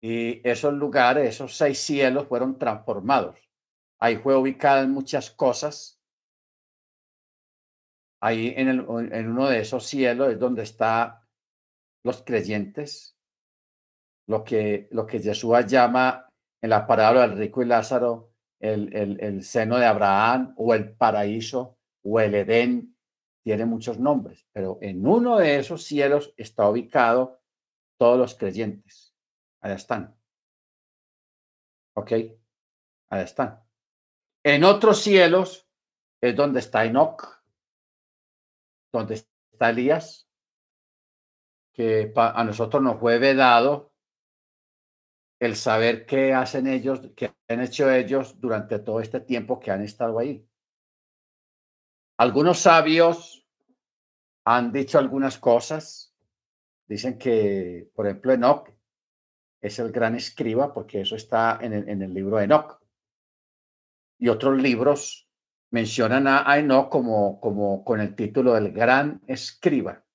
y 0.01 0.47
esos 0.47 0.73
lugares, 0.73 1.29
esos 1.29 1.57
seis 1.57 1.79
cielos 1.79 2.27
fueron 2.27 2.57
transformados. 2.57 3.37
Ahí 3.99 4.17
fue 4.17 4.35
ubicada 4.35 4.87
muchas 4.87 5.29
cosas. 5.29 5.99
Ahí 8.21 8.53
en, 8.55 8.69
el, 8.69 8.79
en 9.13 9.29
uno 9.29 9.49
de 9.49 9.59
esos 9.59 9.85
cielos 9.85 10.29
es 10.29 10.39
donde 10.39 10.63
están 10.63 11.15
los 12.03 12.23
creyentes, 12.23 13.17
lo 14.27 14.43
que, 14.43 14.87
lo 14.91 15.05
que 15.05 15.19
Jesús 15.19 15.53
llama 15.67 16.24
en 16.65 16.71
la 16.71 16.87
parábola 16.87 17.27
del 17.27 17.37
rico 17.37 17.61
y 17.61 17.65
Lázaro, 17.67 18.33
el, 18.59 18.91
el, 18.91 19.19
el, 19.21 19.43
seno 19.43 19.77
de 19.77 19.85
Abraham 19.85 20.55
o 20.57 20.73
el 20.73 20.95
paraíso 20.95 21.77
o 22.03 22.19
el 22.19 22.33
Edén, 22.33 22.97
tiene 23.43 23.67
muchos 23.67 23.99
nombres, 23.99 24.47
pero 24.51 24.79
en 24.81 25.05
uno 25.05 25.37
de 25.37 25.59
esos 25.59 25.83
cielos 25.83 26.33
está 26.37 26.67
ubicado 26.67 27.39
todos 27.99 28.17
los 28.17 28.33
creyentes. 28.33 29.15
Allá 29.61 29.75
están. 29.75 30.17
¿Ok? 31.93 32.11
Allá 33.09 33.23
están. 33.23 33.63
En 34.43 34.63
otros 34.63 35.03
cielos 35.03 35.69
es 36.19 36.35
donde 36.35 36.61
está 36.61 36.83
Enoch, 36.83 37.43
donde 38.91 39.13
está 39.13 39.69
Elías, 39.69 40.27
que 41.73 42.11
a 42.15 42.43
nosotros 42.43 42.81
nos 42.81 42.99
fue 42.99 43.19
vedado 43.19 43.93
el 45.39 45.55
saber 45.55 46.05
qué 46.05 46.33
hacen 46.33 46.67
ellos, 46.67 47.01
qué 47.15 47.33
han 47.47 47.61
hecho 47.61 47.91
ellos 47.91 48.39
durante 48.39 48.79
todo 48.79 48.99
este 48.99 49.19
tiempo 49.19 49.59
que 49.59 49.71
han 49.71 49.81
estado 49.81 50.19
ahí. 50.19 50.47
Algunos 52.17 52.59
sabios 52.59 53.45
han 54.45 54.71
dicho 54.71 54.97
algunas 54.97 55.37
cosas. 55.37 56.15
Dicen 56.87 57.17
que, 57.17 57.89
por 57.95 58.07
ejemplo, 58.07 58.31
Enoch 58.31 58.69
es 59.61 59.79
el 59.79 59.91
gran 59.91 60.15
escriba, 60.15 60.73
porque 60.73 61.01
eso 61.01 61.15
está 61.15 61.59
en 61.61 61.73
el, 61.73 62.13
libro 62.13 62.37
de 62.37 62.45
Enoch. 62.45 62.79
Y 64.17 64.29
otros 64.29 64.61
libros 64.61 65.27
mencionan 65.71 66.27
a, 66.27 66.49
a 66.49 66.59
Enoch 66.59 66.89
como, 66.89 67.41
como 67.41 67.83
con 67.83 67.99
el 67.99 68.15
título 68.15 68.53
del 68.53 68.71
gran 68.71 69.21
escriba. 69.27 70.05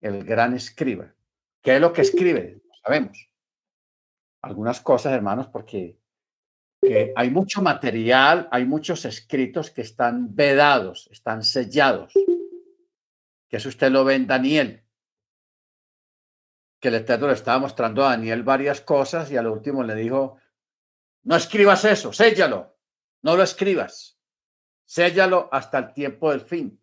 El 0.00 0.24
gran 0.24 0.54
escriba. 0.54 1.12
¿Qué 1.60 1.74
es 1.74 1.80
lo 1.80 1.92
que 1.92 2.02
escribe? 2.02 2.62
No 2.64 2.74
sabemos 2.84 3.27
algunas 4.42 4.80
cosas, 4.80 5.12
hermanos, 5.12 5.48
porque 5.48 5.98
hay 7.16 7.30
mucho 7.30 7.60
material, 7.60 8.48
hay 8.50 8.64
muchos 8.64 9.04
escritos 9.04 9.70
que 9.70 9.82
están 9.82 10.34
vedados, 10.34 11.08
están 11.10 11.42
sellados. 11.42 12.12
Que 13.48 13.56
eso 13.56 13.68
usted 13.68 13.90
lo 13.90 14.04
ve 14.04 14.14
en 14.14 14.26
Daniel, 14.26 14.84
que 16.80 16.88
el 16.88 16.94
Eterno 16.94 17.26
le 17.26 17.32
estaba 17.32 17.58
mostrando 17.58 18.04
a 18.04 18.10
Daniel 18.10 18.42
varias 18.42 18.80
cosas 18.80 19.30
y 19.30 19.36
al 19.36 19.46
último 19.46 19.82
le 19.82 19.94
dijo, 19.94 20.38
No 21.24 21.36
escribas 21.36 21.84
eso, 21.84 22.12
séllalo. 22.12 22.76
No 23.22 23.36
lo 23.36 23.42
escribas. 23.42 24.18
Séllalo 24.84 25.48
hasta 25.50 25.78
el 25.78 25.92
tiempo 25.92 26.30
del 26.30 26.40
fin. 26.42 26.80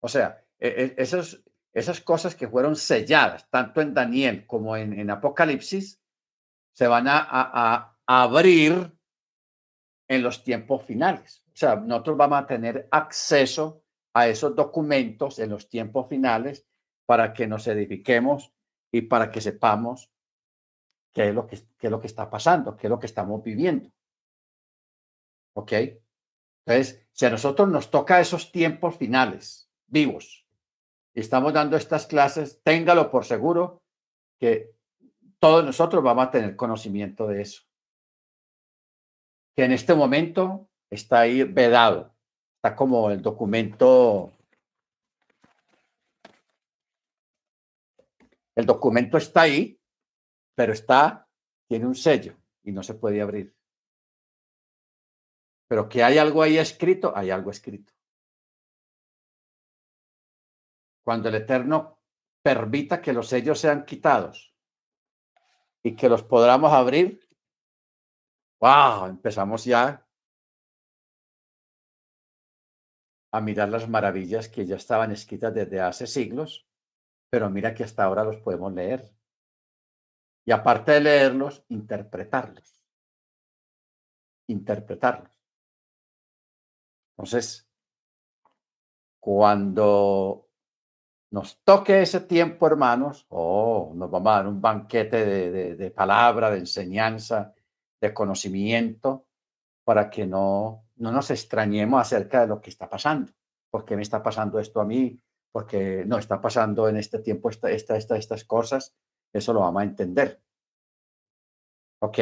O 0.00 0.08
sea, 0.08 0.44
e, 0.58 0.94
e, 0.96 1.02
esas 1.74 2.00
cosas 2.02 2.34
que 2.36 2.48
fueron 2.48 2.76
selladas, 2.76 3.50
tanto 3.50 3.80
en 3.80 3.92
Daniel 3.92 4.46
como 4.46 4.76
en, 4.76 5.10
Apocalipsis, 5.10 6.00
se 6.74 6.88
van 6.88 7.06
a, 7.08 7.96
abrir 8.06 8.92
en 10.08 10.22
los 10.22 10.44
tiempos 10.44 10.84
finales. 10.84 11.42
O 11.46 11.56
sea, 11.56 11.76
nosotros 11.76 12.18
vamos 12.18 12.38
a 12.38 12.46
tener 12.46 12.86
acceso 12.90 13.82
a 14.12 14.28
esos 14.28 14.54
documentos 14.54 15.38
en 15.38 15.50
los 15.50 15.70
tiempos 15.70 16.08
finales 16.08 16.66
para 17.06 17.32
que 17.32 17.46
nos 17.46 17.66
edifiquemos 17.66 18.52
y 18.92 19.02
para 19.02 19.30
que 19.30 19.40
sepamos 19.40 20.10
qué 21.12 21.28
es 21.28 21.34
lo 21.34 21.46
que, 21.46 21.56
qué 21.78 21.86
es 21.86 21.90
lo 21.90 22.00
que 22.00 22.08
está 22.08 22.28
pasando, 22.28 22.76
qué 22.76 22.88
es 22.88 22.90
lo 22.90 22.98
que 22.98 23.06
estamos 23.06 23.42
viviendo. 23.42 23.90
¿Ok? 25.54 25.72
Entonces, 26.66 27.06
si 27.12 27.24
a 27.24 27.30
nosotros 27.30 27.68
nos 27.68 27.90
toca 27.90 28.20
esos 28.20 28.52
tiempos 28.52 28.96
finales 28.96 29.70
vivos 29.86 30.46
y 31.14 31.20
estamos 31.20 31.52
dando 31.52 31.76
estas 31.76 32.06
clases, 32.06 32.60
téngalo 32.62 33.10
por 33.10 33.24
seguro 33.24 33.82
que 34.38 34.73
todos 35.44 35.62
nosotros 35.62 36.02
vamos 36.02 36.26
a 36.26 36.30
tener 36.30 36.56
conocimiento 36.56 37.26
de 37.26 37.42
eso. 37.42 37.64
Que 39.54 39.66
en 39.66 39.72
este 39.72 39.94
momento 39.94 40.70
está 40.88 41.20
ahí 41.20 41.42
vedado, 41.42 42.14
está 42.56 42.74
como 42.74 43.10
el 43.10 43.20
documento 43.20 44.32
El 48.56 48.64
documento 48.64 49.18
está 49.18 49.42
ahí, 49.42 49.78
pero 50.54 50.72
está, 50.72 51.28
tiene 51.68 51.86
un 51.86 51.94
sello 51.94 52.38
y 52.62 52.72
no 52.72 52.82
se 52.82 52.94
puede 52.94 53.20
abrir. 53.20 53.54
Pero 55.68 55.90
que 55.90 56.02
hay 56.02 56.16
algo 56.16 56.40
ahí 56.40 56.56
escrito, 56.56 57.12
hay 57.14 57.30
algo 57.30 57.50
escrito. 57.50 57.92
Cuando 61.04 61.28
el 61.28 61.34
Eterno 61.34 61.98
permita 62.42 63.02
que 63.02 63.12
los 63.12 63.28
sellos 63.28 63.58
sean 63.58 63.84
quitados 63.84 64.53
y 65.84 65.94
que 65.94 66.08
los 66.08 66.22
podamos 66.22 66.72
abrir, 66.72 67.20
wow, 68.60 69.06
empezamos 69.06 69.64
ya 69.64 70.04
a 73.32 73.40
mirar 73.40 73.68
las 73.68 73.88
maravillas 73.88 74.48
que 74.48 74.64
ya 74.66 74.76
estaban 74.76 75.12
escritas 75.12 75.54
desde 75.54 75.80
hace 75.80 76.06
siglos 76.06 76.66
pero 77.34 77.50
mira 77.50 77.74
que 77.74 77.82
hasta 77.82 78.04
ahora 78.04 78.22
los 78.22 78.36
podemos 78.36 78.72
leer. 78.72 79.12
Y 80.46 80.52
aparte 80.52 80.92
de 80.92 81.00
leerlos, 81.00 81.64
interpretarlos. 81.66 82.80
Interpretarlos. 84.46 85.36
Entonces, 87.10 87.68
cuando 89.18 90.43
nos 91.34 91.62
toque 91.64 92.00
ese 92.00 92.20
tiempo, 92.20 92.66
hermanos, 92.66 93.26
oh, 93.28 93.92
nos 93.94 94.10
vamos 94.10 94.32
a 94.32 94.36
dar 94.36 94.46
un 94.46 94.60
banquete 94.60 95.26
de, 95.26 95.76
de 95.76 95.90
palabra, 95.90 96.50
de 96.50 96.58
enseñanza, 96.58 97.52
de 98.00 98.14
conocimiento, 98.14 99.26
para 99.84 100.08
que 100.08 100.26
no, 100.26 100.86
no 100.96 101.12
nos 101.12 101.30
extrañemos 101.30 102.00
acerca 102.00 102.42
de 102.42 102.46
lo 102.46 102.60
que 102.60 102.70
está 102.70 102.88
pasando. 102.88 103.32
¿Por 103.70 103.84
qué 103.84 103.96
me 103.96 104.02
está 104.02 104.22
pasando 104.22 104.58
esto 104.58 104.80
a 104.80 104.84
mí? 104.84 105.20
porque 105.54 106.02
no 106.04 106.18
está 106.18 106.40
pasando 106.40 106.88
en 106.88 106.96
este 106.96 107.20
tiempo 107.20 107.48
esta, 107.48 107.70
esta, 107.70 107.96
estas 107.96 108.44
cosas, 108.44 108.92
eso 109.32 109.52
lo 109.52 109.60
vamos 109.60 109.82
a 109.82 109.84
entender. 109.84 110.42
¿Ok? 112.02 112.18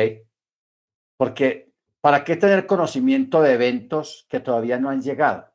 Porque 1.17 1.73
¿para 2.03 2.25
qué 2.25 2.37
tener 2.37 2.67
conocimiento 2.67 3.41
de 3.41 3.55
eventos 3.55 4.27
que 4.29 4.41
todavía 4.41 4.79
no 4.79 4.91
han 4.91 5.01
llegado? 5.01 5.51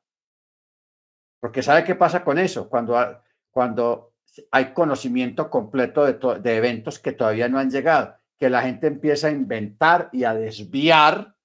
Porque 1.40 1.62
¿sabe 1.62 1.84
qué 1.84 1.94
pasa 1.94 2.24
con 2.24 2.40
eso? 2.40 2.68
Cuando, 2.68 2.96
cuando 3.52 4.14
hay 4.52 4.74
conocimiento 4.74 5.50
completo 5.50 6.06
de, 6.06 6.58
eventos 6.58 7.00
que 7.00 7.12
todavía 7.12 7.50
no 7.50 7.60
han 7.60 7.72
llegado, 7.72 8.16
que 8.38 8.50
la 8.50 8.62
gente 8.62 8.88
empieza 8.88 9.28
a 9.28 9.32
inventar 9.32 10.10
y 10.12 10.24
a 10.24 10.34
desviar 10.34 11.36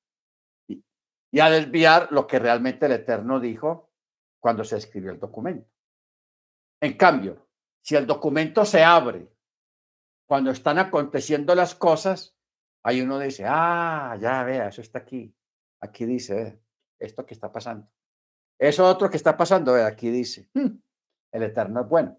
y 0.67 1.41
a 1.41 1.49
desviar 1.49 2.13
lo 2.13 2.27
que 2.27 2.39
realmente 2.39 2.85
el 2.87 2.93
Eterno 2.93 3.41
dijo 3.41 3.91
cuando 4.39 4.65
se 4.65 4.77
escribió 4.77 5.11
el 5.11 5.19
documento. 5.19 5.67
En 6.81 6.97
cambio, 6.97 7.49
si 7.81 7.97
el 7.97 8.07
documento 8.07 8.65
se 8.67 8.85
abre 8.85 9.33
cuando 10.27 10.51
están 10.51 10.79
aconteciendo 10.79 11.55
las 11.55 11.75
cosas, 11.75 12.37
ahí 12.83 13.01
uno 13.01 13.19
dice, 13.19 13.45
ah, 13.47 14.17
ya 14.21 14.43
vea, 14.45 14.69
eso 14.69 14.83
está 14.83 14.99
aquí. 14.99 15.35
Aquí 15.81 16.05
dice, 16.05 16.61
esto 16.99 17.25
que 17.25 17.35
está 17.35 17.51
pasando. 17.51 17.89
Eso 18.59 18.87
otro 18.87 19.11
que 19.11 19.17
está 19.17 19.37
pasando, 19.37 19.75
aquí 19.75 20.11
dice, 20.11 20.49
hmm, 20.55 20.77
el 21.33 21.43
Eterno 21.43 21.80
es 21.80 21.89
bueno. 21.89 22.18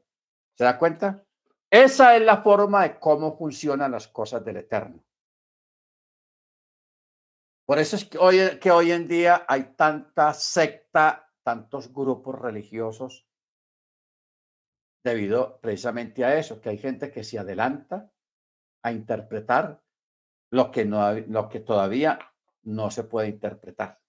¿Se 0.57 0.63
da 0.63 0.77
cuenta? 0.77 1.23
Esa 1.69 2.15
es 2.15 2.21
la 2.21 2.41
forma 2.41 2.83
de 2.83 2.99
cómo 2.99 3.37
funcionan 3.37 3.91
las 3.91 4.07
cosas 4.07 4.43
del 4.43 4.57
Eterno. 4.57 5.03
Por 7.65 7.79
eso 7.79 7.95
es 7.95 8.05
que 8.05 8.17
hoy, 8.17 8.59
que 8.59 8.71
hoy 8.71 8.91
en 8.91 9.07
día 9.07 9.45
hay 9.47 9.73
tanta 9.75 10.33
secta, 10.33 11.31
tantos 11.43 11.93
grupos 11.93 12.39
religiosos 12.39 13.25
debido 15.03 15.59
precisamente 15.59 16.23
a 16.23 16.37
eso, 16.37 16.61
que 16.61 16.69
hay 16.69 16.77
gente 16.77 17.11
que 17.11 17.23
se 17.23 17.39
adelanta 17.39 18.11
a 18.83 18.91
interpretar 18.91 19.81
lo 20.51 20.71
que, 20.71 20.85
no, 20.85 21.11
lo 21.13 21.49
que 21.49 21.59
todavía 21.59 22.19
no 22.63 22.91
se 22.91 23.03
puede 23.03 23.29
interpretar. 23.29 23.99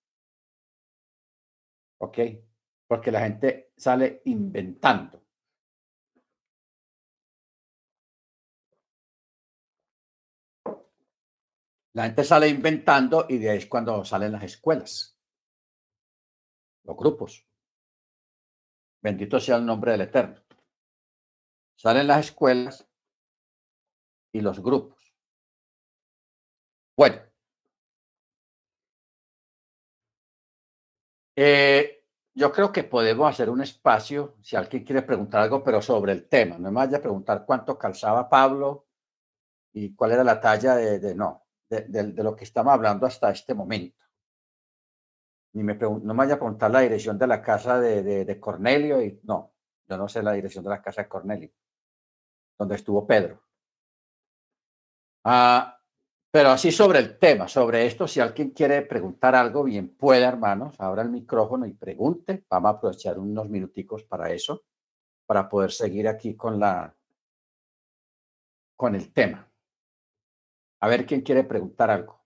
¿Ok? 1.98 2.18
Porque 2.86 3.10
la 3.10 3.20
gente 3.20 3.72
sale 3.76 4.22
inventando. 4.24 5.24
La 11.94 12.04
gente 12.04 12.24
sale 12.24 12.48
inventando 12.48 13.26
y 13.28 13.38
de 13.38 13.50
ahí 13.50 13.58
es 13.58 13.66
cuando 13.66 14.04
salen 14.04 14.32
las 14.32 14.42
escuelas, 14.42 15.16
los 16.82 16.96
grupos. 16.96 17.46
Bendito 19.00 19.38
sea 19.38 19.56
el 19.56 19.66
nombre 19.66 19.92
del 19.92 20.00
Eterno. 20.00 20.42
Salen 21.76 22.08
las 22.08 22.26
escuelas 22.26 22.88
y 24.32 24.40
los 24.40 24.60
grupos. 24.60 25.14
Bueno. 26.96 27.22
Eh, 31.36 32.03
yo 32.34 32.52
creo 32.52 32.72
que 32.72 32.84
podemos 32.84 33.28
hacer 33.28 33.48
un 33.50 33.62
espacio, 33.62 34.36
si 34.42 34.56
alguien 34.56 34.84
quiere 34.84 35.02
preguntar 35.02 35.42
algo, 35.42 35.62
pero 35.62 35.80
sobre 35.80 36.12
el 36.12 36.28
tema. 36.28 36.58
No 36.58 36.70
me 36.70 36.76
vaya 36.76 36.98
a 36.98 37.02
preguntar 37.02 37.44
cuánto 37.46 37.78
calzaba 37.78 38.28
Pablo 38.28 38.86
y 39.72 39.94
cuál 39.94 40.12
era 40.12 40.24
la 40.24 40.40
talla 40.40 40.76
de, 40.76 41.14
no, 41.14 41.46
de, 41.68 42.12
lo 42.22 42.34
que 42.36 42.44
estamos 42.44 42.72
hablando 42.72 43.06
hasta 43.06 43.30
este 43.30 43.54
momento. 43.54 44.02
Ni 45.52 45.62
me 45.62 45.74
no 45.74 46.00
me 46.00 46.14
vaya 46.14 46.34
a 46.34 46.38
preguntar 46.38 46.70
la 46.70 46.80
dirección 46.80 47.16
de 47.18 47.26
la 47.28 47.40
casa 47.40 47.80
de, 47.80 48.24
de 48.24 48.40
Cornelio 48.40 49.00
y 49.02 49.20
no, 49.22 49.54
yo 49.88 49.96
no 49.96 50.08
sé 50.08 50.22
la 50.22 50.32
dirección 50.32 50.64
de 50.64 50.70
la 50.70 50.82
casa 50.82 51.02
de 51.02 51.08
Cornelio 51.08 51.50
donde 52.58 52.76
estuvo 52.76 53.06
Pedro. 53.06 53.42
Ah, 55.24 55.78
pero 56.34 56.50
así 56.50 56.72
sobre 56.72 56.98
el 56.98 57.16
tema, 57.16 57.46
sobre 57.46 57.86
esto, 57.86 58.08
si 58.08 58.18
alguien 58.18 58.50
quiere 58.50 58.82
preguntar 58.82 59.36
algo, 59.36 59.62
bien 59.62 59.94
puede, 59.94 60.24
hermanos, 60.24 60.74
abra 60.80 61.02
el 61.02 61.08
micrófono 61.08 61.64
y 61.64 61.74
pregunte. 61.74 62.42
Vamos 62.50 62.72
a 62.72 62.74
aprovechar 62.74 63.20
unos 63.20 63.48
minuticos 63.48 64.02
para 64.02 64.32
eso, 64.32 64.64
para 65.26 65.48
poder 65.48 65.70
seguir 65.70 66.08
aquí 66.08 66.34
con 66.34 66.58
la 66.58 66.92
con 68.74 68.96
el 68.96 69.12
tema. 69.12 69.48
A 70.80 70.88
ver 70.88 71.06
quién 71.06 71.20
quiere 71.20 71.44
preguntar 71.44 71.88
algo. 71.92 72.20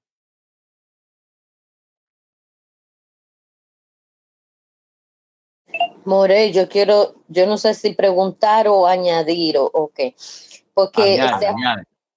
More, 6.07 6.51
yo 6.51 6.67
quiero, 6.67 7.17
yo 7.29 7.47
no 7.47 7.59
sé 7.59 7.75
si 7.75 7.93
preguntar 7.93 8.69
o 8.69 8.87
añadir 8.87 9.57
o, 9.59 9.93
qué, 9.95 10.17
porque 10.73 11.21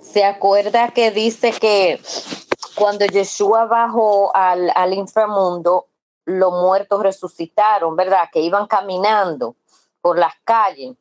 se, 0.00 0.24
acuerda 0.24 0.90
que 0.90 1.10
dice 1.10 1.52
que 1.52 2.00
cuando 2.74 3.04
Yeshua 3.06 3.66
bajó 3.66 4.34
al, 4.34 4.72
al 4.74 4.94
inframundo, 4.94 5.86
los 6.24 6.52
muertos 6.52 7.02
resucitaron, 7.02 7.96
¿verdad? 7.96 8.28
Que 8.32 8.40
iban 8.40 8.66
caminando 8.66 9.56
por 10.00 10.18
las 10.18 10.34
calles. 10.44 10.96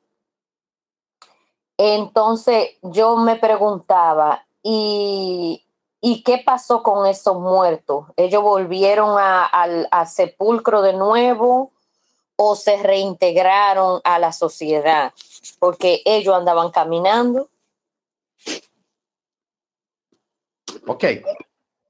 Entonces 1.77 2.71
yo 2.81 3.17
me 3.17 3.35
preguntaba, 3.35 4.45
¿y 4.63 5.63
¿Y 5.99 6.23
qué 6.23 6.37
pasó 6.37 6.83
con 6.83 7.07
esos 7.07 7.39
muertos? 7.39 8.05
¿Ellos 8.15 8.43
volvieron 8.43 9.17
al, 9.19 9.87
sepulcro 10.07 10.81
de 10.81 10.93
nuevo 10.93 11.71
o 12.37 12.55
se 12.55 12.81
reintegraron 12.81 13.99
a 14.05 14.17
la 14.17 14.31
sociedad? 14.31 15.13
Porque 15.59 16.01
ellos 16.05 16.33
andaban 16.33 16.71
caminando. 16.71 17.49
Ok. 20.87 21.03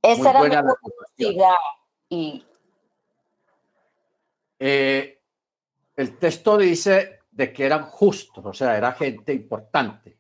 Esa 0.02 0.30
era 0.46 0.64
mi 0.64 0.74
curiosidad. 0.82 1.56
Y... 2.10 2.44
Eh, 4.60 5.22
el 5.96 6.18
texto 6.18 6.58
dice 6.58 7.20
de 7.30 7.54
que 7.54 7.66
eran 7.66 7.86
justos, 7.86 8.44
o 8.46 8.54
sea, 8.54 8.78
era 8.78 8.94
gente 8.94 9.34
importante. 9.34 10.20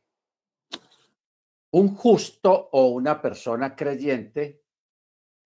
Un 1.72 1.96
justo 1.96 2.70
o 2.72 2.88
una 2.88 3.22
persona 3.22 3.76
creyente, 3.76 4.64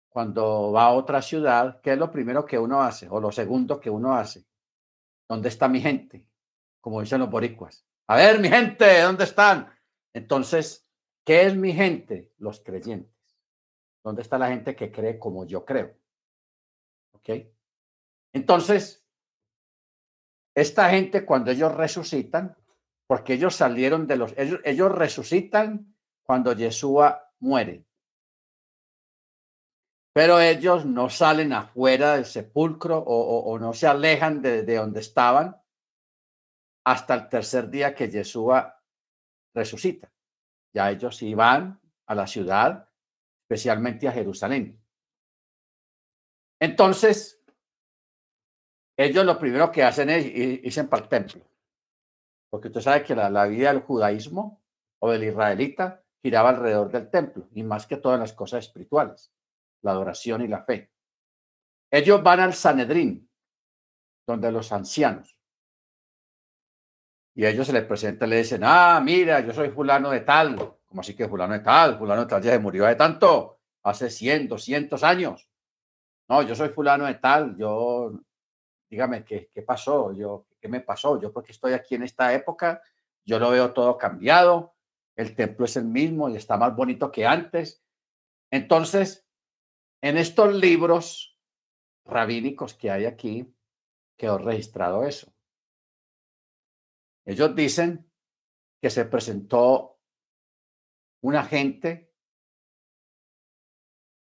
cuando 0.09 0.73
va 0.73 0.87
a 0.87 0.93
otra 0.93 1.21
ciudad, 1.21 1.81
¿qué 1.83 1.93
es 1.93 1.99
lo 1.99 2.11
primero 2.11 2.45
que 2.45 2.59
uno 2.59 2.83
hace? 2.83 3.07
O 3.11 3.21
lo 3.21 3.31
segundo 3.31 3.79
que 3.79 3.91
uno 3.91 4.15
hace. 4.15 4.48
¿Dónde 5.29 5.49
está 5.49 5.69
mi 5.69 5.81
gente? 5.81 6.27
Como 6.81 7.01
dicen 7.01 7.21
los 7.21 7.31
boricuas. 7.31 7.85
A 8.07 8.17
ver, 8.17 8.41
mi 8.41 8.49
gente, 8.49 9.03
¿dónde 9.03 9.25
están? 9.25 9.71
Entonces, 10.15 10.89
¿qué 11.25 11.43
es 11.43 11.55
mi 11.55 11.73
gente? 11.73 12.33
Los 12.39 12.61
creyentes. 12.61 13.13
¿Dónde 14.03 14.23
está 14.23 14.39
la 14.39 14.49
gente 14.49 14.75
que 14.75 14.91
cree 14.91 15.19
como 15.19 15.45
yo 15.45 15.65
creo? 15.65 15.95
¿Ok? 17.13 17.29
Entonces, 18.33 19.05
esta 20.55 20.89
gente 20.91 21.27
cuando 21.27 21.51
ellos 21.51 21.75
resucitan, 21.75 22.57
porque 23.07 23.35
ellos 23.35 23.55
salieron 23.55 24.07
de 24.07 24.17
los, 24.17 24.35
ellos, 24.37 24.61
ellos 24.65 24.93
resucitan 24.93 25.95
cuando 26.23 26.53
Yeshua 26.53 27.33
muere. 27.39 27.85
Pero 30.19 30.41
ellos 30.41 30.85
no 30.85 31.09
salen 31.09 31.53
afuera 31.53 32.17
del 32.17 32.25
sepulcro 32.25 32.99
o, 32.99 33.57
no 33.61 33.73
se 33.73 33.87
alejan 33.87 34.43
de, 34.43 34.65
de, 34.65 34.75
donde 34.75 34.99
estaban 34.99 35.57
hasta 36.85 37.15
el 37.15 37.29
tercer 37.29 37.71
día 37.71 37.95
que 37.95 38.11
Yeshua 38.11 38.83
resucita. 39.55 40.11
Ya 40.75 40.91
ellos 40.91 41.23
iban 41.23 41.81
a 42.05 42.17
la 42.17 42.27
ciudad, 42.27 42.91
especialmente 43.45 44.09
a 44.09 44.13
Jerusalén. 44.13 44.83
Entonces, 46.59 47.41
ellos 48.97 49.25
lo 49.25 49.39
primero 49.39 49.71
que 49.71 49.85
hacen 49.85 50.11
es 50.11 50.27
irse 50.27 50.83
para 50.83 51.05
el 51.05 51.09
templo. 51.09 51.45
Porque 52.51 52.67
usted 52.67 52.81
sabe 52.81 53.05
que 53.05 53.15
la, 53.15 53.47
vida 53.47 53.73
del 53.73 53.83
judaísmo 53.83 54.65
o 54.99 55.13
del 55.13 55.23
israelita 55.23 56.03
giraba 56.21 56.49
alrededor 56.49 56.91
del 56.91 57.09
templo 57.09 57.47
y 57.53 57.63
más 57.63 57.87
que 57.87 57.99
todas 57.99 58.19
las 58.19 58.33
cosas 58.33 58.65
espirituales, 58.65 59.33
la 59.83 59.93
adoración 59.93 60.43
y 60.43 60.49
la 60.49 60.63
fe. 60.65 60.91
Ellos 61.91 62.23
van 62.23 62.41
al 62.41 62.55
Sanedrín, 62.55 63.29
donde 64.27 64.53
los 64.53 64.73
ancianos. 64.73 65.39
Y 67.35 67.47
ellos 67.47 67.67
se 67.67 67.73
les 67.73 67.85
presentan 67.85 68.29
y 68.29 68.31
le 68.31 68.37
dicen, 68.39 68.63
ah, 68.65 69.01
mira, 69.03 69.41
yo 69.41 69.53
soy 69.53 69.71
fulano 69.71 70.11
de 70.11 70.21
tal. 70.21 70.57
como 70.87 71.01
así 71.01 71.15
que 71.15 71.29
fulano 71.29 71.55
de 71.55 71.61
tal? 71.61 71.99
Fulano 71.99 72.23
de 72.23 72.27
tal 72.29 72.43
ya 72.43 72.53
se 72.53 72.59
murió 72.59 72.85
de 72.85 72.97
tanto, 72.97 73.61
hace 73.83 74.11
100, 74.11 74.49
200 74.49 75.03
años. 75.05 75.49
No, 76.29 76.43
yo 76.43 76.55
soy 76.55 76.69
fulano 76.71 77.07
de 77.07 77.15
tal, 77.15 77.57
yo, 77.57 78.13
dígame, 78.91 79.25
¿qué, 79.25 79.51
qué 79.53 79.63
pasó? 79.63 80.13
Yo, 80.13 80.49
¿Qué 80.61 80.69
me 80.69 80.81
pasó? 80.81 81.21
Yo 81.21 81.33
porque 81.33 81.53
estoy 81.53 81.73
aquí 81.73 81.95
en 81.95 82.03
esta 82.03 82.33
época, 82.35 82.83
yo 83.25 83.39
lo 83.39 83.51
veo 83.51 83.73
todo 83.73 83.97
cambiado, 83.97 84.75
el 85.17 85.35
templo 85.35 85.65
es 85.65 85.77
el 85.77 85.85
mismo 85.85 86.29
y 86.29 86.37
está 86.37 86.57
más 86.57 86.75
bonito 86.75 87.11
que 87.11 87.27
antes. 87.27 87.83
Entonces, 88.51 89.27
en 90.01 90.17
estos 90.17 90.55
libros 90.55 91.39
rabínicos 92.05 92.75
que 92.75 92.91
hay 92.91 93.05
aquí, 93.05 93.55
quedó 94.17 94.39
registrado 94.39 95.05
eso. 95.05 95.33
Ellos 97.25 97.55
dicen 97.55 98.11
que 98.81 98.91
se 98.91 99.05
presentó 99.05 100.01
un 101.21 101.37
agente 101.37 102.13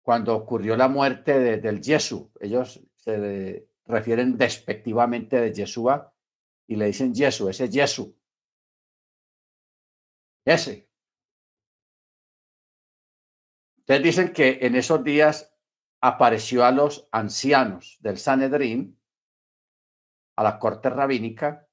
cuando 0.02 0.36
ocurrió 0.36 0.76
la 0.76 0.88
muerte 0.88 1.40
del 1.60 1.84
Jesús. 1.84 2.30
Ellos 2.40 2.82
se 2.96 3.70
refieren 3.86 4.38
despectivamente 4.38 5.40
de 5.40 5.54
Yeshua 5.54 6.14
y 6.68 6.76
le 6.76 6.86
dicen 6.86 7.14
Jesús, 7.14 7.50
ese 7.50 7.72
Jesús. 7.72 8.10
Ese. 10.46 10.90
Ustedes 13.80 14.04
dicen 14.04 14.34
que 14.34 14.60
en 14.62 14.76
esos 14.76 15.04
días 15.04 15.55
apareció 16.08 16.64
a 16.64 16.72
los 16.72 17.08
ancianos 17.12 17.98
del 18.00 18.20
Sanedrín, 18.20 19.02
a 20.36 20.44
la 20.44 20.60
corte 20.60 20.88
rabínica, 20.92 21.68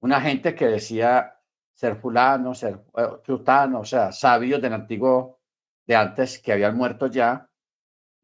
una 0.00 0.20
gente 0.20 0.56
que 0.56 0.66
decía 0.66 1.40
ser 1.72 1.94
fulano, 2.00 2.52
ser 2.52 2.84
frutano, 3.22 3.78
eh, 3.78 3.80
o 3.82 3.84
sea, 3.84 4.10
sabios 4.10 4.60
del 4.60 4.72
antiguo 4.72 5.40
de 5.86 5.94
antes 5.94 6.40
que 6.40 6.52
habían 6.52 6.76
muerto 6.76 7.06
ya 7.06 7.48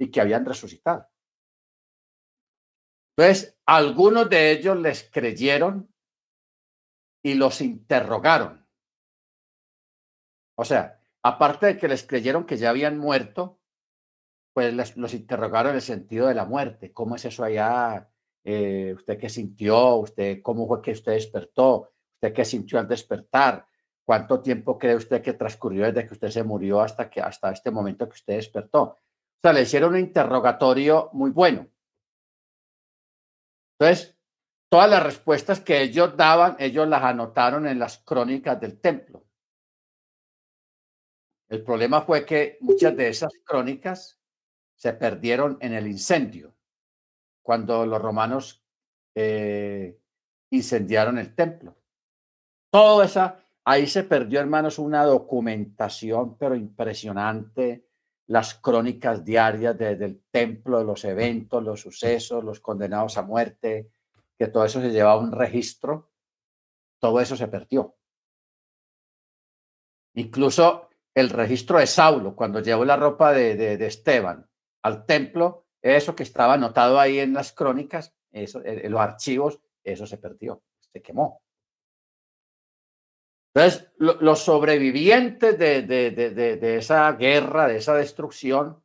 y 0.00 0.10
que 0.10 0.20
habían 0.20 0.44
resucitado. 0.44 1.08
Entonces, 3.16 3.56
algunos 3.66 4.28
de 4.28 4.50
ellos 4.50 4.78
les 4.78 5.08
creyeron 5.12 5.94
y 7.22 7.34
los 7.34 7.60
interrogaron. 7.60 8.66
O 10.56 10.64
sea, 10.64 11.00
aparte 11.22 11.66
de 11.66 11.78
que 11.78 11.86
les 11.86 12.04
creyeron 12.04 12.46
que 12.46 12.56
ya 12.56 12.70
habían 12.70 12.98
muerto, 12.98 13.59
pues 14.52 14.74
les, 14.74 14.96
los 14.96 15.14
interrogaron 15.14 15.70
en 15.70 15.76
el 15.76 15.82
sentido 15.82 16.28
de 16.28 16.34
la 16.34 16.44
muerte. 16.44 16.92
¿Cómo 16.92 17.16
es 17.16 17.24
eso 17.24 17.44
allá? 17.44 18.08
Eh, 18.44 18.94
usted 18.96 19.18
qué 19.18 19.28
sintió, 19.28 19.96
usted 19.96 20.40
cómo 20.42 20.66
fue 20.66 20.80
que 20.80 20.92
usted 20.92 21.12
despertó, 21.12 21.92
usted 22.14 22.32
qué 22.32 22.44
sintió 22.44 22.78
al 22.78 22.88
despertar, 22.88 23.66
cuánto 24.04 24.40
tiempo 24.40 24.78
cree 24.78 24.96
usted 24.96 25.22
que 25.22 25.34
transcurrió 25.34 25.86
desde 25.86 26.06
que 26.06 26.14
usted 26.14 26.28
se 26.30 26.42
murió 26.42 26.80
hasta 26.80 27.10
que 27.10 27.20
hasta 27.20 27.52
este 27.52 27.70
momento 27.70 28.08
que 28.08 28.14
usted 28.14 28.36
despertó. 28.36 28.82
O 28.82 29.40
sea, 29.42 29.52
le 29.52 29.62
hicieron 29.62 29.94
un 29.94 30.00
interrogatorio 30.00 31.10
muy 31.12 31.30
bueno. 31.30 31.68
Entonces, 33.78 34.16
todas 34.68 34.90
las 34.90 35.02
respuestas 35.02 35.60
que 35.60 35.80
ellos 35.80 36.16
daban, 36.16 36.56
ellos 36.58 36.86
las 36.88 37.02
anotaron 37.02 37.66
en 37.66 37.78
las 37.78 37.98
crónicas 37.98 38.60
del 38.60 38.80
templo. 38.80 39.24
El 41.48 41.64
problema 41.64 42.02
fue 42.02 42.24
que 42.24 42.58
muchas 42.60 42.96
de 42.96 43.08
esas 43.08 43.32
crónicas 43.44 44.19
se 44.80 44.94
perdieron 44.94 45.58
en 45.60 45.74
el 45.74 45.86
incendio 45.86 46.54
cuando 47.42 47.84
los 47.84 48.00
romanos 48.00 48.64
eh, 49.14 50.00
incendiaron 50.48 51.18
el 51.18 51.34
templo. 51.34 51.76
Todo 52.70 53.02
esa, 53.02 53.44
ahí 53.62 53.86
se 53.86 54.04
perdió, 54.04 54.40
hermanos, 54.40 54.78
una 54.78 55.04
documentación, 55.04 56.38
pero 56.38 56.54
impresionante, 56.54 57.88
las 58.28 58.54
crónicas 58.54 59.22
diarias 59.22 59.76
del 59.76 60.22
templo, 60.30 60.78
de 60.78 60.84
los 60.84 61.04
eventos, 61.04 61.62
los 61.62 61.82
sucesos, 61.82 62.42
los 62.42 62.60
condenados 62.60 63.18
a 63.18 63.22
muerte, 63.22 63.90
que 64.38 64.46
todo 64.46 64.64
eso 64.64 64.80
se 64.80 64.92
llevaba 64.92 65.20
un 65.20 65.32
registro, 65.32 66.10
todo 66.98 67.20
eso 67.20 67.36
se 67.36 67.48
perdió. 67.48 67.96
Incluso 70.14 70.88
el 71.14 71.28
registro 71.28 71.78
de 71.78 71.86
Saulo, 71.86 72.34
cuando 72.34 72.60
llevó 72.60 72.86
la 72.86 72.96
ropa 72.96 73.32
de, 73.32 73.56
de 73.56 73.86
Esteban 73.86 74.49
al 74.82 75.06
templo, 75.06 75.66
eso 75.82 76.14
que 76.14 76.22
estaba 76.22 76.54
anotado 76.54 76.98
ahí 76.98 77.18
en 77.18 77.32
las 77.32 77.52
crónicas, 77.52 78.14
eso, 78.32 78.60
en 78.64 78.86
eh, 78.86 78.88
los 78.88 79.00
archivos, 79.00 79.60
eso 79.82 80.06
se 80.06 80.18
perdió, 80.18 80.62
se 80.78 81.02
quemó. 81.02 81.42
Entonces, 83.52 83.90
los 83.98 84.38
sobrevivientes 84.38 85.58
de, 85.58 85.82
de, 85.82 86.12
de, 86.12 86.56
de, 86.56 86.76
esa 86.76 87.10
guerra, 87.12 87.66
de 87.66 87.78
esa 87.78 87.94
destrucción, 87.94 88.80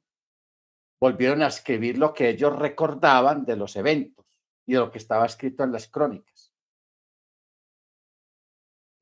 volvieron 1.00 1.44
a 1.44 1.48
escribir 1.48 2.00
lo 2.00 2.14
que 2.14 2.30
ellos 2.30 2.58
recordaban 2.58 3.46
de 3.46 3.58
los 3.58 3.76
eventos 3.76 4.26
y 4.66 4.74
de 4.74 4.80
lo 4.80 4.90
que 4.90 4.98
estaba 4.98 5.28
escrito 5.28 5.64
en 5.64 5.72
las 5.72 5.88
crónicas. 5.88 6.52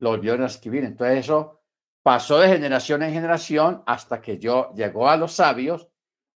Lo 0.00 0.10
volvieron 0.10 0.42
a 0.42 0.46
escribir. 0.46 0.84
Entonces, 0.84 1.20
eso 1.20 1.62
pasó 2.02 2.40
de 2.40 2.48
generación 2.48 3.02
en 3.02 3.14
generación 3.14 3.82
hasta 3.86 4.20
que 4.20 4.38
yo 4.38 4.70
llegó 4.74 5.08
a 5.08 5.16
los 5.16 5.32
sabios, 5.32 5.88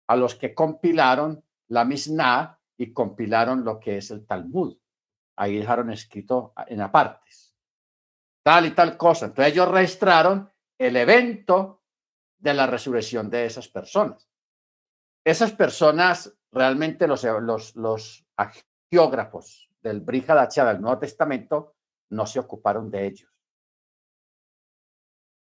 a 0.08 0.16
los 0.16 0.36
que 0.36 0.54
compilaron 0.54 1.44
la 1.68 1.86
Mishnah 1.86 2.60
y 2.78 2.94
compilaron 2.94 3.64
lo 3.64 3.80
que 3.80 3.98
es 3.98 4.12
el 4.12 4.26
Talmud. 4.26 4.78
Ahí 5.36 5.58
dejaron 5.58 5.92
escrito 5.92 6.54
en 6.68 6.82
apartes. 6.82 7.56
Tal 8.44 8.68
y 8.68 8.72
tal 8.72 8.98
cosa. 8.98 9.26
Entonces 9.26 9.54
ellos 9.54 9.70
registraron 9.70 10.50
el 10.78 10.96
evento 10.96 11.84
de 12.40 12.54
la 12.54 12.68
resurrección 12.68 13.30
de 13.30 13.46
esas 13.46 13.68
personas. 13.68 14.30
Esas 15.26 15.52
personas, 15.52 16.34
realmente 16.52 17.08
los, 17.08 17.24
los, 17.24 17.76
los 17.76 18.26
geógrafos 18.90 19.70
del 19.82 20.02
Brihadacha 20.02 20.66
del 20.66 20.82
Nuevo 20.82 21.00
Testamento, 21.00 21.76
no 22.10 22.26
se 22.26 22.40
ocuparon 22.40 22.90
de 22.90 23.06
ellos. 23.06 23.32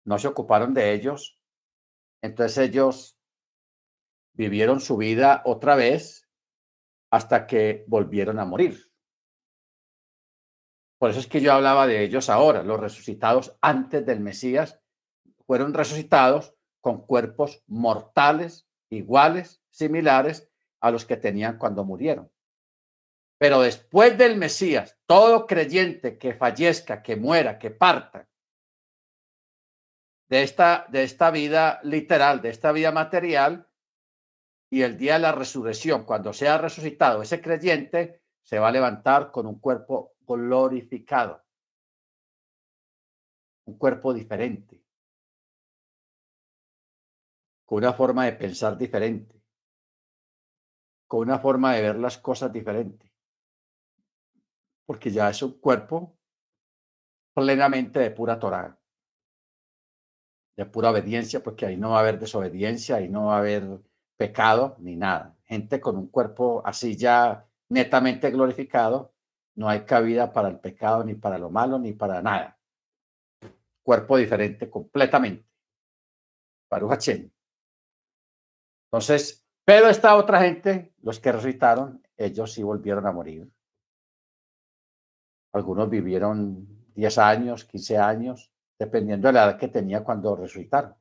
No 0.07 0.18
se 0.18 0.28
ocuparon 0.28 0.72
de 0.72 0.94
ellos. 0.94 1.38
Entonces 2.22 2.57
ellos 2.59 3.15
vivieron 4.37 4.80
su 4.80 4.97
vida 4.97 5.43
otra 5.45 5.74
vez 5.74 6.28
hasta 7.11 7.47
que 7.47 7.84
volvieron 7.89 8.39
a 8.39 8.45
morir. 8.45 8.91
Por 10.99 11.11
eso 11.11 11.20
es 11.20 11.26
que 11.26 11.41
yo 11.41 11.53
hablaba 11.53 11.87
de 11.87 12.03
ellos 12.03 12.30
ahora, 12.30 12.62
los 12.62 12.80
resucitados 12.80 13.57
antes 13.61 14.05
del 14.07 14.20
Mesías 14.20 14.80
fueron 15.47 15.74
resucitados 15.74 16.55
con 16.80 17.07
cuerpos 17.07 17.62
mortales, 17.66 18.66
iguales, 18.91 19.62
similares 19.70 20.51
a 20.80 20.91
los 20.91 21.05
que 21.05 21.16
tenían 21.16 21.59
cuando 21.59 21.84
murieron. 21.84 22.30
Pero 23.39 23.61
después 23.61 24.16
del 24.16 24.37
Mesías, 24.37 24.99
todo 25.07 25.47
creyente 25.47 26.16
que 26.18 26.34
fallezca, 26.34 27.03
que 27.03 27.16
muera, 27.16 27.59
que 27.59 27.70
parta 27.70 28.28
de 30.28 30.43
esta, 30.43 30.87
de 30.89 31.03
esta 31.03 31.30
vida 31.30 31.80
literal, 31.82 32.41
de 32.41 32.49
esta 32.49 32.72
vida 32.72 32.93
material, 32.93 33.65
y 34.70 34.82
el 34.82 34.96
día 34.96 35.14
de 35.14 35.20
la 35.20 35.32
resurrección, 35.32 36.04
cuando 36.04 36.32
sea 36.32 36.58
resucitado 36.58 37.22
ese 37.22 37.40
creyente, 37.40 38.22
se 38.42 38.58
va 38.58 38.68
a 38.68 38.72
levantar 38.72 39.30
con 39.30 39.46
un 39.46 39.58
cuerpo 39.60 40.14
glorificado, 40.20 41.44
un 43.66 43.78
cuerpo 43.78 44.12
diferente, 44.12 44.82
con 47.64 47.78
una 47.78 47.92
forma 47.92 48.24
de 48.24 48.32
pensar 48.32 48.76
diferente, 48.76 49.42
con 51.06 51.20
una 51.20 51.38
forma 51.38 51.74
de 51.74 51.82
ver 51.82 51.96
las 51.96 52.18
cosas 52.18 52.52
diferente, 52.52 53.12
porque 54.84 55.10
ya 55.10 55.30
es 55.30 55.42
un 55.42 55.58
cuerpo 55.60 56.16
plenamente 57.34 57.98
de 58.00 58.10
pura 58.10 58.38
Torah, 58.38 58.78
de 60.56 60.66
pura 60.66 60.90
obediencia, 60.90 61.42
porque 61.42 61.66
ahí 61.66 61.76
no 61.76 61.90
va 61.90 61.98
a 61.98 62.00
haber 62.00 62.18
desobediencia, 62.18 62.96
ahí 62.96 63.08
no 63.08 63.26
va 63.26 63.36
a 63.36 63.38
haber 63.40 63.80
pecado 64.16 64.76
ni 64.78 64.96
nada. 64.96 65.36
Gente 65.44 65.80
con 65.80 65.96
un 65.96 66.08
cuerpo 66.08 66.62
así 66.64 66.96
ya 66.96 67.46
netamente 67.68 68.30
glorificado, 68.30 69.12
no 69.54 69.68
hay 69.68 69.84
cabida 69.84 70.32
para 70.32 70.48
el 70.48 70.58
pecado, 70.58 71.04
ni 71.04 71.14
para 71.14 71.38
lo 71.38 71.50
malo, 71.50 71.78
ni 71.78 71.92
para 71.92 72.20
nada. 72.22 72.58
Cuerpo 73.82 74.16
diferente 74.16 74.68
completamente. 74.68 75.46
Baruch 76.68 77.08
Entonces, 78.90 79.46
pero 79.64 79.88
esta 79.88 80.16
otra 80.16 80.40
gente, 80.40 80.92
los 81.02 81.20
que 81.20 81.32
resucitaron, 81.32 82.02
ellos 82.16 82.52
sí 82.52 82.62
volvieron 82.62 83.06
a 83.06 83.12
morir. 83.12 83.50
Algunos 85.52 85.88
vivieron 85.88 86.66
10 86.94 87.18
años, 87.18 87.64
15 87.64 87.98
años, 87.98 88.52
dependiendo 88.78 89.28
de 89.28 89.32
la 89.32 89.44
edad 89.44 89.58
que 89.58 89.68
tenía 89.68 90.04
cuando 90.04 90.36
resucitaron. 90.36 90.94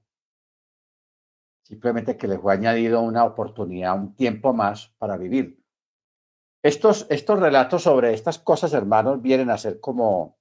Simplemente 1.65 2.15
que 2.15 2.27
les 2.27 2.39
fue 2.39 2.53
añadido 2.53 3.01
una 3.01 3.25
oportunidad, 3.25 3.95
un 3.95 4.15
tiempo 4.15 4.53
más 4.53 4.89
para 4.99 5.17
vivir. 5.17 5.59
Estos, 6.63 7.07
estos 7.09 7.39
relatos 7.39 7.81
sobre 7.81 8.13
estas 8.13 8.37
cosas, 8.37 8.73
hermanos, 8.73 9.19
vienen 9.19 9.49
a 9.49 9.57
ser 9.57 9.79
como, 9.79 10.37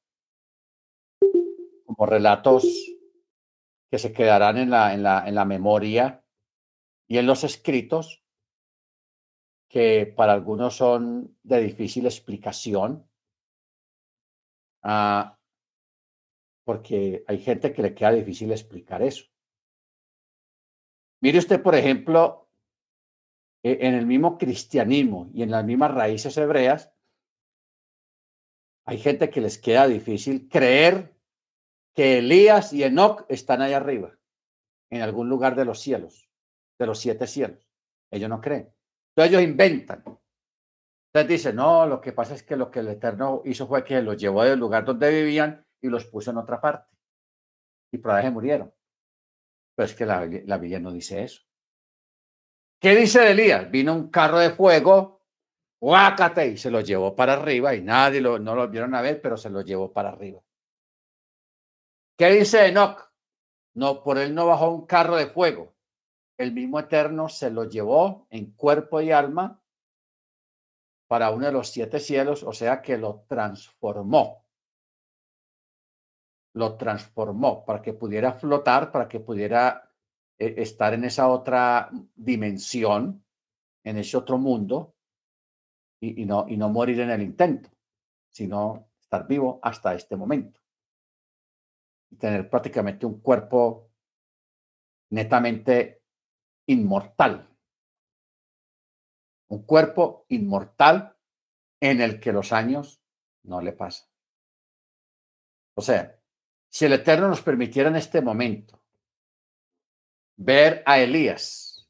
como 1.86 2.04
relatos 2.04 2.64
que 3.90 3.98
se 3.98 4.12
quedarán 4.12 4.58
en 4.58 4.68
la, 4.68 4.92
en, 4.92 5.02
la, 5.02 5.26
en 5.26 5.34
la 5.34 5.46
memoria 5.46 6.22
y 7.08 7.16
en 7.16 7.26
los 7.26 7.42
escritos, 7.42 8.22
que 9.70 10.12
para 10.14 10.34
algunos 10.34 10.76
son 10.76 11.38
de 11.42 11.60
difícil 11.62 12.04
explicación, 12.04 13.08
ah, 14.82 15.38
porque 16.66 17.24
hay 17.26 17.38
gente 17.38 17.72
que 17.72 17.80
le 17.80 17.94
queda 17.94 18.12
difícil 18.12 18.52
explicar 18.52 19.00
eso. 19.02 19.33
Mire 21.24 21.38
usted, 21.38 21.62
por 21.62 21.74
ejemplo, 21.74 22.50
e, 23.62 23.78
en 23.86 23.94
el 23.94 24.04
mismo 24.04 24.36
cristianismo 24.36 25.30
y 25.32 25.42
en 25.42 25.50
las 25.50 25.64
mismas 25.64 25.94
raíces 25.94 26.36
hebreas, 26.36 26.92
hay 28.84 28.98
gente 28.98 29.30
que 29.30 29.40
les 29.40 29.56
queda 29.56 29.88
difícil 29.88 30.50
creer 30.50 31.16
que 31.94 32.18
Elías 32.18 32.74
y 32.74 32.82
Enoch 32.82 33.24
están 33.30 33.62
ahí 33.62 33.72
arriba, 33.72 34.18
en 34.90 35.00
algún 35.00 35.30
lugar 35.30 35.56
de 35.56 35.64
los 35.64 35.80
cielos, 35.80 36.28
de 36.78 36.84
los 36.84 37.00
siete 37.00 37.26
cielos. 37.26 37.66
Ellos 38.10 38.28
no 38.28 38.42
creen. 38.42 38.70
Entonces 39.16 39.32
ellos 39.32 39.48
inventan. 39.48 40.04
Entonces 40.04 41.26
dicen, 41.26 41.56
no, 41.56 41.86
lo 41.86 42.02
que 42.02 42.12
pasa 42.12 42.34
es 42.34 42.42
que 42.42 42.54
lo 42.54 42.70
que 42.70 42.80
el 42.80 42.88
Eterno 42.88 43.40
hizo 43.46 43.66
fue 43.66 43.82
que 43.82 44.02
los 44.02 44.18
llevó 44.18 44.44
del 44.44 44.58
lugar 44.58 44.84
donde 44.84 45.10
vivían 45.10 45.66
y 45.80 45.88
los 45.88 46.04
puso 46.04 46.32
en 46.32 46.36
otra 46.36 46.60
parte. 46.60 46.94
Y 47.92 47.96
por 47.96 48.10
ahí 48.10 48.30
murieron. 48.30 48.74
Pero 49.74 49.86
es 49.86 49.94
que 49.94 50.06
la, 50.06 50.28
la 50.44 50.58
Biblia 50.58 50.80
no 50.80 50.92
dice 50.92 51.24
eso. 51.24 51.42
¿Qué 52.80 52.94
dice 52.94 53.30
Elías? 53.30 53.70
Vino 53.70 53.94
un 53.94 54.10
carro 54.10 54.38
de 54.38 54.50
fuego, 54.50 55.22
guácate, 55.80 56.48
y 56.48 56.56
se 56.56 56.70
lo 56.70 56.80
llevó 56.80 57.14
para 57.16 57.32
arriba 57.32 57.74
y 57.74 57.82
nadie 57.82 58.20
lo, 58.20 58.38
no 58.38 58.54
lo 58.54 58.68
vieron 58.68 58.94
a 58.94 59.02
ver, 59.02 59.20
pero 59.20 59.36
se 59.36 59.50
lo 59.50 59.62
llevó 59.62 59.92
para 59.92 60.10
arriba. 60.10 60.42
¿Qué 62.16 62.30
dice 62.30 62.66
Enoch? 62.66 63.10
No, 63.74 64.02
por 64.02 64.18
él 64.18 64.34
no 64.34 64.46
bajó 64.46 64.70
un 64.70 64.86
carro 64.86 65.16
de 65.16 65.26
fuego. 65.26 65.74
El 66.36 66.52
mismo 66.52 66.78
Eterno 66.78 67.28
se 67.28 67.50
lo 67.50 67.64
llevó 67.64 68.26
en 68.30 68.52
cuerpo 68.52 69.00
y 69.00 69.10
alma 69.10 69.60
para 71.08 71.30
uno 71.30 71.46
de 71.46 71.52
los 71.52 71.70
siete 71.70 72.00
cielos, 72.00 72.42
o 72.42 72.52
sea 72.52 72.82
que 72.82 72.98
lo 72.98 73.24
transformó 73.28 74.43
lo 76.54 76.76
transformó 76.76 77.64
para 77.64 77.82
que 77.82 77.92
pudiera 77.92 78.32
flotar, 78.32 78.90
para 78.90 79.08
que 79.08 79.20
pudiera 79.20 79.92
eh, 80.38 80.54
estar 80.58 80.94
en 80.94 81.04
esa 81.04 81.28
otra 81.28 81.90
dimensión, 82.14 83.24
en 83.82 83.98
ese 83.98 84.16
otro 84.16 84.38
mundo, 84.38 84.94
y, 86.00 86.24
no, 86.26 86.46
y 86.48 86.56
no 86.56 86.68
morir 86.68 87.00
en 87.00 87.10
el 87.10 87.22
intento, 87.22 87.70
sino 88.30 88.90
estar 89.00 89.26
vivo 89.26 89.58
hasta 89.62 89.94
este 89.94 90.16
momento. 90.16 90.60
Y 92.10 92.16
tener 92.16 92.48
prácticamente 92.48 93.06
un 93.06 93.20
cuerpo 93.20 93.90
netamente 95.10 96.02
inmortal. 96.66 97.48
Un 99.48 99.64
cuerpo 99.64 100.26
inmortal 100.28 101.16
en 101.80 102.00
el 102.00 102.20
que 102.20 102.32
los 102.32 102.52
años 102.52 103.02
no 103.44 103.60
le 103.60 103.72
pasan. 103.72 104.08
O 105.76 105.82
sea, 105.82 106.20
si 106.74 106.86
el 106.86 106.92
Eterno 106.92 107.28
nos 107.28 107.40
permitiera 107.40 107.88
en 107.88 107.94
este 107.94 108.20
momento 108.20 108.82
ver 110.36 110.82
a 110.86 110.98
Elías, 110.98 111.88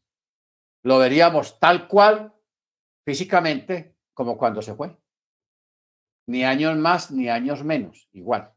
lo 0.82 0.98
veríamos 0.98 1.58
tal 1.58 1.88
cual 1.88 2.34
físicamente 3.02 3.96
como 4.12 4.36
cuando 4.36 4.60
se 4.60 4.74
fue. 4.74 4.94
Ni 6.26 6.44
años 6.44 6.76
más 6.76 7.10
ni 7.10 7.30
años 7.30 7.64
menos, 7.64 8.10
igual. 8.12 8.52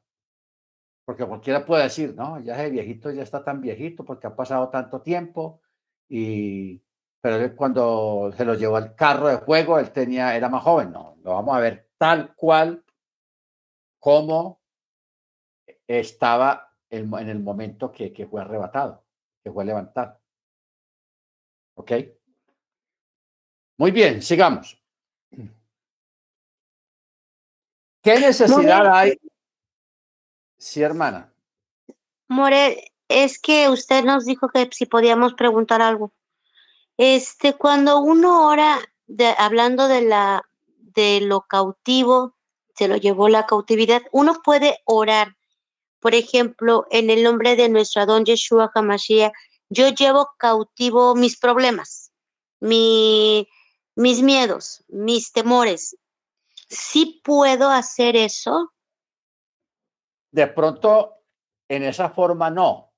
Porque 1.05 1.25
cualquiera 1.25 1.65
puede 1.65 1.83
decir, 1.83 2.13
no, 2.13 2.41
ya 2.41 2.55
ese 2.55 2.71
viejito 2.71 3.09
ya 3.09 3.23
está 3.23 3.41
tan 3.41 3.61
viejito 3.61 4.03
porque 4.03 4.27
ha 4.27 4.35
pasado 4.35 4.67
tanto 4.67 5.01
tiempo 5.01 5.61
y 6.09 6.83
pero 7.21 7.55
cuando 7.55 8.33
se 8.35 8.43
lo 8.43 8.55
llevó 8.55 8.75
al 8.75 8.95
carro 8.95 9.29
de 9.29 9.37
fuego, 9.37 9.79
él 9.79 9.91
tenía, 9.91 10.35
era 10.35 10.49
más 10.49 10.63
joven. 10.63 10.91
No, 10.91 11.15
lo 11.23 11.35
vamos 11.35 11.55
a 11.55 11.61
ver 11.61 11.89
tal 11.97 12.35
cual 12.35 12.83
como 13.97 14.59
estaba 15.87 16.73
en, 16.89 17.13
el 17.13 17.39
momento 17.39 17.91
que, 17.91 18.13
que 18.13 18.27
fue 18.27 18.41
arrebatado, 18.41 19.03
que 19.43 19.51
fue 19.51 19.65
levantado. 19.65 20.19
¿Ok? 21.75 21.91
Muy 23.77 23.91
bien, 23.91 24.21
sigamos. 24.21 24.81
¿Qué 28.01 28.19
necesidad 28.19 28.87
hay? 28.93 29.19
Sí, 30.57 30.81
hermana. 30.81 31.33
More, 32.29 32.91
es 33.07 33.39
que 33.39 33.69
usted 33.69 34.03
nos 34.03 34.25
dijo 34.25 34.49
que 34.49 34.69
si 34.71 34.85
podíamos 34.85 35.33
preguntar 35.33 35.81
algo. 35.81 36.13
Este, 36.97 37.53
cuando 37.53 37.99
uno 37.99 38.47
ora, 38.47 38.79
de, 39.05 39.35
hablando 39.37 39.87
de 39.87 40.01
la 40.01 40.43
de 40.97 41.21
lo 41.21 41.41
cautivo, 41.41 42.35
se 42.75 42.87
lo 42.87 42.97
llevó 42.97 43.29
la 43.29 43.45
cautividad, 43.45 44.01
uno 44.11 44.41
puede 44.43 44.79
orar 44.85 45.36
por 46.07 46.15
ejemplo, 46.15 46.87
en 46.89 47.09
el 47.09 47.21
nombre 47.21 47.57
de 47.57 47.67
nuestro 47.67 48.01
Adón 48.01 48.23
Yeshua 48.23 48.71
HaMashiach, 48.73 49.33
yo 49.67 49.89
llevo 49.89 50.29
cautivo 50.37 51.15
mis 51.15 51.37
problemas, 51.37 52.13
mi, 52.61 53.45
mis 53.93 54.21
miedos, 54.23 54.85
mis 54.87 55.33
temores. 55.33 55.97
¿Sí 56.69 57.19
puedo 57.25 57.69
hacer 57.69 58.15
eso? 58.15 58.71
De 60.31 60.47
pronto, 60.47 61.25
en 61.67 61.83
esa 61.83 62.09
forma 62.09 62.49
no. 62.49 62.93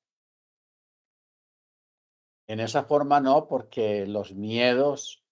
En 2.48 2.60
esa 2.60 2.84
forma 2.84 3.20
no, 3.20 3.48
porque 3.48 4.06
los 4.06 4.36
miedos 4.36 5.26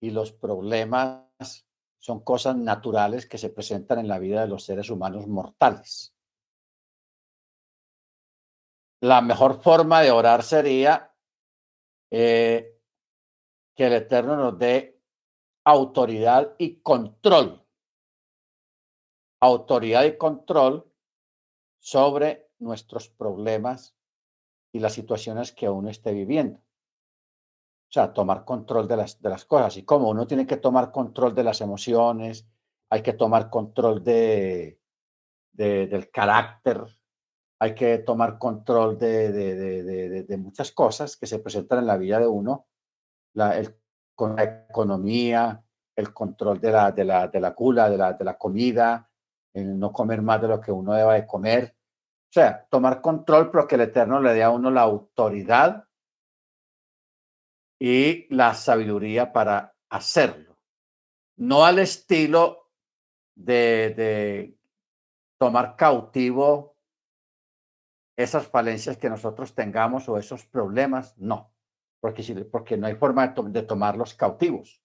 y 0.00 0.12
los 0.12 0.32
problemas 0.32 1.66
son 1.98 2.20
cosas 2.20 2.56
naturales 2.56 3.26
que 3.26 3.36
se 3.36 3.50
presentan 3.50 3.98
en 3.98 4.08
la 4.08 4.18
vida 4.18 4.40
de 4.40 4.48
los 4.48 4.64
seres 4.64 4.88
humanos 4.88 5.26
mortales 5.26 6.14
la 9.00 9.20
mejor 9.20 9.62
forma 9.62 10.00
de 10.02 10.10
orar 10.10 10.42
sería 10.42 11.14
eh, 12.10 12.80
que 13.74 13.86
el 13.86 13.92
Eterno 13.92 14.36
nos 14.36 14.58
dé 14.58 15.00
autoridad 15.64 16.54
y 16.58 16.80
control. 16.80 17.64
Autoridad 19.40 20.04
y 20.04 20.16
control 20.16 20.92
sobre 21.78 22.50
nuestros 22.58 23.08
problemas 23.08 23.94
y 24.72 24.80
las 24.80 24.94
situaciones 24.94 25.52
que 25.52 25.68
uno 25.68 25.90
esté 25.90 26.12
viviendo. 26.12 26.58
O 26.58 27.92
sea, 27.92 28.12
tomar 28.12 28.44
control 28.44 28.86
de 28.88 28.96
las, 28.96 29.22
de 29.22 29.30
las 29.30 29.44
cosas. 29.44 29.76
Y 29.76 29.84
como 29.84 30.10
uno 30.10 30.26
tiene 30.26 30.46
que 30.46 30.56
tomar 30.56 30.90
control 30.90 31.34
de 31.34 31.44
las 31.44 31.60
emociones, 31.60 32.46
hay 32.90 33.02
que 33.02 33.12
tomar 33.12 33.48
control 33.48 34.02
de, 34.02 34.80
del 35.52 36.10
carácter, 36.10 36.84
hay 37.60 37.74
que 37.74 37.98
tomar 37.98 38.38
control 38.38 38.98
de, 38.98 39.32
de, 39.32 40.36
muchas 40.36 40.70
cosas 40.70 41.16
que 41.16 41.26
se 41.26 41.40
presentan 41.40 41.80
en 41.80 41.86
la 41.86 41.96
vida 41.96 42.20
de 42.20 42.26
uno, 42.26 42.68
la, 43.34 43.58
el, 43.58 43.76
con 44.14 44.36
la 44.36 44.44
economía, 44.44 45.62
el 45.96 46.12
control 46.14 46.60
de 46.60 46.70
la, 46.70 46.92
de 46.92 47.04
la, 47.04 47.26
de 47.26 47.40
la 47.40 47.54
cula, 47.54 47.90
de 47.90 47.96
la, 47.96 48.12
de 48.12 48.24
la 48.24 48.38
comida, 48.38 49.10
el 49.52 49.78
no 49.78 49.92
comer 49.92 50.22
más 50.22 50.40
de 50.40 50.48
lo 50.48 50.60
que 50.60 50.70
uno 50.70 50.92
deba 50.94 51.14
de 51.14 51.26
comer. 51.26 51.74
O 52.30 52.32
sea, 52.32 52.64
tomar 52.70 53.00
control, 53.00 53.50
pero 53.50 53.66
que 53.66 53.74
el 53.74 53.82
Eterno 53.82 54.20
le 54.20 54.34
dé 54.34 54.42
a 54.44 54.50
uno 54.50 54.70
la 54.70 54.82
autoridad 54.82 55.84
y 57.80 58.32
la 58.32 58.54
sabiduría 58.54 59.32
para 59.32 59.74
hacerlo. 59.88 60.56
No 61.36 61.64
al 61.64 61.80
estilo 61.80 62.70
de, 63.34 63.94
de 63.96 64.58
tomar 65.38 65.74
cautivo 65.76 66.77
esas 68.18 68.48
falencias 68.48 68.96
que 68.96 69.08
nosotros 69.08 69.54
tengamos 69.54 70.08
o 70.08 70.18
esos 70.18 70.44
problemas, 70.44 71.16
no, 71.18 71.54
porque, 72.00 72.44
porque 72.50 72.76
no 72.76 72.88
hay 72.88 72.96
forma 72.96 73.28
de, 73.28 73.62
tomarlos 73.62 74.14
cautivos, 74.14 74.82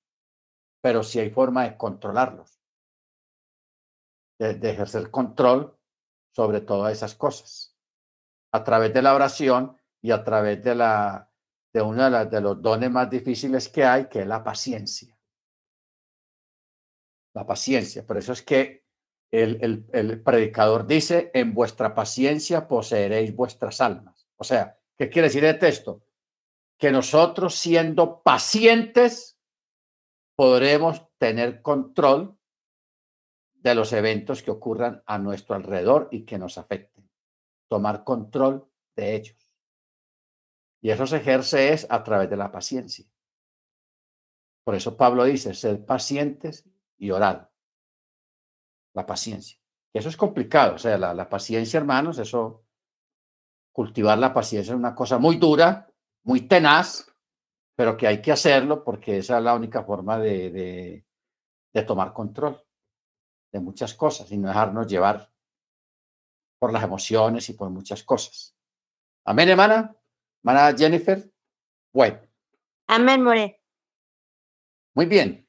pero 0.82 1.02
sí 1.02 1.20
hay 1.20 1.32
forma 1.32 1.64
de 1.64 1.76
controlarlos, 1.76 2.62
de, 4.40 4.54
de 4.54 4.70
ejercer 4.70 5.10
control 5.10 5.76
sobre 6.32 6.62
todas 6.62 6.94
esas 6.94 7.16
cosas, 7.16 7.76
a 8.52 8.64
través 8.64 8.94
de 8.94 9.02
la 9.02 9.16
oración 9.16 9.78
y 10.00 10.12
a 10.12 10.24
través 10.24 10.64
de 10.64 10.76
la 10.76 11.32
de 11.74 11.82
uno 11.82 12.08
de, 12.08 12.26
de 12.28 12.40
los 12.40 12.62
dones 12.62 12.92
más 12.92 13.10
difíciles 13.10 13.68
que 13.68 13.84
hay, 13.84 14.08
que 14.10 14.22
es 14.22 14.28
la 14.28 14.44
paciencia. 14.44 15.18
La 17.34 17.48
paciencia. 17.48 18.06
Por 18.06 18.18
eso 18.18 18.32
es 18.32 18.44
que 18.44 18.83
el, 19.34 20.22
predicador 20.24 20.86
dice, 20.86 21.32
en 21.34 21.56
vuestra 21.56 21.96
paciencia 21.96 22.68
poseeréis 22.68 23.36
vuestras 23.36 23.82
almas. 23.82 24.28
O 24.38 24.44
sea, 24.44 24.78
¿qué 24.96 25.10
quiere 25.10 25.28
decir 25.28 25.44
el 25.44 25.58
texto? 25.58 26.04
Que 26.78 26.92
nosotros 26.92 27.56
siendo 27.56 28.22
pacientes 28.22 29.40
podremos 30.36 31.08
tener 31.18 31.64
control 31.64 32.38
de 33.56 33.74
los 33.74 33.92
eventos 33.94 34.44
que 34.44 34.52
ocurran 34.52 35.02
a 35.08 35.18
nuestro 35.18 35.56
alrededor 35.56 36.10
y 36.12 36.26
que 36.26 36.38
nos 36.38 36.60
afecten. 36.60 37.10
Tomar 37.68 38.04
control 38.04 38.70
de 38.96 39.16
ellos. 39.16 39.50
Y 40.80 40.92
eso 40.92 41.08
se 41.08 41.18
ejerce 41.18 41.74
es 41.74 41.88
a 41.90 42.04
través 42.04 42.30
de 42.30 42.38
la 42.38 42.52
paciencia. 42.52 43.06
Por 44.64 44.76
eso 44.76 44.96
Pablo 44.96 45.24
dice, 45.24 45.56
sed 45.56 45.84
pacientes 45.86 46.70
y 46.98 47.10
orad. 47.10 47.48
La 48.94 49.06
paciencia. 49.06 49.58
Eso 49.94 50.10
es 50.10 50.18
complicado. 50.18 50.76
O 50.76 50.78
sea, 50.78 50.98
la, 50.98 51.14
la 51.14 51.30
paciencia, 51.30 51.78
hermanos, 51.78 52.18
eso, 52.20 52.66
cultivar 53.72 54.18
la 54.18 54.34
paciencia 54.34 54.74
es 54.74 54.78
una 54.78 54.96
cosa 54.96 55.18
muy 55.18 55.38
dura, 55.38 55.92
muy 56.24 56.42
tenaz, 56.42 57.12
pero 57.76 57.98
que 57.98 58.08
hay 58.08 58.22
que 58.22 58.32
hacerlo 58.32 58.84
porque 58.84 59.18
esa 59.18 59.38
es 59.38 59.44
la 59.44 59.56
única 59.56 59.84
forma 59.84 60.20
de, 60.20 60.52
de, 60.52 61.06
de 61.74 61.84
tomar 61.84 62.14
control 62.14 62.64
de 63.52 63.60
muchas 63.60 63.94
cosas 63.94 64.32
y 64.32 64.38
no 64.38 64.48
dejarnos 64.48 64.88
llevar 64.88 65.32
por 66.60 66.74
las 66.74 66.84
emociones 66.84 67.48
y 67.50 67.54
por 67.54 67.70
muchas 67.70 68.04
cosas. 68.04 68.56
Amén, 69.26 69.50
hermana. 69.50 69.96
Mana 70.44 70.76
Jennifer 70.76 71.32
Bueno. 71.94 72.20
Amén, 72.88 73.24
More. 73.24 73.62
Muy 74.96 75.06
bien. 75.06 75.43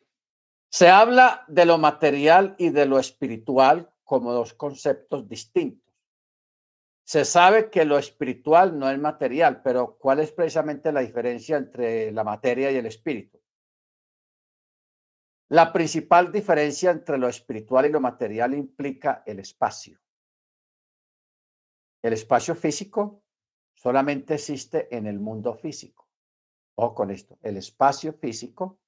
Se 0.74 0.88
habla 0.88 1.44
de 1.46 1.66
lo 1.66 1.78
material 1.78 2.56
y 2.58 2.70
de 2.70 2.84
lo 2.84 2.98
espiritual 2.98 3.94
como 4.02 4.32
dos 4.32 4.54
conceptos 4.54 5.28
distintos. 5.28 5.94
Se 7.04 7.24
sabe 7.24 7.70
que 7.70 7.84
lo 7.84 7.96
espiritual 7.96 8.76
no 8.76 8.90
es 8.90 8.98
material, 8.98 9.62
pero 9.62 9.96
¿cuál 9.96 10.18
es 10.18 10.32
precisamente 10.32 10.90
la 10.90 10.98
diferencia 10.98 11.58
entre 11.58 12.10
la 12.10 12.24
materia 12.24 12.72
y 12.72 12.76
el 12.76 12.86
espíritu? 12.86 13.40
La 15.50 15.72
principal 15.72 16.32
diferencia 16.32 16.90
entre 16.90 17.18
lo 17.18 17.28
espiritual 17.28 17.86
y 17.86 17.90
lo 17.90 18.00
material 18.00 18.52
implica 18.52 19.22
el 19.26 19.38
espacio. 19.38 20.00
El 22.02 22.14
espacio 22.14 22.56
físico 22.56 23.22
solamente 23.74 24.34
existe 24.34 24.88
en 24.90 25.06
el 25.06 25.20
mundo 25.20 25.54
físico. 25.54 26.08
Ojo 26.74 26.96
con 26.96 27.12
esto, 27.12 27.38
el 27.42 27.58
espacio 27.58 28.12
físico 28.14 28.80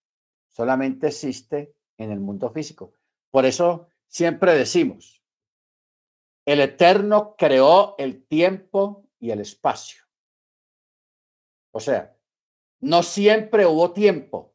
solamente 0.49 1.09
existe 1.09 1.74
en 1.99 2.11
el 2.11 2.20
mundo 2.20 2.51
físico. 2.51 2.92
Por 3.30 3.44
eso 3.44 3.88
siempre 4.07 4.55
decimos, 4.55 5.22
el 6.47 6.61
Eterno 6.61 7.34
creó 7.36 7.97
el 7.99 8.24
tiempo 8.24 9.09
y 9.18 9.30
el 9.30 9.40
espacio. 9.40 10.05
O 11.72 11.80
sea, 11.80 12.16
no 12.80 13.03
siempre 13.03 13.66
hubo 13.66 13.92
tiempo 13.92 14.55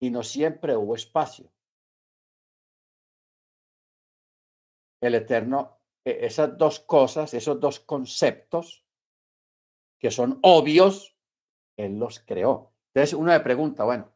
y 0.00 0.10
no 0.10 0.22
siempre 0.22 0.76
hubo 0.76 0.94
espacio. 0.94 1.50
El 5.00 5.14
Eterno, 5.14 5.80
e, 6.04 6.26
esas 6.26 6.56
dos 6.58 6.80
cosas, 6.80 7.32
esos 7.34 7.58
dos 7.58 7.80
conceptos, 7.80 8.84
que 9.98 10.10
son 10.10 10.38
obvios, 10.42 11.16
Él 11.76 11.98
los 11.98 12.20
creó. 12.20 12.72
Entonces 12.94 13.14
uno 13.14 13.32
me 13.32 13.40
pregunta, 13.40 13.84
bueno, 13.84 14.12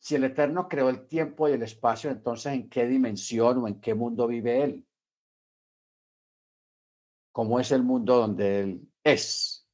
si 0.00 0.14
el 0.14 0.24
Eterno 0.24 0.66
creó 0.66 0.88
el 0.88 1.06
tiempo 1.06 1.48
y 1.48 1.52
el 1.52 1.62
espacio, 1.62 2.10
entonces 2.10 2.54
¿en 2.54 2.70
qué 2.70 2.86
dimensión 2.86 3.58
o 3.58 3.68
en 3.68 3.80
qué 3.80 3.94
mundo 3.94 4.26
vive 4.26 4.64
Él? 4.64 4.86
¿Cómo 7.32 7.60
es 7.60 7.70
el 7.70 7.82
mundo 7.82 8.16
donde 8.16 8.60
Él 8.60 8.92
es? 9.04 9.68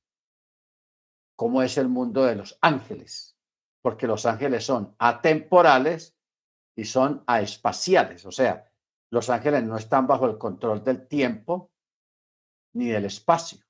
¿Cómo 1.36 1.62
es 1.62 1.78
el 1.78 1.88
mundo 1.88 2.24
de 2.24 2.34
los 2.34 2.58
ángeles? 2.60 3.38
Porque 3.80 4.08
los 4.08 4.26
ángeles 4.26 4.64
son 4.64 4.96
atemporales 4.98 6.18
y 6.74 6.84
son 6.84 7.22
aespaciales, 7.26 8.26
o 8.26 8.32
sea, 8.32 8.70
los 9.10 9.30
ángeles 9.30 9.62
no 9.62 9.76
están 9.76 10.06
bajo 10.08 10.26
el 10.26 10.36
control 10.36 10.82
del 10.82 11.06
tiempo 11.06 11.70
ni 12.74 12.88
del 12.88 13.04
espacio. 13.04 13.64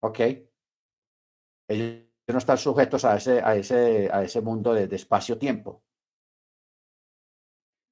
¿Ok? 0.00 0.20
Ellos 1.68 2.07
no 2.32 2.38
están 2.38 2.58
sujetos 2.58 3.04
a 3.04 3.16
ese, 3.16 3.40
a 3.42 3.56
ese, 3.56 4.10
a 4.12 4.22
ese 4.22 4.40
mundo 4.40 4.74
de, 4.74 4.84
espacio-tiempo. 4.94 5.82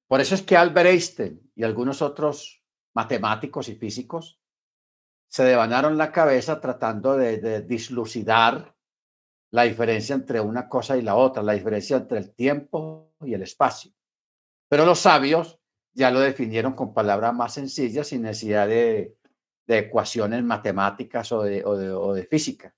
Por 0.07 0.21
eso 0.21 0.35
es 0.35 0.41
que 0.43 0.55
Albert 0.55 0.89
Einstein 0.89 1.51
y 1.55 1.63
algunos 1.63 2.01
otros 2.01 2.63
matemáticos 2.93 3.67
y 3.67 3.75
físicos 3.75 4.39
se 5.27 5.43
devanaron 5.43 5.97
la 5.97 6.11
cabeza 6.11 6.61
tratando 6.61 7.17
de, 7.17 7.37
de, 7.39 7.61
dislucidar 7.61 8.75
la 9.51 9.63
diferencia 9.63 10.15
entre 10.15 10.39
una 10.39 10.69
cosa 10.69 10.97
y 10.97 11.01
la 11.01 11.15
otra, 11.15 11.43
la 11.43 11.53
diferencia 11.53 11.97
entre 11.97 12.19
el 12.19 12.33
tiempo 12.33 13.15
y 13.21 13.33
el 13.33 13.41
espacio. 13.41 13.91
Pero 14.69 14.85
los 14.85 14.99
sabios 14.99 15.59
ya 15.93 16.11
lo 16.11 16.19
definieron 16.19 16.73
con 16.73 16.93
palabras 16.93 17.33
más 17.33 17.55
sencillas 17.55 18.07
sin 18.07 18.21
necesidad 18.21 18.67
de, 18.67 19.17
de 19.65 19.77
ecuaciones 19.79 20.43
matemáticas 20.43 21.31
o 21.31 21.41
de, 21.43 21.63
o 21.65 22.13
de 22.13 22.23
física. 22.25 22.73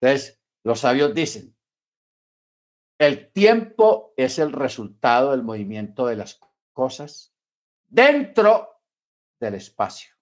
Entonces, 0.00 0.40
los 0.64 0.80
sabios 0.80 1.14
dicen, 1.14 1.56
el 2.98 3.32
tiempo 3.32 4.12
es 4.16 4.38
el 4.38 4.52
resultado 4.52 5.30
del 5.30 5.42
movimiento 5.42 6.06
de 6.06 6.16
las 6.16 6.40
cosas 6.72 7.34
dentro 7.86 8.82
del 9.40 9.54
espacio. 9.54 10.14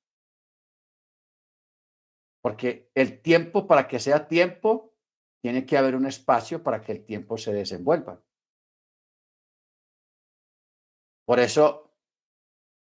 Porque 2.40 2.90
el 2.94 3.20
tiempo, 3.20 3.66
para 3.66 3.88
que 3.88 3.98
sea 3.98 4.28
tiempo, 4.28 4.94
tiene 5.42 5.66
que 5.66 5.76
haber 5.76 5.94
un 5.94 6.06
espacio 6.06 6.62
para 6.62 6.80
que 6.80 6.92
el 6.92 7.04
tiempo 7.04 7.36
se 7.36 7.52
desenvuelva. 7.52 8.22
Por 11.26 11.40
eso 11.40 11.94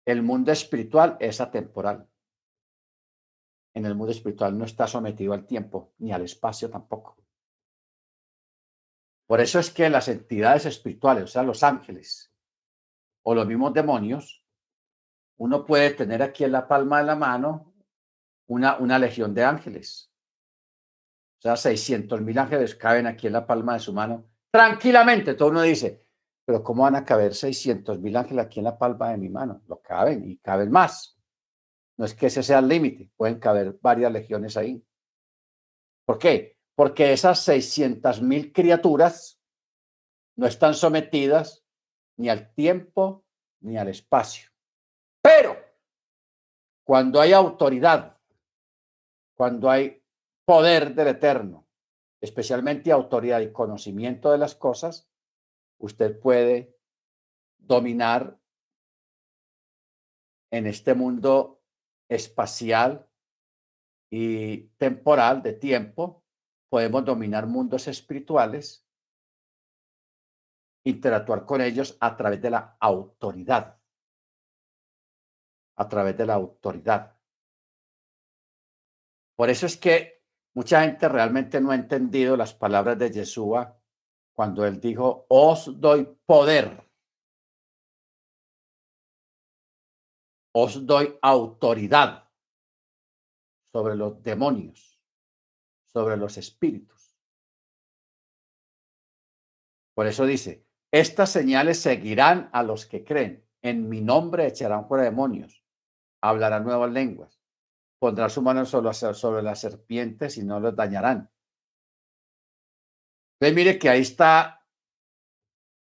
el 0.07 0.23
mundo 0.23 0.53
espiritual 0.53 1.17
es 1.21 1.41
atemporal. 1.41 2.12
En 3.75 3.87
el 3.87 3.95
mundo 3.95 4.13
espiritual 4.13 4.57
no 4.57 4.65
está 4.65 4.87
sometido 4.87 5.33
al 5.33 5.47
tiempo 5.47 5.93
ni 5.99 6.13
al 6.13 6.23
espacio 6.23 6.71
tampoco. 6.71 7.17
Por 9.27 9.41
eso 9.41 9.59
es 9.59 9.71
que 9.71 9.89
las 9.89 10.09
entidades 10.09 10.67
espirituales, 10.67 11.25
o 11.25 11.27
sea, 11.27 11.43
los 11.43 11.63
ángeles 11.63 12.33
o 13.23 13.35
los 13.35 13.47
mismos 13.47 13.73
demonios, 13.73 14.45
uno 15.39 15.65
puede 15.65 15.91
tener 15.93 16.23
aquí 16.23 16.45
en 16.45 16.53
la 16.53 16.69
palma 16.69 16.99
de 16.99 17.05
la 17.05 17.17
mano 17.17 17.73
una, 18.47 18.77
una 18.77 18.99
legión 18.99 19.33
de 19.33 19.45
ángeles. 19.45 20.13
O 21.39 21.43
sea, 21.43 21.57
600 21.57 22.21
mil 22.21 22.39
ángeles 22.39 22.75
caben 22.75 23.07
aquí 23.07 23.27
en 23.27 23.33
la 23.33 23.47
palma 23.47 23.75
de 23.75 23.81
su 23.81 23.93
mano 23.93 24.33
tranquilamente. 24.53 25.35
Todo 25.35 25.49
uno 25.49 25.63
dice, 25.63 26.05
pero 26.45 26.63
¿cómo 26.63 26.83
van 26.83 26.97
a 26.97 27.05
caber 27.05 27.35
600 27.35 27.99
mil 28.01 28.17
ángeles 28.17 28.45
aquí 28.45 28.61
en 28.61 28.65
la 28.65 28.79
palma 28.79 29.11
de 29.11 29.19
mi 29.19 29.29
mano? 29.29 29.63
Lo 29.67 29.81
caben 29.81 30.29
y 30.29 30.37
caben 30.39 30.71
más. 30.71 31.17
No 31.97 32.05
es 32.05 32.15
que 32.15 32.27
ese 32.27 32.43
sea 32.43 32.59
el 32.59 32.69
límite, 32.69 33.11
pueden 33.17 33.39
caber 33.39 33.79
varias 33.81 34.13
legiones 34.13 34.57
ahí. 34.57 34.85
¿Por 36.05 36.19
qué? 36.19 36.59
Porque 36.75 37.13
esas 37.13 37.41
600 37.41 38.23
mil 38.23 38.53
criaturas 38.53 39.41
no 40.37 40.47
están 40.47 40.75
sometidas 40.75 41.65
ni 42.17 42.29
al 42.29 42.53
tiempo 42.55 43.25
ni 43.61 43.77
al 43.77 43.89
espacio. 43.89 44.51
Pero 45.23 45.57
cuando 46.85 47.21
hay 47.21 47.33
autoridad, 47.33 48.19
cuando 49.35 49.71
hay 49.71 50.03
poder 50.45 50.95
del 50.95 51.09
Eterno, 51.09 51.69
especialmente 52.21 52.91
autoridad 52.91 53.41
y 53.41 53.53
conocimiento 53.53 54.31
de 54.33 54.39
las 54.39 54.55
cosas, 54.55 55.09
usted 55.79 56.19
puede 56.19 56.77
dominar 57.59 58.39
en 60.51 60.67
este 60.67 60.95
mundo 60.95 61.62
espacial 62.15 63.09
y 64.11 64.69
temporal 64.77 65.43
de 65.43 65.55
tiempo, 65.55 66.25
podemos 66.69 67.05
dominar 67.05 67.47
mundos 67.47 67.89
espirituales, 67.89 68.87
interactuar 70.85 71.47
con 71.47 71.61
ellos 71.61 71.97
a 72.01 72.17
través 72.17 72.41
de 72.43 72.51
la 72.51 72.77
autoridad, 72.81 73.79
a 75.77 75.89
través 75.89 76.17
de 76.17 76.27
la 76.27 76.35
autoridad. 76.35 77.19
Por 79.37 79.49
eso 79.51 79.67
es 79.67 79.77
que 79.77 80.23
mucha 80.55 80.83
gente 80.83 81.09
realmente 81.09 81.61
no 81.61 81.71
ha 81.71 81.75
entendido 81.75 82.37
las 82.37 82.55
palabras 82.55 82.99
de 82.99 83.11
Yeshua 83.11 83.79
cuando 84.35 84.67
él 84.67 84.81
dijo, 84.81 85.27
os 85.29 85.81
doy 85.81 86.05
poder 86.27 86.92
os 90.53 90.87
doy 90.87 91.19
autoridad 91.23 92.29
sobre 93.73 93.97
los 93.97 94.23
demonios, 94.23 95.01
sobre 95.87 96.17
los 96.17 96.37
espíritus. 96.37 97.17
Por 99.95 100.07
eso 100.07 100.27
dice, 100.27 100.67
estas 100.91 101.31
señales 101.31 101.81
seguirán 101.81 102.51
a 102.53 102.63
los 102.63 102.87
que 102.87 103.05
creen. 103.05 103.47
En 103.63 103.89
mi 103.89 104.01
nombre 104.01 104.47
echarán 104.47 104.89
fuera 104.89 105.05
demonios, 105.05 105.65
hablarán 106.21 106.65
nuevas 106.65 106.91
lenguas, 106.91 107.41
pondrán 107.99 108.29
su 108.29 108.43
mano 108.43 108.67
sobre, 108.67 109.43
las 109.43 109.61
serpientes 109.61 110.37
y 110.37 110.45
no 110.45 110.61
los 110.61 110.75
dañarán. 110.75 111.31
Entonces 113.35 113.57
mire 113.57 113.79
que 113.79 113.89
ahí 113.89 114.01
está, 114.01 114.67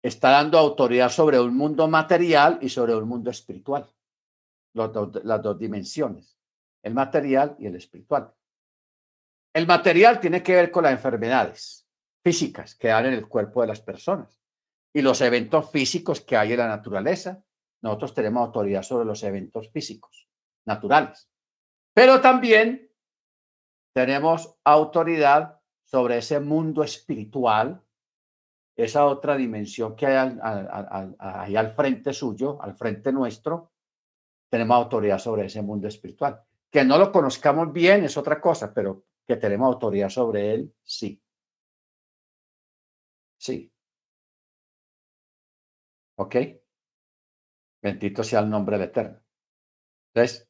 está 0.03 0.32
dando 0.32 0.57
autoridad 0.57 1.09
sobre 1.09 1.39
un 1.39 1.55
mundo 1.55 1.88
material 1.88 2.59
y 2.61 2.70
sobre 2.70 2.95
un 2.95 3.07
mundo 3.07 3.30
espiritual 3.30 3.89
las 4.74 5.41
dos 5.41 5.57
dimensiones, 5.57 6.38
el 6.84 6.93
material 6.93 7.55
y 7.59 7.68
el 7.68 7.76
espiritual. 7.76 8.34
El 9.53 9.65
material 9.65 10.20
tiene 10.20 10.43
que 10.43 10.55
ver 10.55 10.70
con 10.70 10.84
las 10.84 10.93
enfermedades 10.93 11.88
físicas 12.24 12.76
que 12.76 12.91
hay 12.91 13.07
en 13.07 13.13
el 13.13 13.28
cuerpo 13.28 13.61
de 13.61 13.68
las 13.68 13.82
personas 13.82 14.39
y 14.93 15.01
los 15.01 15.22
eventos 15.22 15.72
físicos 15.72 16.22
que 16.22 16.38
hay 16.38 16.53
en 16.53 16.59
la 16.59 16.68
naturaleza. 16.68 17.43
Nosotros 17.82 18.13
tenemos 18.13 18.45
autoridad 18.45 18.84
sobre 18.84 19.05
los 19.05 19.24
eventos 19.24 19.70
físicos 19.72 20.28
naturales, 20.65 21.30
pero 21.93 22.22
también 22.22 22.91
tenemos 23.93 24.55
autoridad 24.63 25.59
sobre 25.84 26.18
ese 26.18 26.39
mundo 26.39 26.84
espiritual, 26.84 27.82
esa 28.76 29.05
otra 29.05 29.36
dimensión 29.36 29.95
que 29.95 30.05
hay 30.05 30.38
ahí 31.20 31.55
al 31.55 31.74
frente 31.74 32.13
suyo, 32.13 32.61
al 32.61 32.76
frente 32.76 33.11
nuestro, 33.11 33.72
tenemos 34.50 34.76
autoridad 34.76 35.20
sobre 35.20 35.45
ese 35.45 35.62
mundo 35.62 35.88
espiritual. 35.88 36.41
Que 36.70 36.84
no 36.84 36.98
lo 36.98 37.12
conozcamos 37.12 37.72
bien 37.72 38.04
es 38.04 38.18
otra 38.18 38.39
cosa, 38.41 38.74
pero 38.74 39.06
que 39.26 39.38
tenemos 39.38 39.68
autoridad 39.68 40.10
sobre 40.10 40.54
él, 40.54 40.74
sí. 40.84 41.22
Sí. 43.38 43.72
¿Ok? 46.18 46.36
Bendito 47.82 48.24
sea 48.24 48.39
el 48.39 48.50
nombre 48.50 48.78
del 48.78 48.89
Eterno. 48.89 49.22
Entonces, 50.14 50.50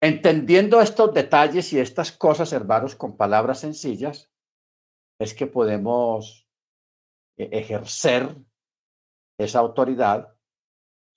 entendiendo 0.00 0.80
estos 0.80 1.12
detalles 1.12 1.72
y 1.72 1.80
estas 1.80 2.12
cosas, 2.12 2.52
hermanos, 2.52 2.94
con 2.94 3.16
palabras 3.16 3.60
sencillas, 3.60 4.30
es 5.20 5.34
que 5.34 5.46
podemos 5.46 6.48
eh, 7.36 7.50
ejercer 7.52 8.36
esa 9.38 9.58
autoridad 9.58 10.37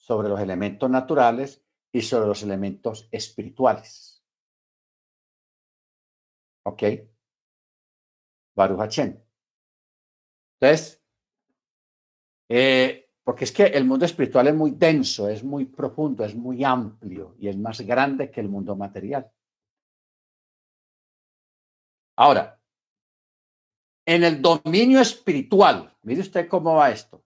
sobre 0.01 0.27
los 0.29 0.39
elementos 0.39 0.89
naturales 0.89 1.63
y 1.93 2.01
sobre 2.01 2.27
los 2.27 2.41
elementos 2.43 3.07
espirituales. 3.11 4.23
¿Ok? 6.63 6.83
Baruch 8.55 8.97
Entonces, 10.59 11.01
eh, 12.49 13.09
porque 13.23 13.45
es 13.45 13.51
que 13.51 13.63
el 13.63 13.85
mundo 13.85 14.05
espiritual 14.05 14.47
es 14.47 14.55
muy 14.55 14.71
denso, 14.71 15.29
es 15.29 15.43
muy 15.43 15.65
profundo, 15.65 16.25
es 16.25 16.35
muy 16.35 16.63
amplio 16.63 17.35
y 17.39 17.47
es 17.47 17.57
más 17.57 17.79
grande 17.81 18.29
que 18.31 18.41
el 18.41 18.49
mundo 18.49 18.75
material. 18.75 19.31
Ahora, 22.17 22.59
en 24.05 24.23
el 24.23 24.41
dominio 24.41 24.99
espiritual, 24.99 25.95
mire 26.01 26.21
usted 26.21 26.47
cómo 26.47 26.75
va 26.75 26.91
esto. 26.91 27.23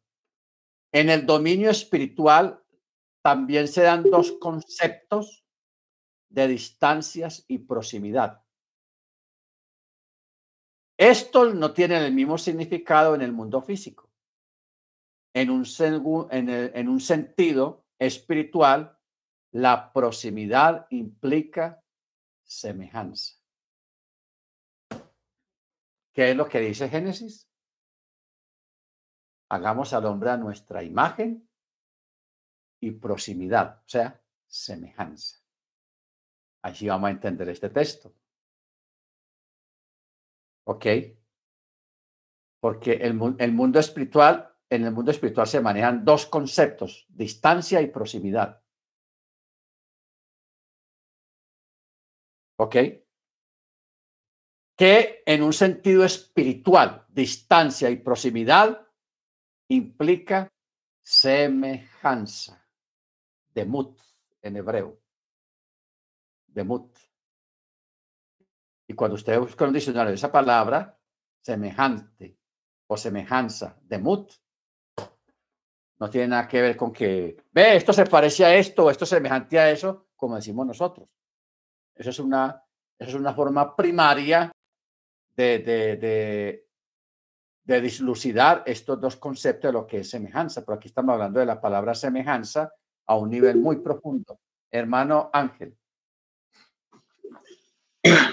En 0.91 1.09
el 1.09 1.25
dominio 1.25 1.69
espiritual 1.69 2.61
también 3.25 3.67
se 3.67 3.81
dan 3.81 4.03
dos 4.03 4.33
conceptos 4.33 5.43
de 6.29 6.47
distancias 6.47 7.43
y 7.47 7.57
proximidad. 7.57 8.45
Estos 10.95 11.55
no 11.55 11.73
tienen 11.73 12.03
el 12.03 12.13
mismo 12.13 12.37
significado 12.37 13.15
en 13.15 13.23
el 13.23 13.31
mundo 13.31 13.63
físico. 13.63 14.11
En 15.33 15.49
un, 15.49 15.65
en, 16.29 16.87
un 16.87 16.99
sentido 16.99 17.87
espiritual, 17.97 18.95
la 19.53 19.91
proximidad 19.91 20.85
implica 20.91 21.83
semejanza. 22.43 23.39
¿Qué 26.13 26.29
es 26.29 26.37
lo 26.37 26.47
que 26.47 26.59
dice 26.59 26.89
Génesis? 26.89 27.49
Hagamos 29.49 29.93
al 29.93 30.05
hombre 30.05 30.29
a 30.29 30.37
nuestra 30.37 30.83
imagen 30.83 31.44
y 32.85 32.91
proximidad, 32.91 33.81
o 33.83 33.89
sea, 33.89 34.21
semejanza. 34.45 35.43
Así 36.61 36.87
vamos 36.87 37.07
a 37.07 37.11
entender 37.11 37.49
este 37.49 37.69
texto. 37.69 38.13
¿Ok? 40.67 40.85
Porque 42.59 42.93
el, 42.93 43.19
el 43.39 43.51
mundo 43.53 43.79
espiritual, 43.79 44.55
en 44.69 44.85
el 44.85 44.91
mundo 44.91 45.09
espiritual 45.09 45.47
se 45.47 45.61
manejan 45.61 46.05
dos 46.05 46.27
conceptos, 46.27 47.07
distancia 47.09 47.81
y 47.81 47.87
proximidad. 47.87 48.61
¿Ok? 52.57 52.75
Que 54.77 55.23
en 55.25 55.41
un 55.41 55.53
sentido 55.53 56.05
espiritual, 56.05 57.07
distancia 57.09 57.89
y 57.89 57.95
proximidad 57.95 58.87
implica 59.69 60.47
semejanza 61.03 62.64
demut 63.55 63.99
en 64.41 64.57
hebreo. 64.57 64.99
Demut. 66.45 66.97
Y 68.87 68.93
cuando 68.93 69.15
usted 69.15 69.39
busca 69.39 69.65
un 69.65 69.73
diccionario 69.73 70.13
esa 70.13 70.31
palabra, 70.31 70.99
semejante 71.41 72.37
o 72.87 72.97
semejanza, 72.97 73.79
demut, 73.81 74.33
no 75.97 76.09
tiene 76.09 76.27
nada 76.27 76.47
que 76.47 76.61
ver 76.61 76.75
con 76.75 76.91
que, 76.91 77.37
ve, 77.51 77.77
esto 77.77 77.93
se 77.93 78.05
parece 78.05 78.45
a 78.45 78.53
esto, 78.53 78.91
esto 78.91 79.05
es 79.05 79.09
semejante 79.09 79.57
a 79.57 79.71
eso, 79.71 80.09
como 80.15 80.35
decimos 80.35 80.67
nosotros. 80.67 81.09
Eso 81.95 82.09
es 82.09 82.19
una, 82.19 82.61
eso 82.99 83.11
es 83.11 83.15
una 83.15 83.33
forma 83.33 83.75
primaria 83.75 84.51
de, 85.35 85.59
de, 85.59 85.95
de, 85.95 86.67
de 87.63 87.81
dislucidar 87.81 88.63
estos 88.65 88.99
dos 88.99 89.15
conceptos 89.15 89.69
de 89.69 89.73
lo 89.73 89.87
que 89.87 89.99
es 89.99 90.09
semejanza. 90.09 90.63
Pero 90.63 90.75
aquí 90.75 90.89
estamos 90.89 91.13
hablando 91.13 91.39
de 91.39 91.45
la 91.45 91.61
palabra 91.61 91.95
semejanza 91.95 92.71
a 93.07 93.15
un 93.15 93.29
nivel 93.29 93.57
muy 93.57 93.77
profundo. 93.77 94.39
Hermano 94.71 95.29
Ángel. 95.33 95.75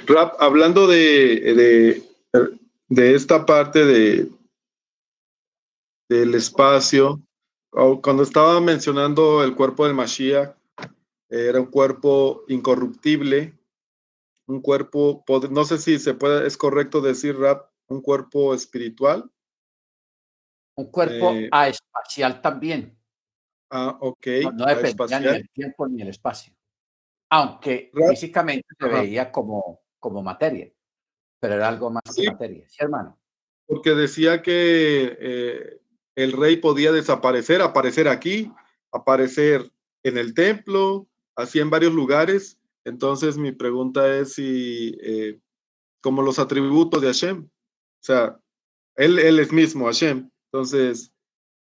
Rap, 0.07 0.35
hablando 0.39 0.87
de, 0.87 2.03
de, 2.89 3.15
esta 3.15 3.47
parte 3.47 3.85
de 3.85 4.31
del 6.09 6.35
espacio, 6.35 7.23
cuando 7.71 8.23
estaba 8.23 8.61
mencionando 8.61 9.43
el 9.43 9.55
cuerpo 9.55 9.87
del 9.87 9.95
Mashiach, 9.95 10.55
era 11.31 11.59
un 11.59 11.67
cuerpo 11.67 12.45
incorruptible, 12.49 13.59
un 14.47 14.61
cuerpo, 14.61 15.25
no 15.51 15.65
sé 15.65 15.79
si 15.79 15.99
se 15.99 16.13
puede, 16.13 16.47
es 16.47 16.59
correcto 16.59 17.01
decir, 17.01 17.39
Rap, 17.39 17.71
un 17.89 18.03
cuerpo 18.03 18.53
espiritual. 18.53 19.31
Un 20.75 20.91
cuerpo 20.91 21.33
eh, 21.33 21.49
espacial 21.69 22.43
también. 22.43 22.99
Ah, 23.75 23.97
ok. 24.01 24.27
No, 24.53 24.67
depende 24.67 25.19
ni 25.19 25.25
del 25.25 25.49
tiempo 25.49 25.89
ni 25.89 26.03
el 26.03 26.09
espacio. 26.09 26.53
aunque 27.31 27.91
físicamente 28.11 28.69
se 28.79 28.87
veía 28.87 29.33
como, 29.33 29.81
como 29.99 30.23
materia, 30.23 30.71
pero 31.41 31.55
era 31.55 31.69
algo 31.69 31.91
más 31.91 32.03
que 32.15 32.31
materia, 32.31 32.69
¿sí, 32.69 32.77
hermano? 32.81 33.19
Porque 33.67 33.95
decía 33.95 34.43
que 34.43 35.17
eh, 35.19 35.81
el 36.15 36.33
rey 36.33 36.59
podía 36.59 36.93
desaparecer, 36.93 37.63
aparecer 37.63 38.09
aquí, 38.09 38.53
aparecer 38.93 39.73
en 40.03 40.19
el 40.19 40.35
templo, 40.35 41.09
así 41.35 41.59
en 41.59 41.71
varios 41.71 41.95
lugares. 41.95 42.59
Entonces 42.85 43.39
mi 43.39 43.53
pregunta 43.53 44.15
es 44.19 44.35
si, 44.35 44.99
eh, 45.03 45.41
como 46.03 46.21
los 46.21 46.39
atributos 46.39 47.01
de 47.01 47.07
Hashem, 47.07 47.45
o 47.45 48.05
sea, 48.05 48.39
él, 48.97 49.19
él 49.19 49.39
es 49.39 49.51
mismo 49.51 49.87
Hashem, 49.87 50.29
entonces 50.53 51.11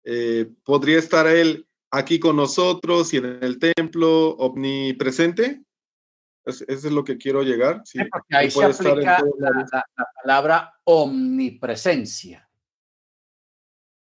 eh, 0.05 0.49
podría 0.63 1.01
estar 1.01 1.27
él 1.27 1.67
aquí 1.97 2.21
con 2.21 2.37
nosotros 2.37 3.13
y 3.15 3.19
en 3.19 3.43
el 3.43 3.59
templo 3.59 4.31
omnipresente. 4.37 5.63
Eso 6.45 6.65
es 6.69 6.85
lo 6.85 7.03
que 7.03 7.17
quiero 7.17 7.43
llegar. 7.43 7.83
Sí, 7.85 7.99
porque 8.11 8.37
ahí 8.37 8.51
se 8.51 8.65
aplica 8.65 9.21
la 9.61 9.85
palabra 10.23 10.75
omnipresencia. 10.85 12.49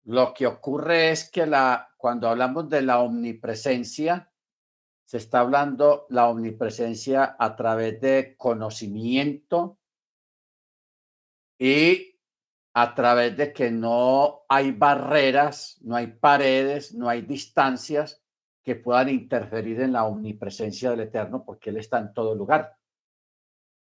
Lo 0.06 0.34
que 0.34 0.46
ocurre 0.46 1.12
es 1.12 1.30
que 1.30 1.46
la, 1.46 1.90
cuando 1.98 2.28
hablamos 2.28 2.70
de 2.70 2.82
la 2.82 3.00
omnipresencia, 3.00 4.32
se 5.06 5.18
está 5.18 5.40
hablando 5.40 6.08
la 6.10 6.28
omnipresencia 6.28 7.36
a 7.40 7.56
través 7.56 8.02
de 8.02 8.36
conocimiento 8.38 9.78
y 11.58 12.15
a 12.78 12.94
través 12.94 13.38
de 13.38 13.54
que 13.54 13.72
no 13.72 14.44
hay 14.50 14.72
barreras, 14.72 15.80
no 15.82 15.96
hay 15.96 16.08
paredes, 16.08 16.94
no 16.94 17.08
hay 17.08 17.22
distancias 17.22 18.22
que 18.62 18.76
puedan 18.76 19.08
interferir 19.08 19.80
en 19.80 19.94
la 19.94 20.04
omnipresencia 20.04 20.92
del 20.92 21.00
Eterno, 21.00 21.46
porque 21.46 21.70
Él 21.70 21.78
está 21.78 22.00
en 22.00 22.14
todo 22.14 22.36
lugar. 22.36 22.76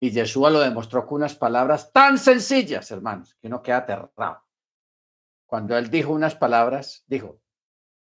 Y 0.01 0.11
Yeshua 0.11 0.51
lo 0.51 0.59
demostró 0.59 1.07
con 1.07 1.19
unas 1.19 1.37
palabras 1.37 1.93
tan 1.93 2.19
sencillas, 2.19 2.91
hermanos, 2.91 3.37
que 3.41 3.47
uno 3.47 3.63
queda 3.63 3.77
aterrado. 3.77 4.43
Cuando 5.47 5.77
él 5.77 5.89
dijo 5.89 6.13
unas 6.13 6.35
palabras, 6.35 7.05
dijo, 7.07 7.41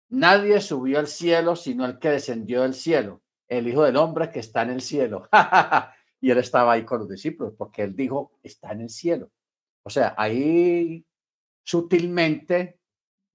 nadie 0.10 0.62
subió 0.62 1.00
al 1.00 1.08
cielo 1.08 1.56
sino 1.56 1.86
el 1.86 1.98
que 1.98 2.10
descendió 2.10 2.62
del 2.64 2.76
cielo, 2.76 3.24
el 3.48 3.68
Hijo 3.68 3.84
del 3.84 3.96
Hombre 3.96 4.30
que 4.30 4.40
está 4.40 4.62
en 4.62 4.72
el 4.72 4.82
cielo. 4.82 5.28
y 6.22 6.30
él 6.30 6.38
estaba 6.38 6.74
ahí 6.74 6.84
con 6.84 7.00
los 7.00 7.10
discípulos 7.10 7.54
porque 7.58 7.82
él 7.84 7.96
dijo, 7.96 8.34
está 8.44 8.74
en 8.74 8.82
el 8.82 8.90
cielo. 8.90 9.32
O 9.88 9.90
sea, 9.90 10.16
ahí 10.18 11.08
sutilmente 11.64 12.82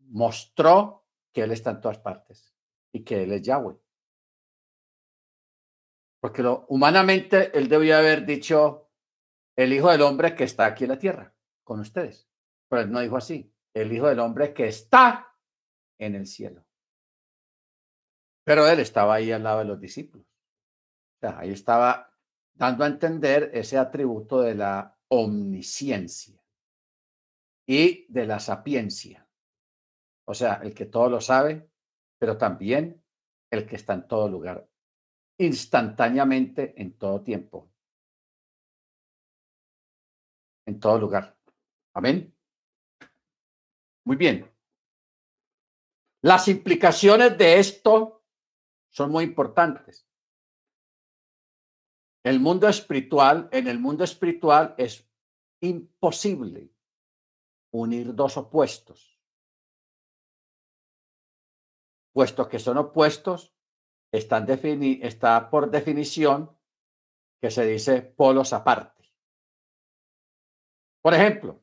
mostró 0.00 1.06
que 1.32 1.44
él 1.44 1.52
está 1.52 1.70
en 1.70 1.80
todas 1.80 1.96
partes 1.96 2.54
y 2.92 3.02
que 3.02 3.22
él 3.22 3.32
es 3.32 3.40
Yahweh. 3.40 3.74
Porque 6.20 6.42
lo, 6.42 6.66
humanamente 6.68 7.56
él 7.56 7.70
debía 7.70 8.00
haber 8.00 8.26
dicho, 8.26 8.90
el 9.56 9.72
Hijo 9.72 9.90
del 9.90 10.02
Hombre 10.02 10.34
que 10.34 10.44
está 10.44 10.66
aquí 10.66 10.84
en 10.84 10.90
la 10.90 10.98
tierra, 10.98 11.34
con 11.64 11.80
ustedes. 11.80 12.28
Pero 12.68 12.82
él 12.82 12.92
no 12.92 13.00
dijo 13.00 13.16
así 13.16 13.50
el 13.72 13.90
Hijo 13.90 14.08
del 14.08 14.18
Hombre 14.18 14.52
que 14.52 14.68
está 14.68 15.34
en 15.98 16.16
el 16.16 16.26
cielo. 16.26 16.66
Pero 18.44 18.68
él 18.68 18.78
estaba 18.78 19.14
ahí 19.14 19.32
al 19.32 19.42
lado 19.42 19.60
de 19.60 19.64
los 19.64 19.80
discípulos. 19.80 20.26
O 20.26 21.18
sea, 21.18 21.38
ahí 21.38 21.50
estaba 21.50 22.14
dando 22.52 22.84
a 22.84 22.88
entender 22.88 23.50
ese 23.54 23.78
atributo 23.78 24.42
de 24.42 24.54
la 24.54 24.98
omnisciencia 25.08 26.41
y 27.66 28.06
de 28.12 28.26
la 28.26 28.40
sapiencia. 28.40 29.28
O 30.26 30.34
sea, 30.34 30.54
el 30.62 30.74
que 30.74 30.86
todo 30.86 31.08
lo 31.08 31.20
sabe, 31.20 31.70
pero 32.18 32.36
también 32.36 33.02
el 33.50 33.66
que 33.66 33.76
está 33.76 33.94
en 33.94 34.08
todo 34.08 34.28
lugar, 34.28 34.68
instantáneamente, 35.38 36.74
en 36.80 36.96
todo 36.96 37.22
tiempo, 37.22 37.70
en 40.66 40.80
todo 40.80 40.98
lugar. 40.98 41.36
Amén. 41.94 42.34
Muy 44.04 44.16
bien. 44.16 44.50
Las 46.22 46.48
implicaciones 46.48 47.36
de 47.36 47.58
esto 47.58 48.24
son 48.90 49.10
muy 49.10 49.24
importantes. 49.24 50.06
El 52.24 52.38
mundo 52.38 52.68
espiritual, 52.68 53.48
en 53.50 53.66
el 53.66 53.80
mundo 53.80 54.04
espiritual 54.04 54.74
es 54.78 55.08
imposible 55.60 56.70
unir 57.72 58.14
dos 58.14 58.36
opuestos. 58.36 59.20
Puesto 62.12 62.48
que 62.48 62.58
son 62.58 62.76
opuestos, 62.78 63.54
están 64.12 64.46
está 64.48 65.50
por 65.50 65.70
definición 65.70 66.56
que 67.40 67.50
se 67.50 67.66
dice 67.66 68.02
polos 68.02 68.52
aparte. 68.52 69.02
Por 71.00 71.14
ejemplo, 71.14 71.60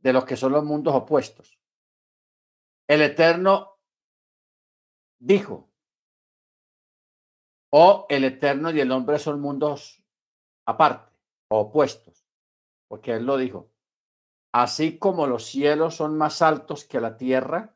de 0.00 0.12
los 0.12 0.24
que 0.24 0.36
son 0.36 0.52
los 0.52 0.64
mundos 0.64 0.94
opuestos. 0.94 1.58
El 2.88 3.00
Eterno 3.00 3.78
dijo, 5.18 5.70
o 7.70 8.06
el 8.10 8.24
Eterno 8.24 8.70
y 8.70 8.80
el 8.80 8.90
hombre 8.90 9.18
son 9.18 9.40
mundos 9.40 10.04
aparte, 10.66 11.16
opuestos, 11.48 12.26
porque 12.88 13.12
Él 13.12 13.24
lo 13.24 13.36
dijo. 13.36 13.71
Así 14.52 14.98
como 14.98 15.26
los 15.26 15.46
cielos 15.46 15.96
son 15.96 16.18
más 16.18 16.42
altos 16.42 16.84
que 16.84 17.00
la 17.00 17.16
tierra, 17.16 17.74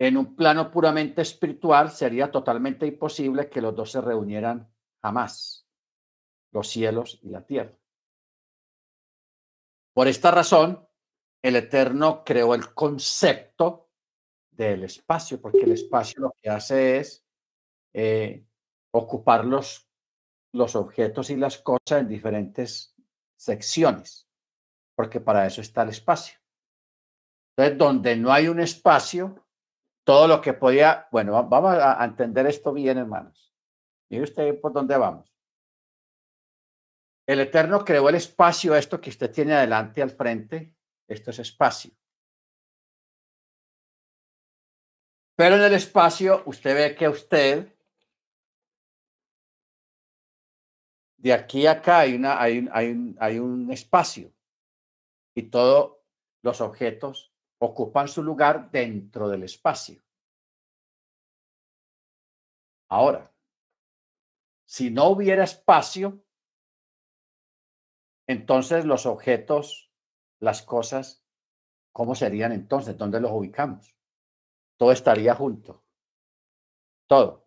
en 0.00 0.16
un 0.16 0.34
plano 0.34 0.70
puramente 0.70 1.22
espiritual 1.22 1.90
sería 1.90 2.30
totalmente 2.30 2.86
imposible 2.86 3.48
que 3.48 3.60
los 3.60 3.76
dos 3.76 3.92
se 3.92 4.00
reunieran 4.00 4.68
jamás, 5.00 5.68
los 6.52 6.68
cielos 6.68 7.20
y 7.22 7.28
la 7.28 7.44
tierra. 7.44 7.76
Por 9.92 10.08
esta 10.08 10.30
razón, 10.30 10.88
el 11.42 11.56
Eterno 11.56 12.24
creó 12.24 12.54
el 12.54 12.72
concepto 12.74 13.90
del 14.50 14.84
espacio, 14.84 15.40
porque 15.40 15.60
el 15.60 15.72
espacio 15.72 16.22
lo 16.22 16.34
que 16.40 16.48
hace 16.48 16.98
es 16.98 17.24
eh, 17.92 18.46
ocupar 18.92 19.44
los, 19.44 19.88
los 20.52 20.76
objetos 20.76 21.30
y 21.30 21.36
las 21.36 21.58
cosas 21.58 22.00
en 22.00 22.08
diferentes 22.08 22.94
secciones, 23.40 24.28
porque 24.94 25.18
para 25.18 25.46
eso 25.46 25.62
está 25.62 25.82
el 25.82 25.88
espacio. 25.88 26.38
Entonces, 27.56 27.78
donde 27.78 28.16
no 28.16 28.32
hay 28.32 28.48
un 28.48 28.60
espacio, 28.60 29.46
todo 30.04 30.28
lo 30.28 30.40
que 30.42 30.52
podía, 30.52 31.08
bueno, 31.10 31.32
vamos 31.48 31.74
a 31.74 32.04
entender 32.04 32.46
esto 32.46 32.72
bien, 32.72 32.98
hermanos. 32.98 33.54
Mire 34.10 34.24
usted 34.24 34.60
por 34.60 34.72
dónde 34.72 34.96
vamos. 34.96 35.34
El 37.26 37.40
Eterno 37.40 37.84
creó 37.84 38.08
el 38.08 38.16
espacio, 38.16 38.74
esto 38.74 39.00
que 39.00 39.10
usted 39.10 39.30
tiene 39.30 39.54
adelante 39.54 40.02
al 40.02 40.10
frente, 40.10 40.74
esto 41.08 41.30
es 41.30 41.38
espacio. 41.38 41.92
Pero 45.36 45.54
en 45.56 45.62
el 45.62 45.72
espacio 45.72 46.42
usted 46.44 46.74
ve 46.74 46.94
que 46.94 47.08
usted, 47.08 47.74
de 51.20 51.34
aquí 51.34 51.66
a 51.66 51.72
acá 51.72 52.00
hay, 52.00 52.14
una, 52.14 52.40
hay, 52.40 52.66
hay, 52.72 53.14
hay 53.18 53.38
un 53.38 53.70
espacio 53.70 54.32
y 55.34 55.44
todos 55.44 55.98
los 56.42 56.60
objetos 56.62 57.32
ocupan 57.58 58.08
su 58.08 58.22
lugar 58.22 58.70
dentro 58.70 59.28
del 59.28 59.42
espacio. 59.42 60.02
Ahora, 62.88 63.30
si 64.66 64.90
no 64.90 65.08
hubiera 65.08 65.44
espacio, 65.44 66.24
entonces, 68.26 68.84
los 68.84 69.06
objetos, 69.06 69.92
las 70.38 70.62
cosas, 70.62 71.22
¿cómo 71.92 72.14
serían 72.14 72.52
entonces? 72.52 72.96
¿Dónde 72.96 73.20
los 73.20 73.32
ubicamos? 73.32 73.94
Todo 74.78 74.92
estaría 74.92 75.34
junto. 75.34 75.84
Todo. 77.06 77.44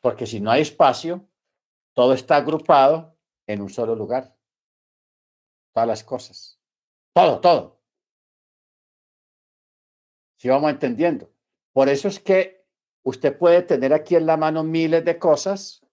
Porque 0.00 0.26
si 0.26 0.40
no 0.40 0.50
hay 0.50 0.62
espacio, 0.62 1.29
todo 2.00 2.14
está 2.14 2.36
agrupado 2.36 3.14
en 3.46 3.60
un 3.60 3.68
solo 3.68 3.94
lugar. 3.94 4.34
Todas 5.74 5.86
las 5.86 6.02
cosas. 6.02 6.58
Todo, 7.12 7.42
todo. 7.42 7.82
Si 10.38 10.48
vamos 10.48 10.70
entendiendo. 10.70 11.30
Por 11.74 11.90
eso 11.90 12.08
es 12.08 12.18
que 12.18 12.66
usted 13.02 13.36
puede 13.36 13.60
tener 13.60 13.92
aquí 13.92 14.16
en 14.16 14.24
la 14.24 14.38
mano 14.38 14.64
miles 14.64 15.04
de 15.04 15.18
cosas, 15.18 15.86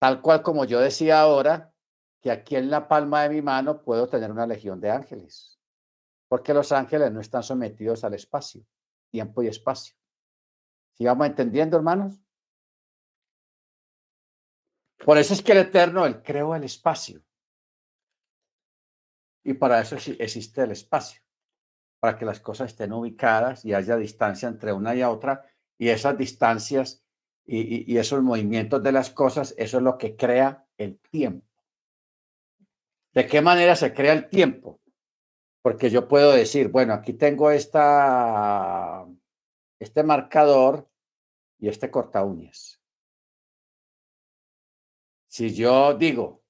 tal 0.00 0.20
cual 0.20 0.42
como 0.42 0.64
yo 0.64 0.80
decía 0.80 1.20
ahora, 1.20 1.72
que 2.20 2.32
aquí 2.32 2.56
en 2.56 2.70
la 2.70 2.88
palma 2.88 3.22
de 3.22 3.28
mi 3.28 3.42
mano 3.42 3.84
puedo 3.84 4.08
tener 4.08 4.32
una 4.32 4.48
legión 4.48 4.80
de 4.80 4.90
ángeles, 4.90 5.60
porque 6.26 6.52
los 6.52 6.72
ángeles 6.72 7.12
no 7.12 7.20
están 7.20 7.44
sometidos 7.44 8.02
al 8.02 8.14
espacio, 8.14 8.66
tiempo 9.12 9.44
y 9.44 9.46
espacio. 9.46 9.94
¿Sí 10.94 11.04
vamos 11.04 11.28
entendiendo, 11.28 11.76
hermanos? 11.76 12.20
Por 15.04 15.18
eso 15.18 15.34
es 15.34 15.42
que 15.42 15.52
el 15.52 15.58
Eterno, 15.58 16.06
Él 16.06 16.22
creó 16.22 16.54
el 16.54 16.64
espacio. 16.64 17.22
Y 19.42 19.54
para 19.54 19.80
eso 19.80 19.96
existe 19.96 20.62
el 20.62 20.72
espacio, 20.72 21.22
para 21.98 22.16
que 22.18 22.26
las 22.26 22.40
cosas 22.40 22.70
estén 22.70 22.92
ubicadas 22.92 23.64
y 23.64 23.72
haya 23.72 23.96
distancia 23.96 24.48
entre 24.48 24.72
una 24.72 24.94
y 24.94 25.02
otra 25.02 25.46
y 25.78 25.88
esas 25.88 26.18
distancias 26.18 27.02
y, 27.46 27.90
y, 27.90 27.96
esos 27.96 28.22
movimientos 28.22 28.82
de 28.82 28.92
las 28.92 29.10
cosas, 29.10 29.54
eso 29.56 29.78
es 29.78 29.82
lo 29.82 29.96
que 29.96 30.14
crea 30.14 30.66
el 30.76 30.98
tiempo. 30.98 31.48
¿De 33.12 33.26
qué 33.26 33.40
manera 33.40 33.74
se 33.74 33.92
crea 33.92 34.12
el 34.12 34.28
tiempo? 34.28 34.80
Porque 35.62 35.90
yo 35.90 36.06
puedo 36.06 36.32
decir, 36.32 36.68
bueno, 36.68 36.92
aquí 36.92 37.14
tengo 37.14 37.50
esta, 37.50 39.06
este 39.80 40.02
marcador 40.02 40.88
y 41.58 41.68
este 41.68 41.90
corta 41.90 42.24
uñas. 42.24 42.79
Si 45.30 45.54
yo 45.54 45.94
digo, 45.94 46.42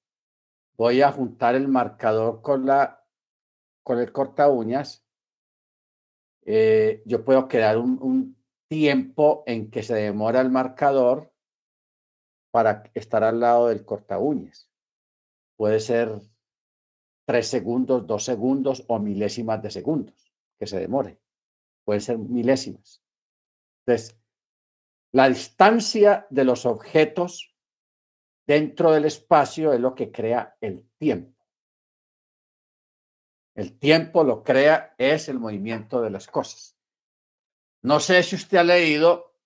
voy 0.75 1.03
a 1.03 1.11
juntar 1.11 1.53
el 1.53 1.67
marcador 1.67 2.41
con, 2.41 2.65
la, 2.65 3.05
con 3.83 3.99
el 3.99 4.11
corta 4.11 4.49
uñas, 4.49 5.05
eh, 6.43 7.03
yo 7.05 7.23
puedo 7.23 7.47
crear 7.47 7.77
un, 7.77 7.99
un 8.01 8.43
tiempo 8.67 9.43
en 9.45 9.69
que 9.69 9.83
se 9.83 9.93
demora 9.93 10.41
el 10.41 10.49
marcador 10.49 11.31
para 12.49 12.89
estar 12.95 13.23
al 13.23 13.39
lado 13.39 13.67
del 13.67 13.85
corta 13.85 14.17
uñas. 14.17 14.67
Puede 15.57 15.79
ser 15.79 16.19
tres 17.25 17.49
segundos, 17.49 18.07
dos 18.07 18.25
segundos 18.25 18.83
o 18.87 18.97
milésimas 18.97 19.61
de 19.61 19.69
segundos 19.69 20.33
que 20.57 20.65
se 20.65 20.79
demore. 20.79 21.19
Pueden 21.85 22.01
ser 22.01 22.17
milésimas. 22.17 23.03
Entonces, 23.85 24.17
la 25.11 25.29
distancia 25.29 26.25
de 26.31 26.45
los 26.45 26.65
objetos 26.65 27.50
dentro 28.51 28.91
del 28.91 29.05
espacio 29.05 29.71
es 29.71 29.79
lo 29.79 29.95
que 29.95 30.11
crea 30.11 30.57
el 30.59 30.85
tiempo. 30.97 31.47
El 33.55 33.79
tiempo 33.79 34.25
lo 34.25 34.43
crea 34.43 34.93
es 34.97 35.29
el 35.29 35.39
movimiento 35.39 36.01
de 36.01 36.09
las 36.09 36.27
cosas. 36.27 36.77
No 37.81 38.01
sé 38.01 38.21
si 38.23 38.35
usted 38.35 38.57
ha 38.57 38.65
leído 38.65 39.37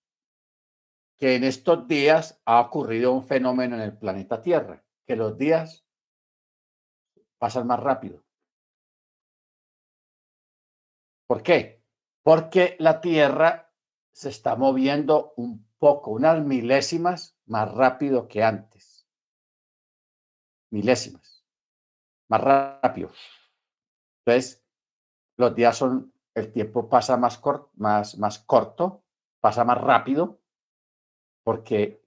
que 1.18 1.36
en 1.36 1.44
estos 1.44 1.88
días 1.88 2.42
ha 2.46 2.60
ocurrido 2.60 3.12
un 3.12 3.24
fenómeno 3.24 3.76
en 3.76 3.84
el 3.84 3.96
planeta 3.96 4.42
Tierra, 4.42 4.84
que 5.06 5.16
los 5.16 5.38
días 5.38 5.86
pasan 7.38 7.68
más 7.68 7.80
rápido. 7.80 8.24
¿Por 11.28 11.44
qué? 11.44 11.84
Porque 12.24 12.76
la 12.80 13.02
Tierra 13.02 13.72
se 14.14 14.30
está 14.30 14.56
moviendo 14.56 15.34
un 15.38 15.64
poco, 15.78 16.10
unas 16.10 16.44
milésimas 16.44 17.38
más 17.46 17.72
rápido 17.72 18.28
que 18.28 18.44
antes. 18.44 18.95
Milésimas. 20.72 21.46
Más 22.30 22.42
rápido. 22.42 23.12
Entonces, 24.26 24.66
los 25.38 25.56
días 25.56 25.78
son 25.78 26.14
el 26.36 26.52
tiempo 26.52 26.90
pasa 26.90 27.16
más, 27.18 27.42
más, 27.76 28.18
más 28.18 28.40
corto, 28.40 29.04
pasa 29.40 29.64
más 29.64 29.80
rápido, 29.80 30.42
porque 31.44 32.04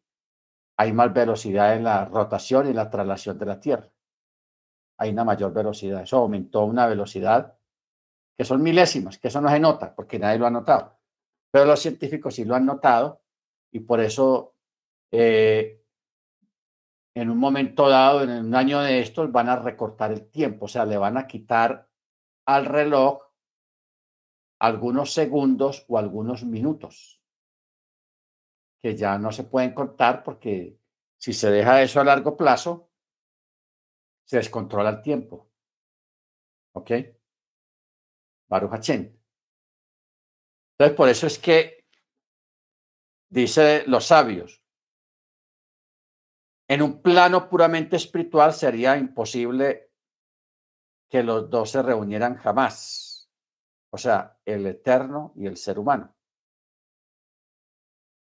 hay 0.76 0.92
más 0.92 1.12
velocidad 1.12 1.74
en 1.76 1.84
la 1.84 2.04
rotación 2.04 2.68
y 2.68 2.74
la 2.74 2.90
traslación 2.90 3.38
de 3.38 3.46
la 3.46 3.58
Tierra. 3.58 3.90
Hay 4.98 5.10
una 5.10 5.24
mayor 5.24 5.52
velocidad. 5.52 6.02
Eso 6.02 6.18
aumentó 6.18 6.64
una 6.64 6.86
velocidad 6.86 7.56
que 8.36 8.44
son 8.44 8.62
milésimas, 8.62 9.18
que 9.18 9.28
eso 9.28 9.40
no 9.40 9.48
se 9.48 9.58
nota, 9.58 9.94
porque 9.94 10.18
nadie 10.18 10.38
lo 10.38 10.46
ha 10.46 10.50
notado. 10.50 10.98
Pero 11.50 11.64
los 11.64 11.80
científicos 11.80 12.34
sí 12.34 12.44
lo 12.44 12.54
han 12.54 12.66
notado 12.66 13.22
y 13.72 13.80
por 13.80 14.00
eso 14.00 14.54
eh, 15.10 15.77
en 17.14 17.30
un 17.30 17.38
momento 17.38 17.88
dado, 17.88 18.22
en 18.22 18.30
un 18.30 18.54
año 18.54 18.80
de 18.80 19.00
estos, 19.00 19.32
van 19.32 19.48
a 19.48 19.56
recortar 19.56 20.12
el 20.12 20.30
tiempo, 20.30 20.66
o 20.66 20.68
sea, 20.68 20.84
le 20.84 20.96
van 20.96 21.16
a 21.16 21.26
quitar 21.26 21.88
al 22.46 22.64
reloj 22.64 23.22
algunos 24.60 25.12
segundos 25.12 25.84
o 25.88 25.98
algunos 25.98 26.44
minutos, 26.44 27.22
que 28.82 28.96
ya 28.96 29.18
no 29.18 29.32
se 29.32 29.44
pueden 29.44 29.72
contar 29.72 30.22
porque 30.22 30.78
si 31.16 31.32
se 31.32 31.50
deja 31.50 31.82
eso 31.82 32.00
a 32.00 32.04
largo 32.04 32.36
plazo, 32.36 32.90
se 34.24 34.36
descontrola 34.36 34.90
el 34.90 35.02
tiempo. 35.02 35.50
¿Ok? 36.72 36.90
Baruch 38.48 38.88
Entonces, 38.88 39.16
por 40.96 41.08
eso 41.08 41.26
es 41.26 41.38
que, 41.38 41.86
dice 43.28 43.84
los 43.86 44.06
sabios, 44.06 44.62
en 46.68 46.82
un 46.82 47.02
plano 47.02 47.48
puramente 47.48 47.96
espiritual 47.96 48.52
sería 48.52 48.96
imposible 48.96 49.90
que 51.10 51.22
los 51.22 51.48
dos 51.48 51.70
se 51.70 51.82
reunieran 51.82 52.36
jamás 52.36 53.08
o 53.90 53.98
sea, 53.98 54.38
el 54.44 54.66
eterno 54.66 55.32
y 55.36 55.46
el 55.46 55.56
ser 55.56 55.78
humano. 55.78 56.14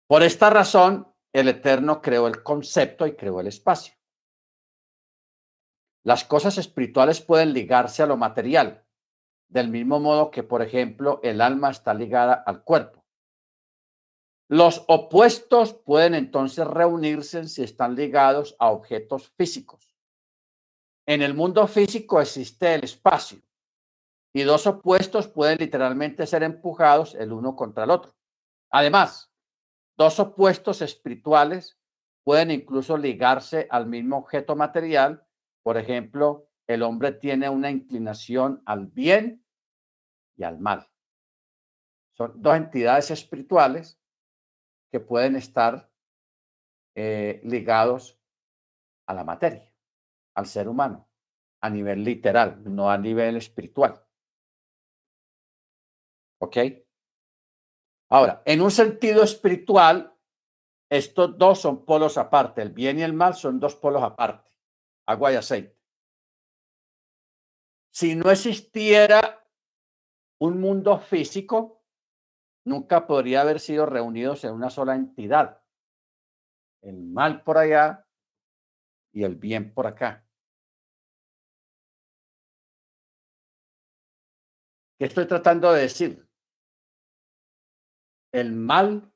Por 0.08 0.24
esta 0.24 0.50
razón, 0.50 1.14
el 1.34 1.50
eterno 1.50 2.02
creó 2.02 2.28
el 2.28 2.44
concepto 2.44 3.06
y 3.08 3.16
creó 3.16 3.40
el 3.40 3.48
espacio. 3.48 3.94
Las 6.04 6.24
cosas 6.24 6.58
espirituales 6.58 7.20
pueden 7.20 7.54
ligarse 7.54 8.02
a 8.02 8.06
lo 8.06 8.16
material, 8.16 8.86
del 9.50 9.70
mismo 9.70 10.00
modo 10.00 10.32
que, 10.32 10.44
por 10.44 10.62
ejemplo, 10.62 11.20
el 11.24 11.42
alma 11.42 11.70
está 11.70 11.94
ligada 11.94 12.34
al 12.34 12.64
cuerpo. 12.64 13.04
Los 14.50 14.86
opuestos 14.88 15.74
pueden 15.74 16.14
entonces 16.14 16.66
reunirse 16.66 17.48
si 17.50 17.64
están 17.64 17.96
ligados 17.96 18.56
a 18.60 18.72
objetos 18.72 19.30
físicos. 19.32 19.94
En 21.06 21.22
el 21.22 21.34
mundo 21.34 21.68
físico 21.68 22.22
existe 22.22 22.76
el 22.76 22.86
espacio 22.86 23.42
y 24.34 24.44
dos 24.44 24.66
opuestos 24.66 25.28
pueden 25.28 25.58
literalmente 25.58 26.26
ser 26.26 26.44
empujados 26.44 27.14
el 27.16 27.34
uno 27.34 27.58
contra 27.58 27.84
el 27.84 27.92
otro. 27.92 28.16
Además, 28.70 29.34
dos 29.98 30.18
opuestos 30.20 30.82
espirituales 30.82 31.78
pueden 32.24 32.52
incluso 32.52 32.98
ligarse 32.98 33.68
al 33.70 33.88
mismo 33.88 34.18
objeto 34.18 34.56
material. 34.56 35.26
Por 35.62 35.78
ejemplo, 35.78 36.48
el 36.68 36.84
hombre 36.84 37.12
tiene 37.12 37.50
una 37.50 37.70
inclinación 37.70 38.62
al 38.66 38.88
bien 38.88 39.46
y 40.38 40.44
al 40.44 40.60
mal. 40.60 40.90
Son 42.14 42.34
dos 42.42 42.56
entidades 42.56 43.12
espirituales 43.12 44.00
que 44.92 45.00
pueden 45.00 45.36
estar 45.36 45.92
eh, 46.96 47.42
ligados 47.44 48.20
a 49.08 49.14
la 49.14 49.24
materia, 49.24 49.72
al 50.36 50.46
ser 50.46 50.68
humano, 50.68 51.08
a 51.62 51.70
nivel 51.70 52.04
literal, 52.04 52.62
no 52.64 52.90
a 52.90 52.98
nivel 52.98 53.38
espiritual. 53.38 54.04
¿Ok? 56.40 56.58
Ahora, 58.10 58.42
en 58.46 58.62
un 58.62 58.72
sentido 58.72 59.24
espiritual, 59.24 60.18
estos 60.90 61.38
dos 61.38 61.60
son 61.60 61.84
polos 61.84 62.18
aparte. 62.18 62.62
El 62.62 62.72
bien 62.72 63.00
y 63.00 63.04
el 63.04 63.14
mal 63.14 63.36
son 63.36 63.60
dos 63.60 63.76
polos 63.76 64.02
aparte. 64.04 64.50
Agua 65.06 65.34
y 65.34 65.36
aceite. 65.36 65.78
Si 67.92 68.16
no 68.16 68.30
existiera 68.32 69.46
un 70.40 70.60
mundo 70.62 71.00
físico, 71.00 71.77
nunca 72.68 73.08
podría 73.08 73.42
haber 73.42 73.60
sido 73.60 73.86
reunidos 73.86 74.44
en 74.44 74.54
una 74.54 74.70
sola 74.70 74.96
entidad. 74.96 75.62
El 76.82 77.02
mal 77.02 77.44
por 77.44 77.58
allá 77.58 78.06
y 79.14 79.24
el 79.24 79.36
bien 79.36 79.74
por 79.74 79.88
acá. 79.88 80.24
¿Qué 85.00 85.06
estoy 85.06 85.28
tratando 85.28 85.72
de 85.74 85.82
decir? 85.82 86.28
el 88.32 88.54
mal, 88.54 89.12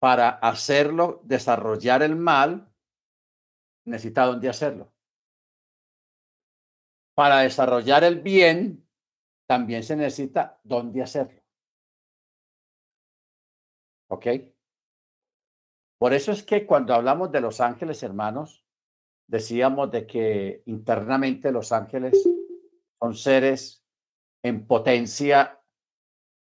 para 0.00 0.28
hacerlo, 0.28 1.20
desarrollar 1.24 2.02
el 2.02 2.16
mal, 2.16 2.72
necesita 3.84 4.24
dónde 4.24 4.48
hacerlo. 4.48 4.92
Para 7.14 7.40
desarrollar 7.40 8.04
el 8.04 8.20
bien, 8.20 8.86
también 9.46 9.82
se 9.82 9.96
necesita 9.96 10.60
dónde 10.64 11.02
hacerlo. 11.02 11.45
¿Ok? 14.08 14.26
Por 15.98 16.12
eso 16.12 16.32
es 16.32 16.42
que 16.42 16.66
cuando 16.66 16.94
hablamos 16.94 17.32
de 17.32 17.40
los 17.40 17.60
ángeles, 17.60 18.02
hermanos, 18.02 18.64
decíamos 19.26 19.90
de 19.90 20.06
que 20.06 20.62
internamente 20.66 21.50
los 21.50 21.72
ángeles 21.72 22.28
son 23.00 23.14
seres 23.14 23.84
en 24.42 24.66
potencia 24.66 25.60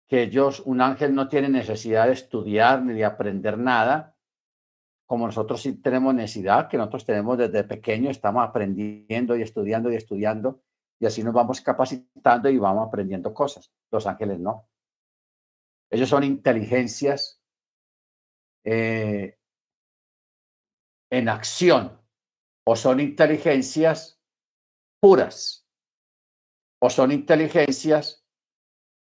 que 0.06 0.22
ellos, 0.22 0.60
un 0.60 0.80
ángel 0.80 1.14
no 1.14 1.28
tiene 1.28 1.48
necesidad 1.48 2.06
de 2.06 2.12
estudiar 2.12 2.82
ni 2.82 2.94
de 2.94 3.04
aprender 3.04 3.58
nada, 3.58 4.16
como 5.06 5.26
nosotros 5.26 5.62
sí 5.62 5.74
tenemos 5.80 6.14
necesidad, 6.14 6.68
que 6.68 6.76
nosotros 6.76 7.04
tenemos 7.04 7.36
desde 7.36 7.64
pequeño, 7.64 8.10
estamos 8.10 8.46
aprendiendo 8.46 9.36
y 9.36 9.42
estudiando 9.42 9.90
y 9.90 9.96
estudiando, 9.96 10.62
y 10.98 11.06
así 11.06 11.22
nos 11.22 11.34
vamos 11.34 11.60
capacitando 11.60 12.48
y 12.48 12.58
vamos 12.58 12.88
aprendiendo 12.88 13.32
cosas. 13.32 13.70
Los 13.90 14.06
ángeles 14.06 14.38
no. 14.38 14.68
Ellos 15.90 16.08
son 16.08 16.24
inteligencias 16.24 17.37
eh, 18.70 19.38
en 21.10 21.28
acción, 21.30 21.98
o 22.66 22.76
son 22.76 23.00
inteligencias 23.00 24.20
puras, 25.00 25.66
o 26.82 26.90
son 26.90 27.12
inteligencias 27.12 28.26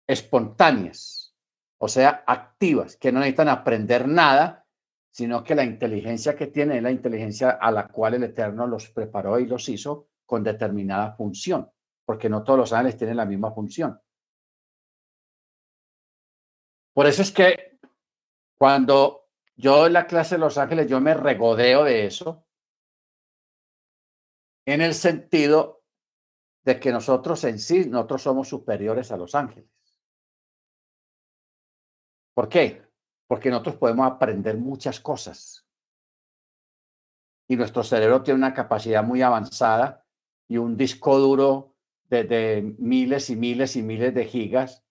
espontáneas. 0.08 1.36
o 1.78 1.88
sea, 1.88 2.24
activas, 2.26 2.96
que 2.96 3.12
no 3.12 3.20
necesitan 3.20 3.50
aprender 3.50 4.08
nada, 4.08 4.66
sino 5.12 5.44
que 5.44 5.54
la 5.54 5.66
inteligencia 5.66 6.36
que 6.36 6.48
tienen 6.48 6.78
es 6.78 6.84
la 6.84 6.92
inteligencia 6.92 7.52
a 7.52 7.72
la 7.72 7.90
cual 7.90 8.14
el 8.14 8.24
Eterno 8.24 8.66
los 8.66 8.90
preparó 8.90 9.38
y 9.38 9.46
los 9.46 9.68
hizo 9.68 10.08
con 10.26 10.44
determinada 10.44 11.14
función, 11.16 11.70
porque 12.06 12.30
no 12.30 12.42
todos 12.44 12.58
los 12.58 12.74
ángeles 12.74 12.98
tienen 12.98 13.18
la 13.18 13.26
misma 13.26 13.52
función. 13.52 14.00
Por 16.94 17.06
eso 17.06 17.22
es 17.22 17.32
que 17.32 17.78
cuando 18.58 19.23
yo 19.56 19.86
en 19.86 19.94
la 19.94 20.08
clase 20.08 20.36
de 20.36 20.40
los 20.40 20.58
ángeles, 20.58 20.88
yo 20.88 21.00
me 21.00 21.14
regodeo 21.14 21.84
de 21.84 22.06
eso, 22.06 22.46
en 24.66 24.82
el 24.82 24.94
sentido 24.94 25.84
de 26.64 26.80
que 26.80 26.92
nosotros 26.92 27.44
en 27.44 27.60
sí, 27.60 27.86
nosotros 27.86 28.22
somos 28.22 28.48
superiores 28.48 29.12
a 29.12 29.18
los 29.18 29.36
ángeles. 29.36 29.70
¿Por 32.34 32.50
qué? 32.50 32.82
Porque 33.28 33.50
nosotros 33.50 33.76
podemos 33.76 34.08
aprender 34.08 34.58
muchas 34.58 35.00
cosas. 35.00 35.68
Y 37.48 37.58
nuestro 37.58 37.84
cerebro 37.84 38.24
tiene 38.24 38.38
una 38.38 38.54
capacidad 38.54 39.04
muy 39.04 39.22
avanzada 39.22 40.06
y 40.48 40.58
un 40.58 40.78
disco 40.78 41.20
duro 41.20 41.76
de, 42.06 42.24
de 42.24 42.76
miles 42.80 43.30
y 43.30 43.36
miles 43.36 43.76
y 43.76 43.84
miles 43.84 44.14
de 44.14 44.26
gigas 44.26 44.84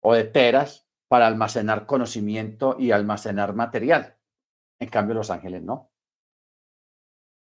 o 0.00 0.14
de 0.14 0.24
teras 0.24 0.85
para 1.08 1.26
almacenar 1.26 1.86
conocimiento 1.86 2.76
y 2.78 2.90
almacenar 2.90 3.54
material. 3.54 4.16
En 4.78 4.88
cambio, 4.88 5.14
los 5.14 5.30
ángeles 5.30 5.62
no. 5.62 5.90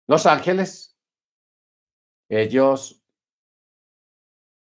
Los 0.07 0.27
ángeles, 0.27 0.99
ellos, 2.29 3.03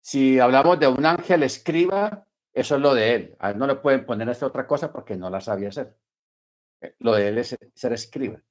si 0.02 0.40
hablamos 0.40 0.80
de 0.80 0.88
un 0.88 1.06
ángel 1.06 1.44
escriba, 1.44 2.26
eso 2.54 2.76
es 2.76 2.82
lo 2.82 2.96
de 2.96 3.14
él. 3.14 3.36
A 3.40 3.52
él 3.52 3.58
no 3.58 3.68
le 3.68 3.76
pueden 3.76 4.06
poner 4.06 4.30
esta 4.30 4.48
otra 4.48 4.66
cosa 4.66 4.92
porque 4.92 5.16
no 5.16 5.30
la 5.30 5.42
sabía 5.42 5.70
hacer. 5.70 5.96
Eh, 6.82 6.96
lo 7.00 7.14
de 7.14 7.28
él 7.28 7.38
es 7.38 7.56
ser 7.76 7.94
escriba. 7.94 8.42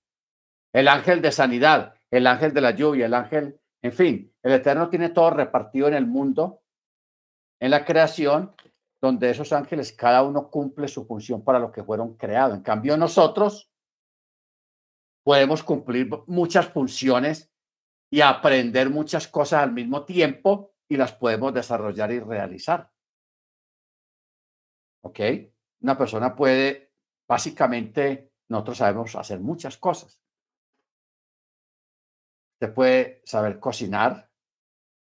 El 0.73 0.89
ángel 0.89 1.23
de 1.23 1.33
sanidad, 1.33 1.95
el 2.11 2.27
ángel 2.27 2.53
de 2.53 2.61
la 2.61 2.73
lluvia, 2.73 3.07
el 3.07 3.15
ángel, 3.15 3.59
en 3.83 3.93
fin, 3.93 4.33
el 4.43 4.53
Eterno 4.53 4.89
tiene 4.91 5.09
todo 5.09 5.31
repartido 5.31 5.89
en 5.89 5.95
el 5.95 6.07
mundo, 6.07 6.63
en 7.59 7.71
la 7.71 7.85
creación, 7.85 8.55
donde 9.01 9.31
esos 9.31 9.53
ángeles 9.53 9.93
cada 9.93 10.23
uno 10.23 10.51
cumple 10.51 10.89
su 10.89 11.07
función 11.07 11.45
para 11.45 11.59
lo 11.59 11.71
que 11.71 11.85
fueron 11.85 12.17
creados. 12.17 12.57
En 12.57 12.63
cambio, 12.63 12.97
nosotros 12.97 13.71
podemos 15.25 15.63
cumplir 15.63 16.09
muchas 16.27 16.69
funciones 16.69 17.53
y 18.11 18.21
aprender 18.21 18.91
muchas 18.91 19.29
cosas 19.29 19.63
al 19.63 19.73
mismo 19.73 20.05
tiempo 20.05 20.75
y 20.89 20.97
las 20.97 21.13
podemos 21.13 21.53
desarrollar 21.53 22.13
y 22.13 22.21
realizar. 22.21 22.91
¿Ok? 25.03 25.21
Una 25.81 25.99
persona 25.99 26.35
puede, 26.35 26.93
básicamente, 27.29 28.33
nosotros 28.49 28.79
sabemos 28.79 29.15
hacer 29.17 29.41
muchas 29.41 29.77
cosas. 29.77 30.21
Usted 32.55 32.73
puede 32.73 33.23
saber 33.25 33.61
cocinar, 33.61 34.31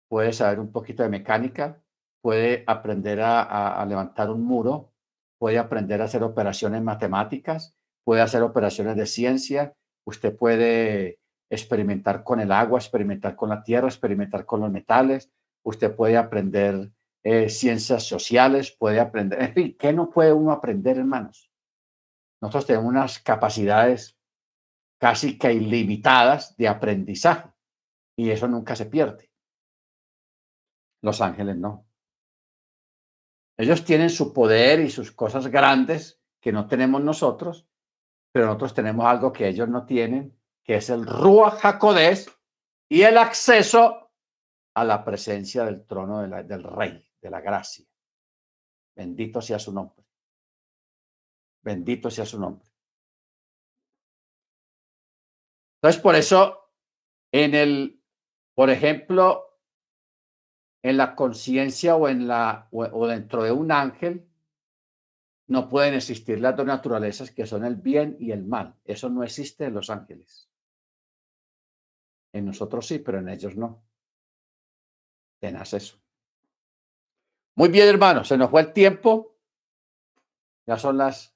puede 0.08 0.32
saber 0.32 0.60
un 0.60 0.70
poquito 0.70 1.02
de 1.02 1.08
mecánica, 1.08 1.82
puede 2.28 2.62
aprender 2.66 3.22
a, 3.22 3.82
levantar 3.88 4.28
un 4.28 4.44
muro, 4.44 4.92
puede 5.38 5.56
aprender 5.56 6.02
a 6.02 6.04
hacer 6.04 6.22
operaciones 6.22 6.82
matemáticas, 6.82 7.74
puede 8.04 8.20
hacer 8.20 8.42
operaciones 8.42 8.96
de 8.96 9.06
ciencia, 9.06 9.74
usted 10.06 10.36
puede 10.36 11.20
experimentar 11.48 12.22
con 12.22 12.38
el 12.38 12.52
agua, 12.52 12.80
experimentar 12.80 13.34
con 13.34 13.48
la 13.48 13.62
tierra, 13.62 13.88
experimentar 13.88 14.44
con 14.44 14.60
los 14.60 14.70
metales, 14.70 15.32
usted 15.64 15.96
puede 15.96 16.18
aprender 16.18 16.92
eh, 17.24 17.48
ciencias 17.48 18.02
sociales, 18.02 18.76
puede 18.78 19.00
aprender, 19.00 19.40
en 19.40 19.54
fin, 19.54 19.76
¿qué 19.78 19.94
no 19.94 20.10
puede 20.10 20.34
uno 20.34 20.52
aprender, 20.52 20.98
hermanos? 20.98 21.50
Nosotros 22.42 22.66
tenemos 22.66 22.90
unas 22.90 23.20
capacidades 23.20 24.18
casi 25.00 25.38
que 25.38 25.54
ilimitadas 25.54 26.54
de 26.58 26.68
aprendizaje 26.68 27.48
y 28.18 28.28
eso 28.28 28.46
nunca 28.48 28.76
se 28.76 28.84
pierde. 28.84 29.30
Los 31.00 31.22
ángeles 31.22 31.56
no. 31.56 31.87
Ellos 33.58 33.84
tienen 33.84 34.08
su 34.08 34.32
poder 34.32 34.80
y 34.80 34.88
sus 34.88 35.10
cosas 35.10 35.48
grandes 35.48 36.20
que 36.40 36.52
no 36.52 36.68
tenemos 36.68 37.02
nosotros, 37.02 37.66
pero 38.30 38.46
nosotros 38.46 38.72
tenemos 38.72 39.04
algo 39.04 39.32
que 39.32 39.48
ellos 39.48 39.68
no 39.68 39.84
tienen, 39.84 40.38
que 40.62 40.76
es 40.76 40.90
el 40.90 41.04
Ruach 41.04 41.60
y 42.88 43.02
el 43.02 43.18
acceso 43.18 44.12
a 44.74 44.84
la 44.84 45.04
presencia 45.04 45.64
del 45.64 45.84
trono 45.86 46.20
del 46.20 46.62
rey 46.62 47.04
de 47.20 47.30
la 47.30 47.40
gracia. 47.40 47.84
Bendito 48.94 49.40
sea 49.42 49.58
su 49.58 49.72
nombre. 49.72 50.04
Bendito 51.62 52.10
sea 52.10 52.24
su 52.24 52.38
nombre. 52.38 52.68
Entonces, 55.80 56.00
por 56.00 56.14
eso, 56.14 56.72
en 57.32 57.54
el, 57.54 58.02
por 58.54 58.70
ejemplo, 58.70 59.47
en 60.82 60.96
la 60.96 61.14
conciencia 61.14 61.96
o 61.96 62.08
en 62.08 62.28
la 62.28 62.68
o, 62.70 63.06
dentro 63.06 63.42
de 63.42 63.52
un 63.52 63.72
ángel, 63.72 64.28
no 65.48 65.68
pueden 65.68 65.94
existir 65.94 66.40
las 66.40 66.56
dos 66.56 66.66
naturalezas 66.66 67.30
que 67.30 67.46
son 67.46 67.64
el 67.64 67.76
bien 67.76 68.16
y 68.20 68.32
el 68.32 68.44
mal. 68.44 68.74
Eso 68.84 69.08
no 69.08 69.22
existe 69.22 69.64
en 69.64 69.74
los 69.74 69.90
ángeles. 69.90 70.48
En 72.32 72.44
nosotros 72.44 72.86
sí, 72.86 72.98
pero 72.98 73.18
en 73.18 73.28
ellos 73.28 73.56
no. 73.56 73.82
Tenaz 75.40 75.72
eso. 75.72 75.98
Muy 77.54 77.70
bien, 77.70 77.88
hermanos, 77.88 78.28
se 78.28 78.36
nos 78.36 78.50
fue 78.50 78.60
el 78.60 78.72
tiempo. 78.72 79.36
Ya 80.66 80.76
son 80.76 80.98
las 80.98 81.34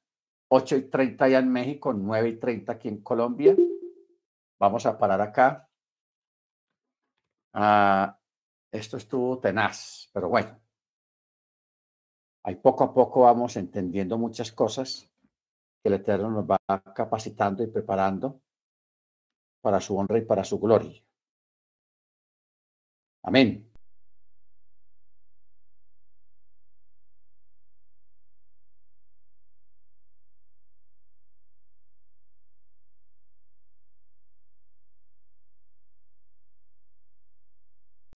8 0.48 0.77
y 0.77 0.82
30 0.82 1.28
ya 1.28 1.39
en 1.39 1.51
México, 1.51 1.94
9 1.94 2.28
y 2.28 2.36
30 2.36 2.73
aquí 2.73 2.89
en 2.89 3.02
Colombia. 3.02 3.56
Vamos 4.59 4.85
a 4.85 4.98
parar 4.98 5.20
acá. 5.23 5.69
Ah, 7.55 8.19
esto 8.72 8.96
estuvo 8.96 9.38
tenaz, 9.38 10.10
pero 10.12 10.28
bueno. 10.28 10.58
Ahí 12.44 12.56
poco 12.56 12.82
a 12.84 12.92
poco 12.92 13.20
vamos 13.20 13.56
entendiendo 13.56 14.18
muchas 14.18 14.50
cosas 14.50 15.08
que 15.82 15.88
el 15.88 15.94
Eterno 15.94 16.30
nos 16.30 16.44
va 16.44 16.58
capacitando 16.94 17.62
y 17.62 17.68
preparando 17.68 18.40
para 19.60 19.80
su 19.80 19.96
honra 19.96 20.18
y 20.18 20.22
para 20.22 20.42
su 20.42 20.58
gloria. 20.58 21.00
Amén. 23.22 23.71